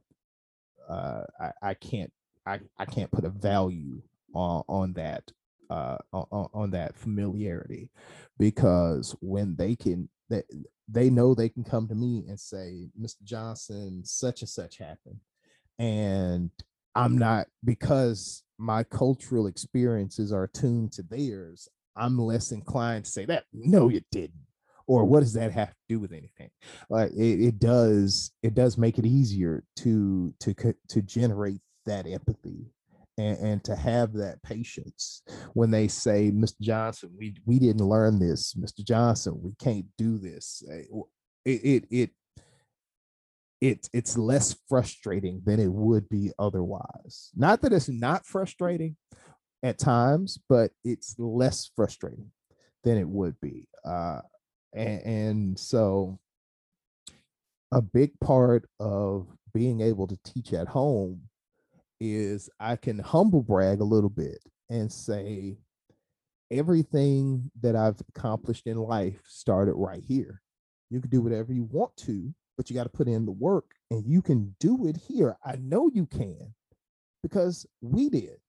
Uh, 0.90 1.24
I, 1.40 1.52
I 1.70 1.74
can't 1.76 2.12
I, 2.46 2.60
I 2.78 2.86
can't 2.86 3.12
put 3.12 3.26
a 3.26 3.30
value 3.30 4.02
on 4.34 4.64
on 4.68 4.94
that 4.94 5.24
uh, 5.70 5.98
on, 6.12 6.50
on 6.54 6.72
that 6.72 6.98
familiarity 6.98 7.90
because 8.38 9.16
when 9.22 9.56
they 9.56 9.76
can 9.76 10.10
they, 10.30 10.44
they 10.90 11.10
know 11.10 11.34
they 11.34 11.50
can 11.50 11.64
come 11.64 11.88
to 11.88 11.96
me 11.96 12.26
and 12.28 12.40
say 12.40 12.90
mr 13.00 13.24
johnson 13.24 14.04
such 14.04 14.42
and 14.42 14.50
such 14.50 14.78
happened 14.78 15.20
and 15.80 16.50
i'm 16.96 17.18
not 17.18 17.48
because 17.64 18.44
my 18.58 18.84
cultural 18.84 19.48
experiences 19.48 20.34
are 20.34 20.48
tuned 20.48 20.92
to 20.92 21.04
theirs 21.04 21.70
i'm 21.96 22.18
less 22.18 22.52
inclined 22.52 23.06
to 23.06 23.12
say 23.12 23.26
that. 23.26 23.46
No 23.54 23.90
you 23.90 24.02
didn't 24.12 24.34
or 24.88 25.06
what 25.06 25.22
does 25.22 25.34
that 25.34 25.52
have 25.52 25.70
to 25.70 25.76
do 25.90 26.00
with 26.00 26.12
anything 26.12 26.50
like 26.90 27.12
it, 27.14 27.42
it 27.42 27.60
does 27.60 28.32
it 28.44 28.54
does 28.56 28.78
make 28.78 28.98
it 28.98 29.06
easier 29.06 29.64
to 29.76 30.34
to 30.40 30.54
to 30.90 31.02
generate 31.02 31.62
that 31.86 32.08
empathy 32.08 32.72
and, 33.18 33.38
and 33.38 33.64
to 33.66 33.76
have 33.76 34.14
that 34.14 34.42
patience 34.44 35.22
when 35.54 35.72
they 35.72 35.88
say, 35.88 36.32
Mr. 36.32 36.60
Johnson, 36.62 37.12
we 37.18 37.36
we 37.46 37.60
didn't 37.60 37.86
learn 37.88 38.20
this, 38.20 38.54
Mr. 38.56 38.84
Johnson, 38.84 39.40
we 39.42 39.54
can't 39.60 39.86
do 39.98 40.18
this. 40.18 40.64
eh, 40.72 40.84
It 41.46 41.62
it 41.64 41.86
it 41.92 42.10
it 43.60 43.90
it's 43.94 44.18
less 44.18 44.56
frustrating 44.68 45.42
than 45.46 45.60
it 45.60 45.72
would 45.72 46.10
be 46.10 46.32
otherwise. 46.40 47.30
Not 47.36 47.62
that 47.62 47.74
it's 47.74 47.90
not 47.90 48.26
frustrating 48.26 48.96
at 49.64 49.78
times, 49.78 50.40
but 50.50 50.72
it's 50.84 51.16
less 51.20 51.70
frustrating 51.76 52.32
than 52.84 52.98
it 52.98 53.08
would 53.08 53.40
be. 53.42 53.68
Uh, 53.86 54.22
and, 54.74 55.01
and 55.01 55.59
so 55.59 56.19
a 57.72 57.82
big 57.82 58.19
part 58.19 58.67
of 58.80 59.28
being 59.53 59.82
able 59.82 60.07
to 60.07 60.17
teach 60.24 60.53
at 60.53 60.67
home 60.67 61.22
is 61.99 62.49
I 62.59 62.76
can 62.76 62.99
humble 62.99 63.43
brag 63.43 63.80
a 63.80 63.86
little 63.86 64.09
bit 64.09 64.39
and 64.69 64.91
say 64.91 65.57
everything 66.49 67.49
that 67.61 67.76
I've 67.76 68.01
accomplished 68.15 68.67
in 68.67 68.78
life 68.78 69.22
started 69.26 69.74
right 69.74 70.03
here. 70.05 70.41
You 70.89 70.99
can 70.99 71.09
do 71.09 71.22
whatever 71.22 71.53
you 71.53 71.63
want 71.72 71.95
to, 71.97 72.34
but 72.57 72.69
you 72.69 72.76
got 72.76 72.84
to 72.84 72.89
put 72.89 73.07
in 73.07 73.26
the 73.26 73.32
work 73.32 73.72
and 73.89 74.05
you 74.05 74.22
can 74.22 74.55
do 74.59 74.88
it 74.88 74.97
here. 74.97 75.38
I 75.45 75.55
know 75.57 75.89
you 75.93 76.05
can 76.05 76.53
because 77.24 77.65
we 77.82 78.09
did. 78.09 78.41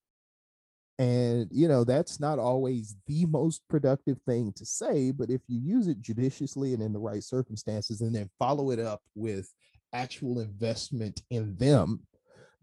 And, 0.98 1.48
you 1.50 1.68
know, 1.68 1.84
that's 1.84 2.20
not 2.20 2.38
always 2.38 2.96
the 3.06 3.26
most 3.26 3.62
productive 3.68 4.18
thing 4.26 4.52
to 4.56 4.64
say, 4.64 5.10
but 5.10 5.30
if 5.30 5.40
you 5.48 5.58
use 5.58 5.88
it 5.88 6.00
judiciously 6.00 6.74
and 6.74 6.82
in 6.82 6.92
the 6.92 6.98
right 6.98 7.22
circumstances 7.22 8.02
and 8.02 8.14
then 8.14 8.30
follow 8.38 8.70
it 8.70 8.78
up 8.78 9.02
with 9.14 9.52
actual 9.92 10.40
investment 10.40 11.22
in 11.30 11.56
them, 11.56 12.00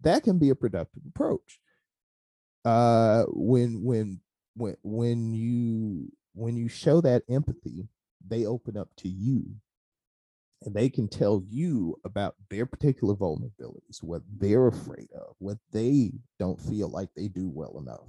that 0.02 0.24
can 0.24 0.38
be 0.38 0.50
a 0.50 0.56
productive 0.56 1.04
approach. 1.08 1.60
Uh, 2.64 3.24
when, 3.30 3.84
when, 3.84 4.22
when, 4.56 4.76
when 4.84 5.34
you, 5.34 6.12
when 6.34 6.56
you 6.56 6.70
show 6.70 7.02
that 7.02 7.24
empathy, 7.30 7.88
they 8.26 8.46
open 8.46 8.78
up 8.78 8.90
to 8.98 9.10
you 9.10 9.44
and 10.64 10.74
they 10.74 10.90
can 10.90 11.08
tell 11.08 11.42
you 11.48 11.96
about 12.06 12.36
their 12.50 12.66
particular 12.66 13.16
vulnerabilities, 13.16 14.02
what 14.02 14.22
they're 14.38 14.68
afraid 14.68 15.10
of, 15.16 15.36
what 15.40 15.58
they 15.72 16.12
don't 16.38 16.60
feel 16.60 16.90
like 16.90 17.10
they 17.16 17.28
do 17.28 17.50
well 17.50 17.80
enough, 17.80 18.08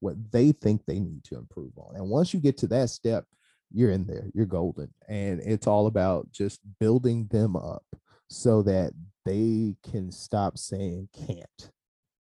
what 0.00 0.16
they 0.30 0.52
think 0.52 0.84
they 0.86 1.00
need 1.00 1.24
to 1.24 1.36
improve 1.36 1.72
on. 1.76 1.96
And 1.96 2.08
once 2.08 2.32
you 2.32 2.40
get 2.40 2.56
to 2.58 2.66
that 2.68 2.90
step, 2.90 3.24
you're 3.72 3.90
in 3.90 4.06
there, 4.06 4.30
you're 4.32 4.46
golden. 4.46 4.88
And 5.08 5.40
it's 5.40 5.66
all 5.66 5.86
about 5.86 6.30
just 6.30 6.60
building 6.78 7.26
them 7.30 7.56
up 7.56 7.84
so 8.28 8.62
that 8.62 8.92
they 9.24 9.76
can 9.90 10.10
stop 10.12 10.56
saying 10.56 11.08
can't. 11.12 11.70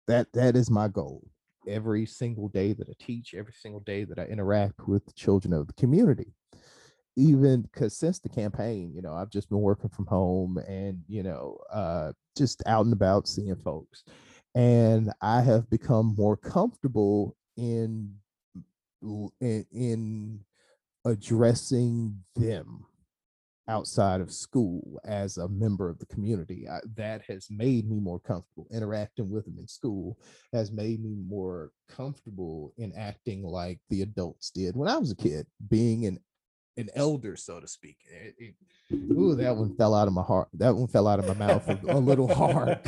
That 0.08 0.28
that 0.34 0.56
is 0.56 0.70
my 0.70 0.88
goal. 0.88 1.28
Every 1.68 2.06
single 2.06 2.48
day 2.48 2.74
that 2.74 2.90
I 2.90 2.94
teach, 3.00 3.34
every 3.34 3.54
single 3.54 3.82
day 3.82 4.04
that 4.06 4.20
I 4.20 4.26
interact 4.26 4.88
with 4.88 5.06
the 5.06 5.14
children 5.14 5.52
of 5.52 5.68
the 5.68 5.74
community 5.74 6.34
even 7.16 7.62
because 7.62 7.98
since 7.98 8.20
the 8.20 8.30
campaign, 8.30 8.92
you 8.94 9.02
know, 9.02 9.14
I've 9.14 9.30
just 9.30 9.50
been 9.50 9.62
working 9.62 9.90
from 9.90 10.06
home 10.06 10.58
and, 10.68 11.02
you 11.08 11.24
know, 11.24 11.58
uh, 11.72 12.12
just 12.38 12.62
out 12.66 12.86
and 12.86 12.94
about 12.94 13.28
seeing 13.28 13.56
folks. 13.56 14.04
And 14.54 15.12
I 15.22 15.42
have 15.42 15.70
become 15.70 16.16
more 16.18 16.38
comfortable 16.38 17.36
in 17.58 18.16
in, 19.02 19.66
in 19.72 20.40
addressing 21.06 22.18
them 22.36 22.86
outside 23.68 24.22
of 24.22 24.32
school 24.32 25.00
as 25.06 25.38
a 25.38 25.48
member 25.48 25.90
of 25.90 25.98
the 26.00 26.06
community. 26.08 26.68
I, 26.70 26.80
that 26.96 27.24
has 27.28 27.48
made 27.50 27.90
me 27.90 28.00
more 28.00 28.20
comfortable 28.20 28.68
interacting 28.72 29.30
with 29.30 29.46
them 29.46 29.58
in 29.60 29.68
school 29.68 30.18
has 30.54 30.72
made 30.72 31.04
me 31.04 31.16
more 31.28 31.72
comfortable 31.90 32.74
in 32.78 32.94
acting 32.96 33.44
like 33.44 33.80
the 33.90 34.04
adults 34.04 34.52
did 34.52 34.76
when 34.76 34.88
I 34.88 34.98
was 34.98 35.12
a 35.12 35.16
kid, 35.16 35.48
being 35.70 36.06
an 36.06 36.20
an 36.78 36.90
elder, 36.96 37.36
so 37.36 37.60
to 37.60 37.68
speak. 37.68 37.98
It- 38.10 38.36
it- 38.38 38.56
ooh, 39.12 39.36
that 39.36 39.56
one 39.56 39.76
fell 39.76 39.94
out 39.94 40.08
of 40.08 40.14
my 40.14 40.22
heart. 40.24 40.50
That 40.54 40.76
one 40.76 40.88
fell 40.88 41.08
out 41.08 41.20
of 41.20 41.28
my 41.28 41.34
mouth 41.34 41.68
a, 41.68 41.80
a 41.88 42.00
little 42.00 42.28
hard. 42.34 42.80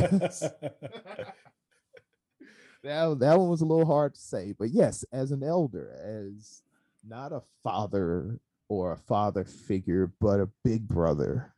that, 2.83 3.19
that 3.19 3.38
one 3.39 3.49
was 3.49 3.61
a 3.61 3.65
little 3.65 3.85
hard 3.85 4.13
to 4.15 4.19
say. 4.19 4.53
But 4.57 4.69
yes, 4.69 5.03
as 5.11 5.31
an 5.31 5.43
elder, 5.43 5.91
as 6.03 6.61
not 7.07 7.31
a 7.31 7.41
father 7.63 8.39
or 8.69 8.93
a 8.93 8.97
father 8.97 9.43
figure, 9.45 10.11
but 10.19 10.39
a 10.39 10.49
big 10.63 10.88
brother, 10.88 11.53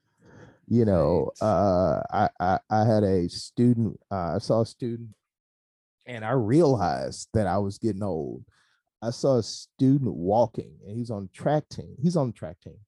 You 0.68 0.86
know, 0.86 1.32
Right. 1.42 1.48
uh, 1.48 2.04
I, 2.12 2.30
I 2.40 2.60
I 2.70 2.86
had 2.86 3.04
a 3.04 3.28
student. 3.30 4.00
Uh, 4.12 4.36
I 4.36 4.38
saw 4.38 4.62
a 4.62 4.66
student, 4.66 5.10
and 6.06 6.24
I 6.24 6.32
realized 6.32 7.30
that 7.34 7.48
I 7.48 7.58
was 7.58 7.80
getting 7.80 8.04
old. 8.04 8.46
I 9.02 9.12
saw 9.12 9.38
a 9.38 9.44
student 9.44 10.14
walking, 10.14 10.76
and 10.86 10.98
he's 10.98 11.10
on 11.10 11.30
track 11.34 11.70
team. 11.70 11.96
He's 12.02 12.16
on 12.16 12.28
the 12.28 12.34
track 12.34 12.60
team, 12.62 12.80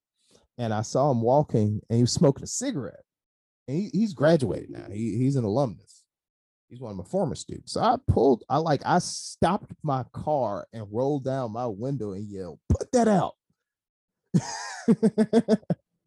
and 0.58 0.74
I 0.74 0.82
saw 0.82 1.12
him 1.12 1.22
walking, 1.22 1.82
and 1.90 1.98
he 1.98 2.04
was 2.04 2.12
smoking 2.12 2.44
a 2.44 2.48
cigarette. 2.48 3.04
And 3.68 3.78
he, 3.78 3.90
he's 3.94 4.14
graduated 4.14 4.70
now. 4.70 4.88
He, 4.92 5.18
he's 5.18 5.36
an 5.36 5.46
alumnus. 5.46 6.04
He's 6.70 6.82
one 6.82 6.92
of 6.92 6.98
my 6.98 7.04
former 7.04 7.36
students. 7.36 7.74
So 7.74 7.82
I 7.82 7.98
pulled. 8.08 8.44
I 8.50 8.58
like. 8.58 8.82
I 8.86 9.00
stopped 9.00 9.74
my 9.84 10.06
car 10.14 10.68
and 10.74 10.88
rolled 10.90 11.26
down 11.26 11.52
my 11.52 11.68
window 11.68 12.14
and 12.14 12.26
yelled, 12.26 12.60
"Put 12.70 12.92
that 12.94 13.10
out!" 13.10 13.34
and 14.88 14.96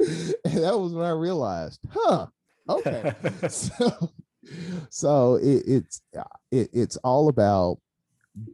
that 0.00 0.78
was 0.78 0.94
when 0.94 1.04
I 1.04 1.10
realized, 1.10 1.80
huh? 1.90 2.26
Okay. 2.68 3.12
so 3.48 4.10
so 4.90 5.34
it, 5.36 5.64
it's 5.66 6.00
uh, 6.18 6.24
it, 6.50 6.70
it's 6.72 6.96
all 6.98 7.28
about 7.28 7.78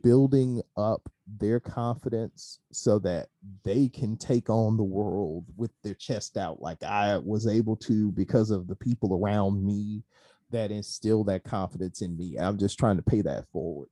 building 0.03 0.63
up 0.77 1.09
their 1.39 1.61
confidence 1.61 2.59
so 2.73 2.99
that 2.99 3.29
they 3.65 3.89
can 3.89 4.17
take 4.17 4.51
on 4.51 4.77
the 4.77 4.83
world 4.83 5.45
with 5.57 5.71
their 5.83 5.95
chest 5.95 6.37
out 6.37 6.61
like 6.61 6.83
i 6.83 7.17
was 7.19 7.47
able 7.47 7.77
to 7.77 8.13
because 8.13 8.51
of 8.51 8.67
the 8.67 8.77
people 8.77 9.15
around 9.15 9.65
me 9.65 10.03
that 10.51 10.71
instill 10.71 11.25
that 11.25 11.45
confidence 11.45 12.03
in 12.03 12.17
me 12.17 12.37
i'm 12.39 12.59
just 12.59 12.79
trying 12.79 12.97
to 12.97 13.03
pay 13.03 13.23
that 13.23 13.45
forward 13.53 13.89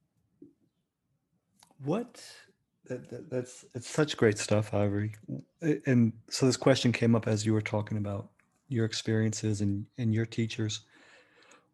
What? 1.85 2.23
That, 2.87 3.09
that, 3.11 3.31
that's 3.31 3.65
it's 3.75 3.89
such 3.89 4.17
great 4.17 4.39
stuff, 4.39 4.73
Ivory. 4.75 5.15
And 5.87 6.13
so 6.31 6.47
this 6.47 6.57
question 6.57 6.91
came 6.93 7.15
up 7.15 7.29
as 7.29 7.45
you 7.45 7.53
were 7.53 7.61
talking 7.63 7.99
about 7.99 8.31
your 8.69 8.85
experiences 8.87 9.61
and 9.61 9.87
and 9.99 10.15
your 10.15 10.27
teachers. 10.27 10.81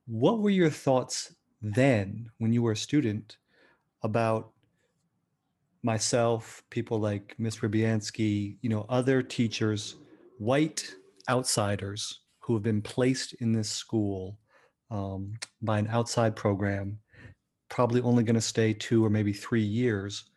What 0.07 0.41
were 0.41 0.51
your 0.51 0.71
thoughts 0.71 1.35
then 1.63 2.31
when 2.39 2.53
you 2.53 2.63
were 2.63 2.73
a 2.73 2.77
student 2.77 3.37
about 4.05 4.53
myself, 5.83 6.63
people 6.71 7.01
like 7.01 7.35
Miss 7.39 7.57
Rabiansky, 7.57 8.57
you 8.63 8.71
know, 8.71 8.87
other 8.89 9.23
teachers, 9.23 9.97
white 10.39 10.95
outsiders 11.29 12.21
who 12.39 12.55
have 12.55 12.63
been 12.63 12.81
placed 12.81 13.35
in 13.41 13.53
this 13.53 13.69
school 13.69 14.39
um, 14.93 15.33
by 15.63 15.79
an 15.81 15.89
outside 15.89 16.37
program, 16.37 17.01
probably 17.69 18.01
only 18.03 18.23
going 18.23 18.35
to 18.35 18.41
stay 18.41 18.73
two 18.73 19.05
or 19.05 19.11
maybe 19.11 19.33
three 19.33 19.65
years. 19.65 20.31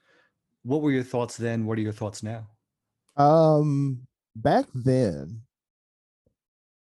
What 0.63 0.81
were 0.81 0.91
your 0.91 1.03
thoughts 1.03 1.37
then? 1.37 1.67
What 1.67 1.77
are 1.77 1.81
your 1.81 1.93
thoughts 1.93 2.23
now? 2.23 2.47
um 3.17 3.99
back 4.35 4.65
then 4.75 5.41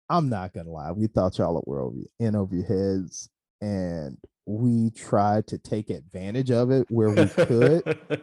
i'm 0.09 0.29
not 0.29 0.53
gonna 0.53 0.69
lie 0.69 0.91
we 0.91 1.07
thought 1.07 1.38
y'all 1.38 1.63
were 1.65 1.81
over 1.81 1.97
in 2.19 2.36
over 2.36 2.53
your 2.53 2.65
heads 2.65 3.29
and 3.61 4.17
we 4.45 4.91
tried 4.91 5.47
to 5.47 5.57
take 5.57 5.89
advantage 5.89 6.51
of 6.51 6.71
it 6.71 6.85
where 6.89 7.09
we 7.09 7.25
could 7.27 7.99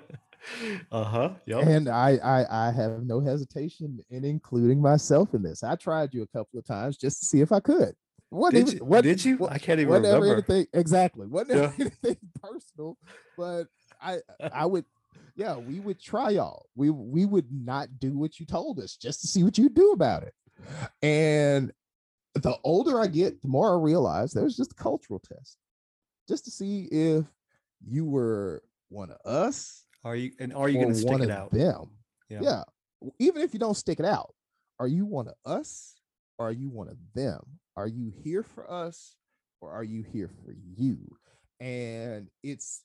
uh 0.92 1.04
huh. 1.04 1.30
Yep. 1.46 1.66
and 1.66 1.88
I, 1.88 2.16
I 2.22 2.68
I 2.68 2.72
have 2.72 3.02
no 3.04 3.20
hesitation 3.20 3.98
in 4.10 4.24
including 4.24 4.80
myself 4.80 5.34
in 5.34 5.42
this. 5.42 5.62
I 5.62 5.76
tried 5.76 6.14
you 6.14 6.22
a 6.22 6.26
couple 6.26 6.58
of 6.58 6.66
times 6.66 6.96
just 6.96 7.20
to 7.20 7.26
see 7.26 7.40
if 7.40 7.52
I 7.52 7.60
could. 7.60 7.94
What 8.30 8.54
Did 8.54 8.72
you? 8.72 8.78
what 8.84 9.02
did 9.04 9.24
you? 9.24 9.36
what- 9.36 9.52
I 9.52 9.58
can't 9.58 9.78
even 9.80 9.92
remember. 9.92 10.32
anything 10.32 10.66
exactly. 10.72 11.26
Wasn't 11.26 11.58
Yeah. 11.58 11.72
anything 11.78 12.16
personal, 12.42 12.96
but 13.36 13.64
I 14.00 14.18
I 14.52 14.66
would 14.66 14.84
yeah, 15.34 15.56
we 15.56 15.80
would 15.80 16.00
try 16.00 16.30
y'all. 16.30 16.66
We 16.74 16.90
we 16.90 17.24
would 17.26 17.46
not 17.52 17.98
do 17.98 18.16
what 18.18 18.38
you 18.40 18.46
told 18.46 18.78
us 18.80 18.96
just 18.96 19.20
to 19.22 19.26
see 19.26 19.44
what 19.44 19.58
you 19.58 19.68
do 19.68 19.92
about 19.92 20.22
it. 20.24 20.34
And 21.02 21.72
the 22.34 22.56
older 22.64 23.00
I 23.00 23.06
get, 23.08 23.42
the 23.42 23.48
more 23.48 23.74
I 23.78 23.80
realize 23.82 24.32
there's 24.32 24.56
just 24.56 24.72
a 24.72 24.76
cultural 24.76 25.20
test. 25.20 25.56
Just 26.33 26.47
to 26.47 26.51
see 26.51 26.85
if 26.91 27.26
you 27.87 28.07
were 28.07 28.62
one 28.89 29.11
of 29.11 29.18
us 29.30 29.85
Are 30.03 30.16
you? 30.16 30.33
And 30.41 30.55
are 30.55 30.66
you 30.70 30.78
going 30.80 30.89
to 30.89 30.95
stick 30.99 31.20
it 31.20 31.30
out? 31.30 31.51
them. 31.51 31.91
Yeah. 32.30 32.41
Yeah. 32.41 32.62
Even 33.18 33.43
if 33.43 33.53
you 33.53 33.61
don't 33.61 33.74
stick 33.76 33.99
it 34.01 34.07
out, 34.07 34.33
are 34.80 34.87
you 34.87 35.05
one 35.05 35.28
of 35.28 35.35
us 35.45 35.95
or 36.39 36.49
are 36.49 36.53
you 36.53 36.70
one 36.70 36.89
of 36.89 36.97
them? 37.14 37.41
Are 37.76 37.87
you 37.87 38.11
here 38.24 38.43
for 38.43 38.70
us 38.72 39.14
or 39.61 39.72
are 39.72 39.85
you 39.85 40.05
here 40.11 40.30
for 40.43 40.55
you? 40.74 40.97
And 41.61 42.28
it's 42.43 42.80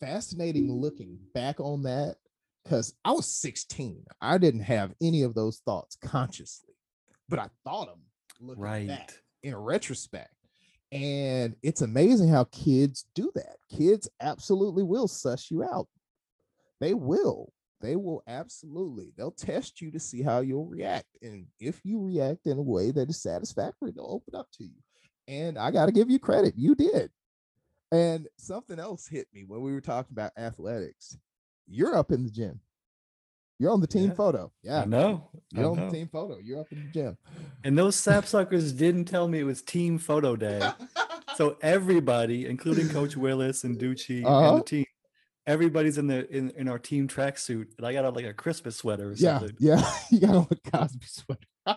fascinating 0.00 0.72
looking 0.72 1.18
back 1.34 1.60
on 1.60 1.82
that 1.82 2.16
because 2.64 2.94
I 3.04 3.12
was 3.12 3.28
16. 3.28 4.06
I 4.22 4.38
didn't 4.38 4.60
have 4.60 4.94
any 5.02 5.22
of 5.22 5.34
those 5.34 5.58
thoughts 5.66 5.98
consciously, 6.02 6.72
but 7.28 7.38
I 7.40 7.48
thought 7.62 7.88
them 7.88 8.00
looking 8.40 8.62
Right. 8.62 8.88
back 8.88 9.12
in 9.42 9.54
retrospect. 9.54 10.30
And 10.92 11.56
it's 11.62 11.82
amazing 11.82 12.28
how 12.28 12.44
kids 12.44 13.06
do 13.14 13.32
that. 13.34 13.56
Kids 13.70 14.08
absolutely 14.20 14.82
will 14.82 15.08
suss 15.08 15.50
you 15.50 15.64
out. 15.64 15.88
They 16.80 16.94
will. 16.94 17.52
They 17.80 17.96
will 17.96 18.22
absolutely. 18.26 19.12
They'll 19.16 19.32
test 19.32 19.80
you 19.80 19.90
to 19.90 20.00
see 20.00 20.22
how 20.22 20.40
you'll 20.40 20.66
react. 20.66 21.08
And 21.22 21.46
if 21.60 21.80
you 21.84 22.00
react 22.00 22.46
in 22.46 22.58
a 22.58 22.62
way 22.62 22.90
that 22.90 23.10
is 23.10 23.20
satisfactory, 23.20 23.92
they'll 23.92 24.06
open 24.06 24.38
up 24.38 24.48
to 24.58 24.64
you. 24.64 24.78
And 25.28 25.58
I 25.58 25.70
got 25.70 25.86
to 25.86 25.92
give 25.92 26.08
you 26.08 26.18
credit. 26.18 26.54
You 26.56 26.74
did. 26.74 27.10
And 27.92 28.28
something 28.38 28.78
else 28.78 29.06
hit 29.06 29.26
me 29.34 29.44
when 29.44 29.60
we 29.62 29.72
were 29.72 29.80
talking 29.80 30.12
about 30.12 30.32
athletics. 30.36 31.18
You're 31.66 31.96
up 31.96 32.12
in 32.12 32.24
the 32.24 32.30
gym. 32.30 32.60
You're 33.58 33.72
on 33.72 33.80
the 33.80 33.86
team 33.86 34.08
Yeah. 34.08 34.14
photo. 34.14 34.52
Yeah. 34.62 34.82
I 34.82 34.84
know. 34.84 35.30
You're 35.52 35.70
on 35.70 35.76
know. 35.76 35.86
the 35.90 35.96
team 35.96 36.08
photo. 36.12 36.38
You're 36.38 36.60
up 36.60 36.70
in 36.72 36.84
the 36.84 36.90
gym. 36.92 37.16
And 37.64 37.76
those 37.78 37.96
sapsuckers 37.96 38.76
didn't 38.76 39.06
tell 39.06 39.28
me 39.28 39.38
it 39.40 39.44
was 39.44 39.62
team 39.62 39.98
photo 39.98 40.36
day. 40.36 40.60
So 41.36 41.56
everybody, 41.62 42.46
including 42.46 42.88
Coach 42.88 43.16
Willis 43.16 43.64
and 43.64 43.78
Ducci 43.78 44.18
and 44.18 44.26
Uh-huh. 44.26 44.56
the 44.58 44.62
team, 44.64 44.84
everybody's 45.46 45.96
in 45.98 46.06
the 46.06 46.28
in, 46.34 46.50
in 46.50 46.68
our 46.68 46.78
team 46.78 47.08
tracksuit, 47.08 47.68
and 47.78 47.86
I 47.86 47.92
got 47.92 48.04
a, 48.04 48.10
like 48.10 48.24
a 48.26 48.34
Christmas 48.34 48.76
sweater 48.76 49.10
or 49.10 49.14
yeah, 49.14 49.38
something. 49.38 49.56
yeah. 49.58 49.90
you 50.10 50.20
got 50.20 50.34
on 50.36 50.46
a 50.50 50.70
Cosby 50.70 51.06
sweater. 51.06 51.46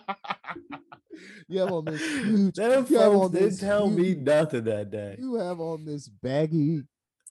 you 1.48 1.60
have 1.60 1.72
on 1.72 1.84
this 1.86 2.00
huge. 2.00 2.54
Them 2.54 2.86
you 2.88 2.98
have 2.98 3.12
on 3.14 3.30
didn't 3.32 3.48
this 3.50 3.58
tell 3.60 3.88
me 3.90 4.14
nothing 4.14 4.64
that 4.64 4.90
day. 4.90 5.16
You 5.18 5.34
have 5.36 5.60
on 5.60 5.84
this 5.84 6.08
baggy, 6.08 6.82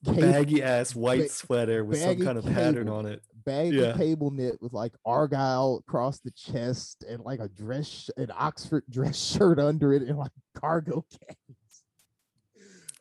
Baggy 0.04 0.64
ass 0.64 0.96
white 0.96 1.30
sweater 1.32 1.84
with 1.84 2.00
some 2.00 2.20
kind 2.22 2.38
of 2.38 2.46
pattern 2.46 2.88
on 2.90 3.06
it. 3.06 3.22
Baggy 3.46 3.78
yeah. 3.78 3.94
cable 3.96 4.32
knit 4.32 4.62
with 4.62 4.74
like 4.74 4.94
argyle 5.06 5.84
across 5.88 6.20
the 6.20 6.32
chest 6.32 7.04
and 7.08 7.24
like 7.24 7.40
a 7.40 7.48
dress, 7.48 8.10
an 8.18 8.32
Oxford 8.36 8.84
dress 8.90 9.18
shirt 9.18 9.60
under 9.60 9.94
it, 9.94 10.04
and 10.04 10.18
like 10.18 10.32
cargo 10.56 11.06
khakis. 11.12 11.84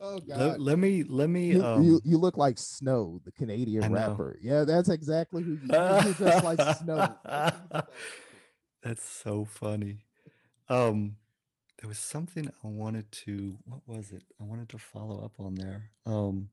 Oh 0.01 0.19
God. 0.21 0.39
Let, 0.39 0.61
let 0.61 0.79
me 0.79 1.03
let 1.03 1.29
me 1.29 1.49
you, 1.49 1.65
um, 1.65 1.83
you, 1.83 2.01
you 2.05 2.19
look 2.19 2.37
like 2.37 2.57
Snow, 2.57 3.21
the 3.25 3.33
Canadian 3.33 3.93
rapper. 3.93 4.39
Yeah, 4.41 4.65
that's 4.65 4.89
exactly 4.89 5.43
who 5.43 5.53
you, 5.53 5.69
you 5.71 6.09
you 6.09 6.15
dress 6.15 6.45
like 6.45 6.61
Snow. 6.77 7.15
That's 8.83 9.03
so 9.03 9.45
funny. 9.45 10.05
Um, 10.69 11.17
there 11.81 11.89
was 11.89 11.99
something 11.99 12.49
I 12.65 12.69
wanted 12.69 13.11
to. 13.25 13.59
What 13.65 13.81
was 13.87 14.13
it? 14.13 14.23
I 14.41 14.45
wanted 14.45 14.69
to 14.71 14.79
follow 14.79 15.25
up 15.25 15.33
on 15.39 15.57
there. 15.57 15.91
Um. 16.07 16.51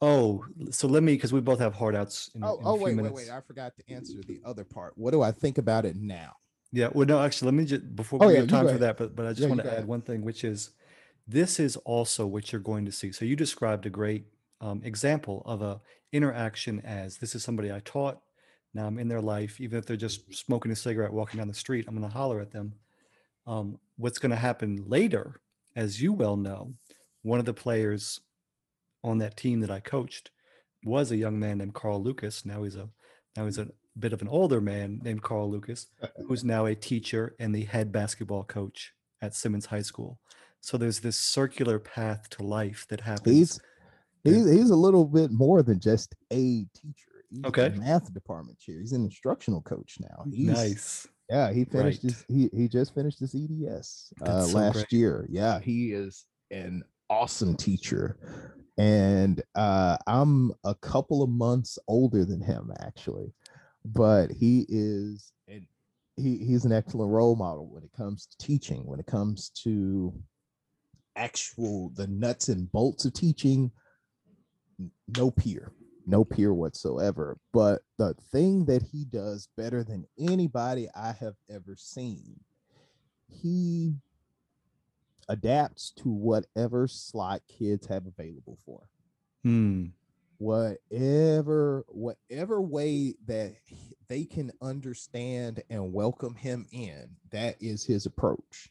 Oh, 0.00 0.44
so 0.70 0.86
let 0.88 1.02
me 1.02 1.14
because 1.14 1.32
we 1.32 1.40
both 1.40 1.58
have 1.60 1.74
hard 1.74 1.94
outs 1.96 2.30
in, 2.34 2.42
Oh, 2.42 2.60
in 2.60 2.64
oh 2.64 2.76
wait, 2.76 2.96
wait, 2.98 3.12
minutes. 3.12 3.12
wait! 3.12 3.30
I 3.30 3.40
forgot 3.40 3.76
to 3.76 3.88
answer 3.90 4.22
the 4.24 4.40
other 4.44 4.64
part. 4.64 4.96
What 4.98 5.12
do 5.12 5.22
I 5.22 5.30
think 5.32 5.56
about 5.58 5.84
it 5.84 5.96
now? 5.96 6.36
Yeah, 6.70 6.90
well, 6.94 7.06
no, 7.06 7.20
actually, 7.22 7.46
let 7.46 7.54
me 7.54 7.64
just 7.64 7.96
before 7.96 8.20
Oh, 8.20 8.28
we 8.28 8.34
yeah, 8.34 8.42
have 8.42 8.46
time 8.46 8.66
for 8.66 8.78
ahead. 8.78 8.78
that, 8.78 8.96
but 8.98 9.16
but 9.16 9.26
I 9.26 9.32
just 9.32 9.48
Yeah, 9.48 9.48
want 9.48 9.60
to 9.62 9.70
add 9.70 9.86
one 9.86 10.02
thing, 10.02 10.22
which 10.22 10.44
is 10.44 10.70
this 11.26 11.58
is 11.60 11.76
also 11.78 12.26
what 12.26 12.52
you're 12.52 12.60
going 12.60 12.84
to 12.86 12.92
see. 12.92 13.12
So 13.12 13.24
you 13.24 13.36
described 13.36 13.86
a 13.86 13.90
great 13.90 14.26
um, 14.60 14.82
example 14.84 15.42
of 15.46 15.62
a 15.62 15.80
interaction 16.12 16.80
as 16.80 17.18
this 17.18 17.34
is 17.34 17.44
somebody 17.44 17.72
I 17.72 17.80
taught. 17.80 18.22
Now 18.74 18.86
I'm 18.86 18.98
in 18.98 19.08
their 19.08 19.22
life, 19.22 19.60
even 19.60 19.78
if 19.78 19.86
they're 19.86 19.96
just 19.96 20.34
smoking 20.34 20.72
a 20.72 20.76
cigarette, 20.76 21.12
walking 21.12 21.38
down 21.38 21.48
the 21.48 21.54
street, 21.54 21.86
I'm 21.88 21.96
going 21.96 22.08
to 22.08 22.14
holler 22.14 22.40
at 22.40 22.50
them. 22.52 22.74
Um, 23.46 23.80
what's 23.96 24.18
going 24.18 24.30
to 24.30 24.36
happen 24.36 24.76
later, 24.88 25.40
as 25.76 26.02
you 26.02 26.12
well 26.12 26.36
know, 26.36 26.74
one 27.22 27.40
of 27.40 27.46
the 27.46 27.54
players 27.54 28.20
on 29.08 29.18
that 29.18 29.36
team 29.36 29.60
that 29.60 29.70
I 29.70 29.80
coached 29.80 30.30
was 30.84 31.10
a 31.10 31.16
young 31.16 31.38
man 31.38 31.58
named 31.58 31.74
Carl 31.74 32.02
Lucas. 32.02 32.44
Now 32.44 32.62
he's 32.62 32.76
a 32.76 32.88
now 33.36 33.44
he's 33.46 33.58
a 33.58 33.68
bit 33.98 34.12
of 34.12 34.22
an 34.22 34.28
older 34.28 34.60
man 34.60 35.00
named 35.02 35.22
Carl 35.22 35.50
Lucas, 35.50 35.86
who's 36.26 36.44
now 36.44 36.66
a 36.66 36.74
teacher 36.74 37.34
and 37.38 37.54
the 37.54 37.64
head 37.64 37.90
basketball 37.90 38.44
coach 38.44 38.92
at 39.22 39.34
Simmons 39.34 39.66
High 39.66 39.82
School. 39.82 40.18
So 40.60 40.76
there's 40.76 41.00
this 41.00 41.18
circular 41.18 41.78
path 41.78 42.28
to 42.30 42.42
life 42.42 42.86
that 42.90 43.00
happens. 43.00 43.36
He's 43.36 43.60
he's 44.24 44.50
he's 44.50 44.70
a 44.70 44.76
little 44.76 45.04
bit 45.04 45.30
more 45.32 45.62
than 45.62 45.80
just 45.80 46.14
a 46.32 46.64
teacher. 46.74 47.24
He's 47.30 47.44
Okay. 47.44 47.72
math 47.76 48.12
department 48.14 48.58
chair. 48.58 48.78
He's 48.80 48.92
an 48.92 49.04
instructional 49.04 49.60
coach 49.62 49.96
now. 50.00 50.24
He's, 50.30 50.46
nice. 50.48 51.06
Yeah, 51.28 51.52
he 51.52 51.64
finished 51.64 52.02
Right. 52.04 52.12
his 52.12 52.24
he 52.28 52.48
he 52.56 52.68
just 52.68 52.94
finished 52.94 53.20
his 53.20 53.34
EDS 53.34 54.12
uh, 54.22 54.42
so 54.46 54.56
last 54.56 54.72
great. 54.74 54.92
year. 54.92 55.26
Yeah, 55.30 55.60
he 55.60 55.92
is 55.92 56.24
an 56.50 56.82
awesome 57.10 57.54
teacher. 57.56 58.16
And 58.78 59.42
uh 59.56 59.98
I'm 60.06 60.52
a 60.64 60.74
couple 60.76 61.22
of 61.22 61.28
months 61.28 61.78
older 61.88 62.24
than 62.24 62.40
him 62.40 62.72
actually. 62.80 63.34
But 63.84 64.30
he 64.30 64.64
is 64.68 65.32
an 65.48 65.66
he, 66.16 66.38
he's 66.38 66.64
an 66.64 66.72
excellent 66.72 67.10
role 67.10 67.36
model 67.36 67.66
when 67.66 67.82
it 67.82 67.92
comes 67.96 68.26
to 68.26 68.38
teaching, 68.38 68.86
when 68.86 69.00
it 69.00 69.06
comes 69.06 69.50
to 69.64 70.14
actual 71.16 71.90
the 71.96 72.06
nuts 72.06 72.48
and 72.48 72.70
bolts 72.70 73.04
of 73.04 73.12
teaching. 73.12 73.72
No 75.16 75.32
peer, 75.32 75.72
no 76.06 76.24
peer 76.24 76.54
whatsoever. 76.54 77.36
But 77.52 77.82
the 77.98 78.14
thing 78.30 78.64
that 78.66 78.82
he 78.82 79.04
does 79.04 79.48
better 79.56 79.82
than 79.82 80.06
anybody 80.18 80.88
I 80.94 81.12
have 81.12 81.34
ever 81.50 81.74
seen, 81.76 82.38
he 83.28 83.94
adapts 85.28 85.90
to 85.90 86.08
whatever 86.08 86.88
slot 86.88 87.42
kids 87.48 87.86
have 87.86 88.06
available 88.06 88.58
for. 88.64 88.82
Hmm. 89.44 89.86
whatever 90.38 91.84
whatever 91.88 92.60
way 92.60 93.14
that 93.26 93.54
they 94.08 94.24
can 94.24 94.50
understand 94.60 95.62
and 95.70 95.92
welcome 95.92 96.34
him 96.34 96.66
in 96.72 97.08
that 97.30 97.56
is 97.60 97.84
his 97.84 98.06
approach. 98.06 98.70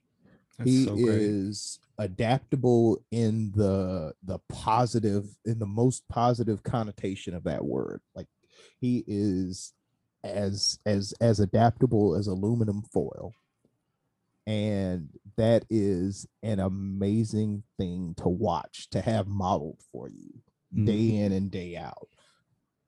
That's 0.57 0.69
he 0.69 0.85
so 0.85 0.95
is 0.97 1.79
adaptable 1.97 3.01
in 3.11 3.51
the 3.55 4.13
the 4.23 4.39
positive 4.49 5.25
in 5.45 5.59
the 5.59 5.65
most 5.65 6.07
positive 6.09 6.63
connotation 6.63 7.33
of 7.33 7.43
that 7.43 7.63
word. 7.63 8.01
Like 8.15 8.27
he 8.79 9.03
is 9.07 9.73
as 10.23 10.79
as 10.85 11.13
as 11.21 11.39
adaptable 11.39 12.15
as 12.15 12.27
aluminum 12.27 12.81
foil. 12.81 13.33
And 14.45 15.09
that 15.37 15.65
is 15.69 16.27
an 16.43 16.59
amazing 16.59 17.63
thing 17.77 18.13
to 18.17 18.27
watch 18.27 18.89
to 18.89 19.01
have 19.01 19.27
modeled 19.27 19.81
for 19.91 20.09
you 20.09 20.31
day 20.83 21.11
Mhm. 21.11 21.19
in 21.25 21.31
and 21.31 21.51
day 21.51 21.77
out 21.77 22.09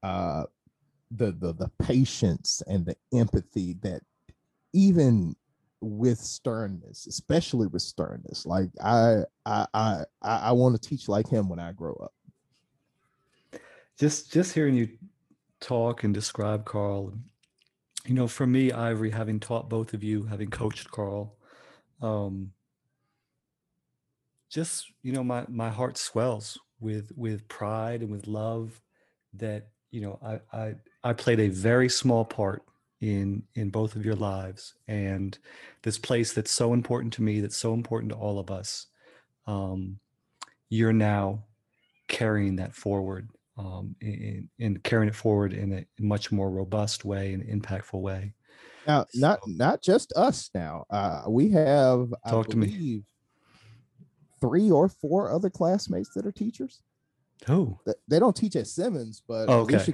uh 0.04 0.44
the 1.12 1.32
the 1.32 1.54
the 1.54 1.70
patience 1.80 2.62
and 2.68 2.86
the 2.86 2.96
empathy 3.14 3.74
that 3.82 4.02
even 4.74 5.36
with 5.82 6.20
sternness 6.20 7.08
especially 7.08 7.68
with 7.68 7.82
sternness 7.82 8.46
like 8.46 8.70
i 8.84 9.24
i 9.46 9.66
i 9.74 10.04
i, 10.22 10.38
I 10.38 10.52
want 10.52 10.76
to 10.80 10.90
teach 10.90 11.08
like 11.08 11.28
him 11.28 11.48
when 11.48 11.60
i 11.60 11.72
grow 11.72 11.94
up 11.96 12.14
just 13.98 14.32
just 14.32 14.54
hearing 14.54 14.76
you 14.76 14.90
talk 15.60 16.04
and 16.04 16.14
describe 16.14 16.64
Carl, 16.66 17.14
you 18.06 18.14
know, 18.14 18.28
for 18.28 18.48
me, 18.48 18.72
Ivory, 18.72 19.12
having 19.12 19.40
taught 19.42 19.70
both 19.70 19.94
of 19.94 20.04
you, 20.04 20.24
having 20.24 20.50
coached 20.50 20.90
Carl, 20.90 21.38
um, 22.02 22.52
just 24.50 24.92
you 25.04 25.12
know, 25.14 25.24
my 25.24 25.46
my 25.48 25.70
heart 25.70 25.98
swells 25.98 26.58
with 26.80 27.12
with 27.16 27.48
pride 27.48 28.02
and 28.02 28.12
with 28.12 28.28
love 28.28 28.82
that 29.34 29.70
you 29.92 30.02
know 30.02 30.20
I 30.24 30.58
I 30.58 30.76
I 31.04 31.14
played 31.14 31.40
a 31.40 31.50
very 31.50 31.90
small 31.90 32.26
part 32.26 32.64
in 33.02 33.44
in 33.56 33.70
both 33.70 33.96
of 33.96 34.06
your 34.06 34.16
lives 34.16 34.74
and 34.88 35.38
this 35.84 35.98
place 35.98 36.34
that's 36.34 36.52
so 36.52 36.74
important 36.74 37.14
to 37.14 37.22
me 37.22 37.40
that's 37.40 37.56
so 37.56 37.74
important 37.74 38.12
to 38.12 38.18
all 38.18 38.40
of 38.40 38.52
us 38.52 38.88
um, 39.48 40.00
you're 40.70 40.92
now 40.92 41.46
carrying 42.10 42.58
that 42.58 42.76
forward 42.76 43.30
um, 43.60 43.96
in 44.02 44.80
carrying 44.84 45.10
it 45.10 45.16
forward 45.16 45.54
in 45.54 45.74
a 45.74 45.86
much 46.00 46.32
more 46.32 46.50
robust 46.50 47.04
way 47.04 47.34
and 47.34 47.44
impactful 47.44 48.00
way. 48.00 48.34
Now 48.90 49.06
not 49.16 49.40
So- 49.44 49.52
not 49.52 49.82
just 49.82 50.12
us 50.16 50.50
now 50.54 50.86
uh 50.90 51.24
we 51.28 51.50
have 51.52 52.10
Talk 52.28 52.48
i 52.48 52.52
to 52.52 52.58
me. 52.58 52.68
believe 52.68 53.04
three 54.42 54.72
or 54.72 54.90
four 54.90 55.32
other 55.32 55.50
classmates 55.50 56.10
that 56.16 56.26
are 56.26 56.32
teachers 56.32 56.82
Oh, 57.48 57.80
they 58.10 58.20
don't 58.20 58.36
teach 58.36 58.56
at 58.58 58.68
simmons 58.68 59.24
but 59.28 59.48
Oh, 59.48 59.62
okay. 59.62 59.76
alicia 59.76 59.94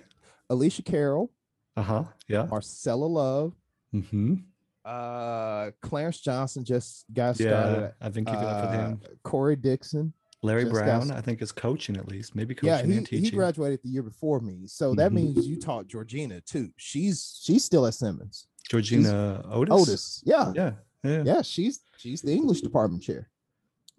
alicia 0.49 0.81
carroll 0.83 1.31
uh 1.77 1.83
huh. 1.83 2.03
Yeah. 2.27 2.45
marcella 2.45 3.05
love 3.05 3.53
Mm-hmm. 3.93 4.35
uh 4.83 5.71
clarence 5.81 6.19
johnson 6.19 6.63
just 6.65 7.05
got 7.13 7.39
Yeah. 7.39 7.49
started 7.49 8.13
been 8.13 8.25
keeping 8.25 8.39
up 8.41 8.61
with 8.71 8.79
uh, 8.79 8.87
him. 8.87 9.01
corey 9.23 9.55
dixon 9.55 10.13
Larry 10.43 10.65
Brown, 10.65 11.09
I 11.09 11.21
think, 11.21 11.41
is 11.41 11.51
coaching 11.51 11.97
at 11.97 12.07
least, 12.07 12.35
maybe 12.35 12.53
coaching 12.53 12.67
yeah 12.69 12.83
he, 12.85 12.97
and 12.99 13.07
he 13.07 13.31
graduated 13.31 13.79
the 13.83 13.89
year 13.89 14.03
before 14.03 14.39
me 14.41 14.67
so 14.67 14.93
that 14.93 15.09
Mhm. 15.11 15.15
means 15.15 15.47
you 15.47 15.59
taught 15.59 15.87
georgina 15.87 16.39
too 16.41 16.69
she's 16.77 17.39
she's 17.41 17.63
still 17.65 17.85
at 17.87 17.93
simmons 17.95 18.47
Georgina 18.69 19.43
Otis. 19.51 19.73
otis 19.73 20.23
yeah 20.25 20.51
Yeah. 20.55 20.71
Yeah. 21.03 21.23
yeah 21.25 21.41
she's 21.41 21.81
she's 21.97 22.21
the 22.21 22.31
english 22.33 22.61
department 22.61 23.03
chair 23.03 23.29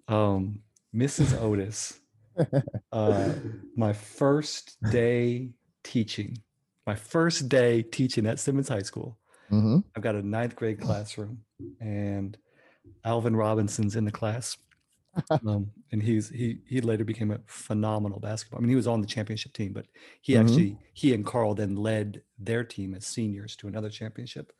Um, 0.09 0.61
Mrs. 0.95 1.39
Otis. 1.41 2.01
uh, 2.93 3.33
my 3.77 3.93
first 3.93 4.77
day 4.91 5.51
teaching, 5.83 6.39
my 6.87 6.95
first 6.95 7.49
day 7.49 7.83
teaching 7.83 8.25
at 8.27 8.39
Simmons 8.39 8.69
High 8.69 8.83
School. 8.83 9.19
Mhm. 9.51 9.83
I've 9.95 10.03
got 10.03 10.15
a 10.15 10.23
ninth 10.23 10.55
grade 10.57 10.81
classroom, 10.81 11.41
and 11.81 12.37
Alvin 13.05 13.35
Robinson's 13.37 13.97
in 13.97 14.05
the 14.05 14.13
class. 14.13 14.57
Um, 15.47 15.73
and 15.93 16.03
he's 16.03 16.29
he 16.31 16.61
he 16.67 16.81
later 16.81 17.05
became 17.05 17.31
a 17.31 17.41
phenomenal 17.47 18.21
basketball. 18.21 18.59
I 18.59 18.63
mean, 18.63 18.71
he 18.71 18.77
was 18.77 18.87
on 18.87 19.01
the 19.01 19.07
championship 19.07 19.53
team, 19.53 19.73
but 19.73 19.87
he 20.23 20.37
Mhm. 20.37 20.37
actually 20.37 20.79
he 20.95 21.15
and 21.15 21.25
Carl 21.27 21.55
then 21.55 21.77
led 21.77 22.23
their 22.39 22.65
team 22.65 22.95
as 22.95 23.07
seniors 23.07 23.57
to 23.57 23.69
another 23.69 23.91
championship. 23.91 24.53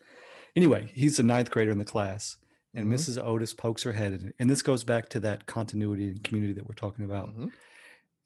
Anyway, 0.57 0.91
he's 0.95 1.17
the 1.19 1.23
ninth 1.23 1.51
grader 1.51 1.73
in 1.73 1.79
the 1.79 1.85
class, 1.85 2.37
and 2.75 2.89
Mhm. 2.89 2.93
Mrs. 2.93 3.19
Otis 3.19 3.55
pokes 3.55 3.83
her 3.85 3.93
head 3.93 4.13
in, 4.15 4.35
and 4.39 4.51
this 4.51 4.63
goes 4.63 4.85
back 4.85 5.09
to 5.11 5.21
that 5.21 5.47
continuity 5.47 6.09
and 6.09 6.25
community 6.25 6.55
that 6.55 6.67
we're 6.69 6.75
talking 6.75 7.05
about 7.05 7.33
Mhm. 7.35 7.51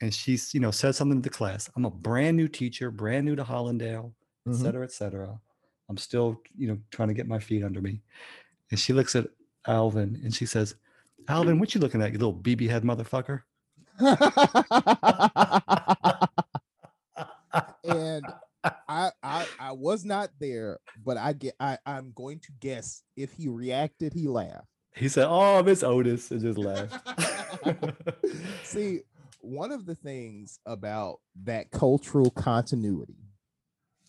and 0.01 0.15
she's 0.15 0.55
you 0.55 0.61
know 0.61 0.71
said 0.71 0.95
something 0.95 1.21
to 1.23 1.29
the 1.29 1.35
class 1.35 1.71
i'm 1.77 1.85
a 1.85 1.91
brand 1.91 2.37
new 2.37 2.49
teacher 2.49 2.91
brand 2.91 3.27
new 3.27 3.37
to 3.37 3.45
hollandale 3.45 4.15
et 4.15 4.17
Mhm. 4.47 4.57
cetera 4.57 4.85
et 4.85 4.93
cetera 4.93 5.41
i'm 5.89 5.97
still 5.97 6.41
you 6.57 6.67
know 6.69 6.79
trying 6.91 7.09
to 7.09 7.15
get 7.15 7.27
my 7.27 7.39
feet 7.39 7.63
under 7.63 7.81
me 7.81 8.03
and 8.71 8.81
she 8.81 8.93
looks 8.93 9.17
at 9.17 9.29
alvin 9.67 10.21
and 10.25 10.35
she 10.35 10.47
says 10.47 10.77
alvin 11.31 11.59
what 11.59 11.75
you 11.75 11.81
looking 11.81 12.03
at 12.03 12.13
you 12.13 12.19
little 12.19 12.35
bb 12.35 12.69
head 12.69 12.83
motherfucker 12.83 13.43
and 17.85 18.25
I, 18.89 19.11
I 19.23 19.47
I 19.59 19.73
was 19.73 20.05
not 20.05 20.31
there, 20.39 20.79
but 21.05 21.17
I 21.17 21.33
get 21.33 21.55
I 21.59 21.79
I'm 21.87 22.13
going 22.15 22.41
to 22.41 22.53
guess 22.61 23.03
if 23.17 23.33
he 23.33 23.49
reacted, 23.49 24.13
he 24.13 24.29
laughed. 24.29 24.69
he 24.95 25.09
said 25.09 25.27
oh 25.29 25.63
miss 25.63 25.83
otis 25.83 26.31
and 26.31 26.41
just 26.41 26.59
laughed 26.59 26.95
See, 28.65 29.01
one 29.41 29.73
of 29.73 29.87
the 29.87 29.95
things 29.95 30.59
about 30.67 31.21
that 31.45 31.71
cultural 31.71 32.31
continuity 32.31 33.17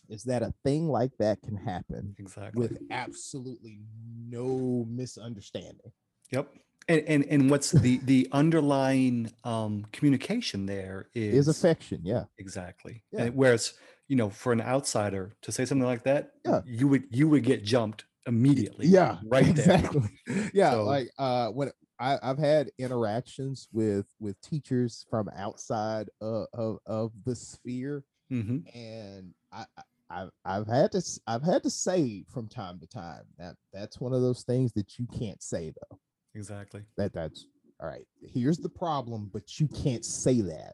is 0.09 0.23
that 0.23 0.43
a 0.43 0.53
thing 0.65 0.89
like 0.89 1.11
that 1.19 1.41
can 1.41 1.55
happen 1.55 2.15
exactly 2.17 2.59
with 2.59 2.77
absolutely 2.91 3.79
no 4.27 4.85
misunderstanding. 4.89 5.91
yep 6.31 6.47
and, 6.91 7.03
and 7.07 7.25
and 7.25 7.49
what's 7.49 7.71
the 7.71 7.97
the 8.03 8.27
underlying 8.31 9.31
um 9.43 9.85
communication 9.91 10.65
there 10.65 11.09
Is 11.13 11.47
affection, 11.47 12.01
yeah. 12.03 12.25
Exactly. 12.37 13.03
Yeah. 13.11 13.23
And 13.23 13.35
whereas, 13.35 13.73
you 14.07 14.15
know, 14.15 14.29
for 14.29 14.51
an 14.53 14.61
outsider 14.61 15.33
to 15.41 15.51
say 15.51 15.65
something 15.65 15.87
like 15.87 16.03
that, 16.03 16.31
Yeah. 16.45 16.61
you 16.65 16.87
would 16.87 17.03
you 17.09 17.27
would 17.29 17.43
get 17.43 17.63
jumped 17.63 18.05
immediately. 18.27 18.87
Yeah, 18.87 19.17
Right 19.25 19.45
there. 19.55 19.75
exactly. 19.75 20.09
Yeah, 20.53 20.71
So- 20.71 20.83
like 20.85 21.09
uh, 21.17 21.47
when 21.49 21.71
I, 21.99 22.17
I've 22.23 22.39
had 22.39 22.71
interactions 22.79 23.67
with 23.71 24.07
with 24.19 24.39
teachers 24.41 25.05
from 25.09 25.29
outside 25.35 26.09
of 26.19 26.47
of, 26.53 26.77
of 26.85 27.11
the 27.25 27.35
sphere, 27.35 28.03
hmm 28.29 28.59
and 28.73 29.33
I. 29.51 29.65
I 29.77 29.83
I've, 30.13 30.29
I've 30.43 30.67
had 30.67 30.91
to 30.91 31.01
I've 31.25 31.41
had 31.41 31.63
to 31.63 31.69
say 31.69 32.25
from 32.33 32.49
time 32.49 32.81
to 32.81 32.85
time 32.85 33.23
that 33.37 33.55
that's 33.71 34.01
one 34.01 34.11
of 34.11 34.21
those 34.21 34.43
things 34.43 34.73
that 34.73 34.99
you 34.99 35.07
can't 35.17 35.41
say 35.41 35.71
though 35.71 35.97
Exactly. 36.35 36.81
that 36.97 37.13
that's 37.13 37.45
all 37.81 37.87
right 37.87 38.05
here's 38.33 38.59
the 38.59 38.69
problem 38.69 39.29
but 39.33 39.59
you 39.59 39.67
can't 39.67 40.05
say 40.05 40.41
that 40.41 40.73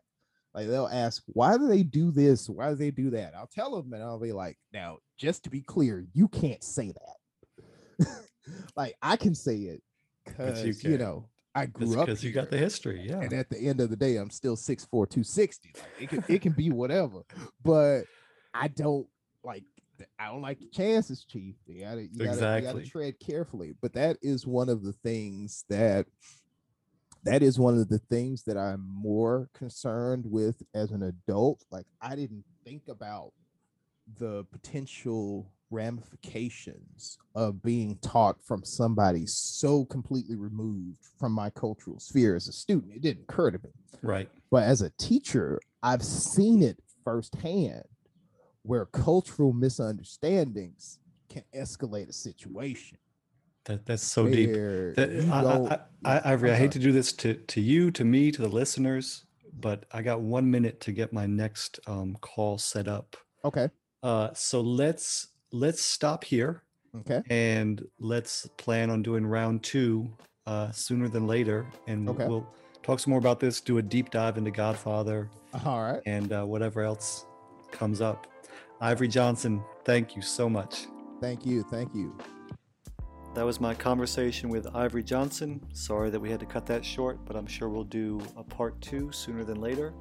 like 0.53 0.67
they'll 0.67 0.89
ask 0.91 1.23
why 1.27 1.57
do 1.57 1.67
they 1.67 1.83
do 1.83 2.11
this 2.11 2.49
why 2.49 2.69
do 2.69 2.75
they 2.75 2.91
do 2.91 3.09
that 3.11 3.33
i'll 3.35 3.47
tell 3.47 3.75
them 3.75 3.93
and 3.93 4.03
i'll 4.03 4.19
be 4.19 4.33
like 4.33 4.57
now 4.73 4.97
just 5.17 5.43
to 5.43 5.49
be 5.49 5.61
clear 5.61 6.05
you 6.13 6.27
can't 6.27 6.63
say 6.63 6.91
that 6.91 8.07
like 8.75 8.95
i 9.01 9.15
can 9.15 9.33
say 9.33 9.55
it 9.55 9.81
because 10.25 10.65
you, 10.65 10.73
can't. 10.73 10.99
know 10.99 11.29
i 11.55 11.65
grew 11.65 11.99
up 11.99 12.07
because 12.07 12.23
you 12.23 12.31
got 12.31 12.49
the 12.49 12.57
history. 12.57 13.05
Yeah. 13.07 13.21
and 13.21 13.31
at 13.33 13.49
the 13.49 13.57
end 13.57 13.79
of 13.79 13.89
the 13.89 13.95
day 13.95 14.17
i'm 14.17 14.29
still 14.29 14.57
6'4 14.57 14.87
260 14.89 15.73
like, 15.75 15.85
it 16.01 16.09
can 16.09 16.23
it 16.27 16.41
can 16.41 16.53
be 16.53 16.69
whatever 16.71 17.21
but 17.63 18.01
i 18.53 18.67
don't 18.67 19.07
like 19.43 19.63
I 20.19 20.27
don't 20.27 20.41
like 20.41 20.59
the 20.59 20.67
chances, 20.67 21.23
Chief. 21.23 21.55
You 21.65 21.81
gotta, 21.85 22.03
you 22.03 22.25
gotta, 22.25 22.59
you 22.59 22.67
gotta 22.67 22.85
tread 22.85 23.19
carefully. 23.19 23.73
But 23.81 23.93
that 23.93 24.17
is 24.21 24.45
one 24.45 24.69
of 24.69 24.83
the 24.83 24.93
things 24.93 25.65
that 25.69 26.05
that 27.23 27.43
is 27.43 27.59
one 27.59 27.77
of 27.77 27.89
the 27.89 27.99
things 27.99 28.43
that 28.43 28.57
I'm 28.57 28.87
more 28.87 29.49
concerned 29.53 30.25
with 30.25 30.61
as 30.73 30.91
an 30.91 31.03
adult. 31.03 31.63
Like 31.71 31.85
I 32.01 32.15
didn't 32.15 32.45
think 32.63 32.83
about 32.87 33.33
the 34.19 34.45
potential 34.51 35.51
ramifications 35.69 37.17
of 37.35 37.61
being 37.61 37.97
taught 37.97 38.37
from 38.41 38.63
somebody 38.63 39.25
so 39.25 39.85
completely 39.85 40.35
removed 40.35 40.99
from 41.19 41.33
my 41.33 41.49
cultural 41.49 41.99
sphere 41.99 42.35
as 42.35 42.47
a 42.47 42.53
student. 42.53 42.93
It 42.93 43.01
didn't 43.01 43.23
occur 43.23 43.51
to 43.51 43.59
me. 43.61 43.71
Right. 44.01 44.29
But 44.49 44.63
as 44.63 44.81
a 44.81 44.91
teacher, 44.91 45.59
I've 45.83 46.03
seen 46.03 46.63
it 46.63 46.79
firsthand 47.03 47.83
where 48.67 48.85
cultural 48.87 49.53
misunderstandings 49.53 50.99
can 51.29 51.43
escalate 51.55 52.09
a 52.09 52.13
situation. 52.13 52.97
That 53.65 53.85
that's 53.85 54.03
so 54.03 54.27
deep. 54.27 54.51
That, 54.53 55.29
I, 55.31 55.41
go- 55.41 55.67
I, 56.05 56.17
I, 56.19 56.31
Ivory, 56.33 56.51
I 56.51 56.53
I'm 56.53 56.59
hate 56.59 56.71
to 56.71 56.79
do 56.79 56.91
this 56.91 57.11
to, 57.13 57.33
to 57.35 57.61
you, 57.61 57.91
to 57.91 58.05
me, 58.05 58.31
to 58.31 58.41
the 58.41 58.47
listeners, 58.47 59.25
but 59.59 59.85
I 59.91 60.01
got 60.01 60.21
one 60.21 60.49
minute 60.49 60.79
to 60.81 60.91
get 60.91 61.11
my 61.11 61.25
next 61.25 61.79
um, 61.87 62.17
call 62.21 62.57
set 62.57 62.87
up. 62.87 63.17
Okay. 63.43 63.69
Uh, 64.03 64.29
so 64.33 64.61
let's 64.61 65.29
let's 65.51 65.81
stop 65.81 66.23
here 66.23 66.63
Okay. 66.99 67.21
and 67.29 67.85
let's 67.99 68.47
plan 68.57 68.89
on 68.89 69.01
doing 69.03 69.25
round 69.25 69.63
two 69.63 70.09
uh, 70.45 70.71
sooner 70.71 71.07
than 71.09 71.27
later, 71.27 71.67
and 71.87 72.07
Okay. 72.09 72.27
we'll 72.27 72.47
talk 72.83 72.99
some 72.99 73.11
more 73.11 73.19
about 73.19 73.39
this. 73.39 73.59
Do 73.59 73.77
a 73.79 73.81
deep 73.81 74.11
dive 74.11 74.37
into 74.37 74.51
Godfather 74.51 75.29
All 75.65 75.81
right. 75.83 76.01
and 76.05 76.31
uh, 76.31 76.43
whatever 76.45 76.81
else 76.83 77.25
comes 77.71 77.99
up. 77.99 78.27
Ivory 78.79 79.07
Johnson, 79.07 79.63
thank 79.85 80.15
you 80.15 80.21
so 80.21 80.49
much. 80.49 80.87
Thank 81.19 81.45
you. 81.45 81.63
Thank 81.63 81.95
you. 81.95 82.15
That 83.33 83.45
was 83.45 83.59
my 83.59 83.73
conversation 83.73 84.49
with 84.49 84.75
Ivory 84.75 85.03
Johnson. 85.03 85.61
Sorry 85.73 86.09
that 86.09 86.19
we 86.19 86.29
had 86.29 86.39
to 86.39 86.45
cut 86.45 86.65
that 86.67 86.83
short, 86.83 87.23
but 87.25 87.35
I'm 87.35 87.45
sure 87.45 87.69
we'll 87.69 87.83
do 87.83 88.19
a 88.35 88.43
part 88.43 88.79
two 88.81 89.11
sooner 89.11 89.43
than 89.43 89.61
later. 89.61 89.93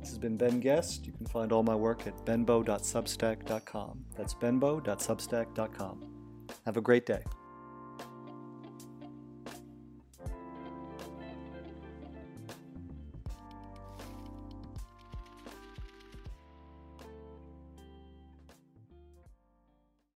This 0.00 0.10
has 0.10 0.18
been 0.18 0.36
Ben 0.36 0.60
Guest. 0.60 1.06
You 1.06 1.12
can 1.12 1.26
find 1.26 1.52
all 1.52 1.62
my 1.62 1.74
work 1.74 2.06
at 2.06 2.24
benbow.substack.com. 2.26 4.04
That's 4.16 4.34
benbow.substack.com. 4.34 6.04
Have 6.66 6.76
a 6.76 6.80
great 6.80 7.06
day. 7.06 7.22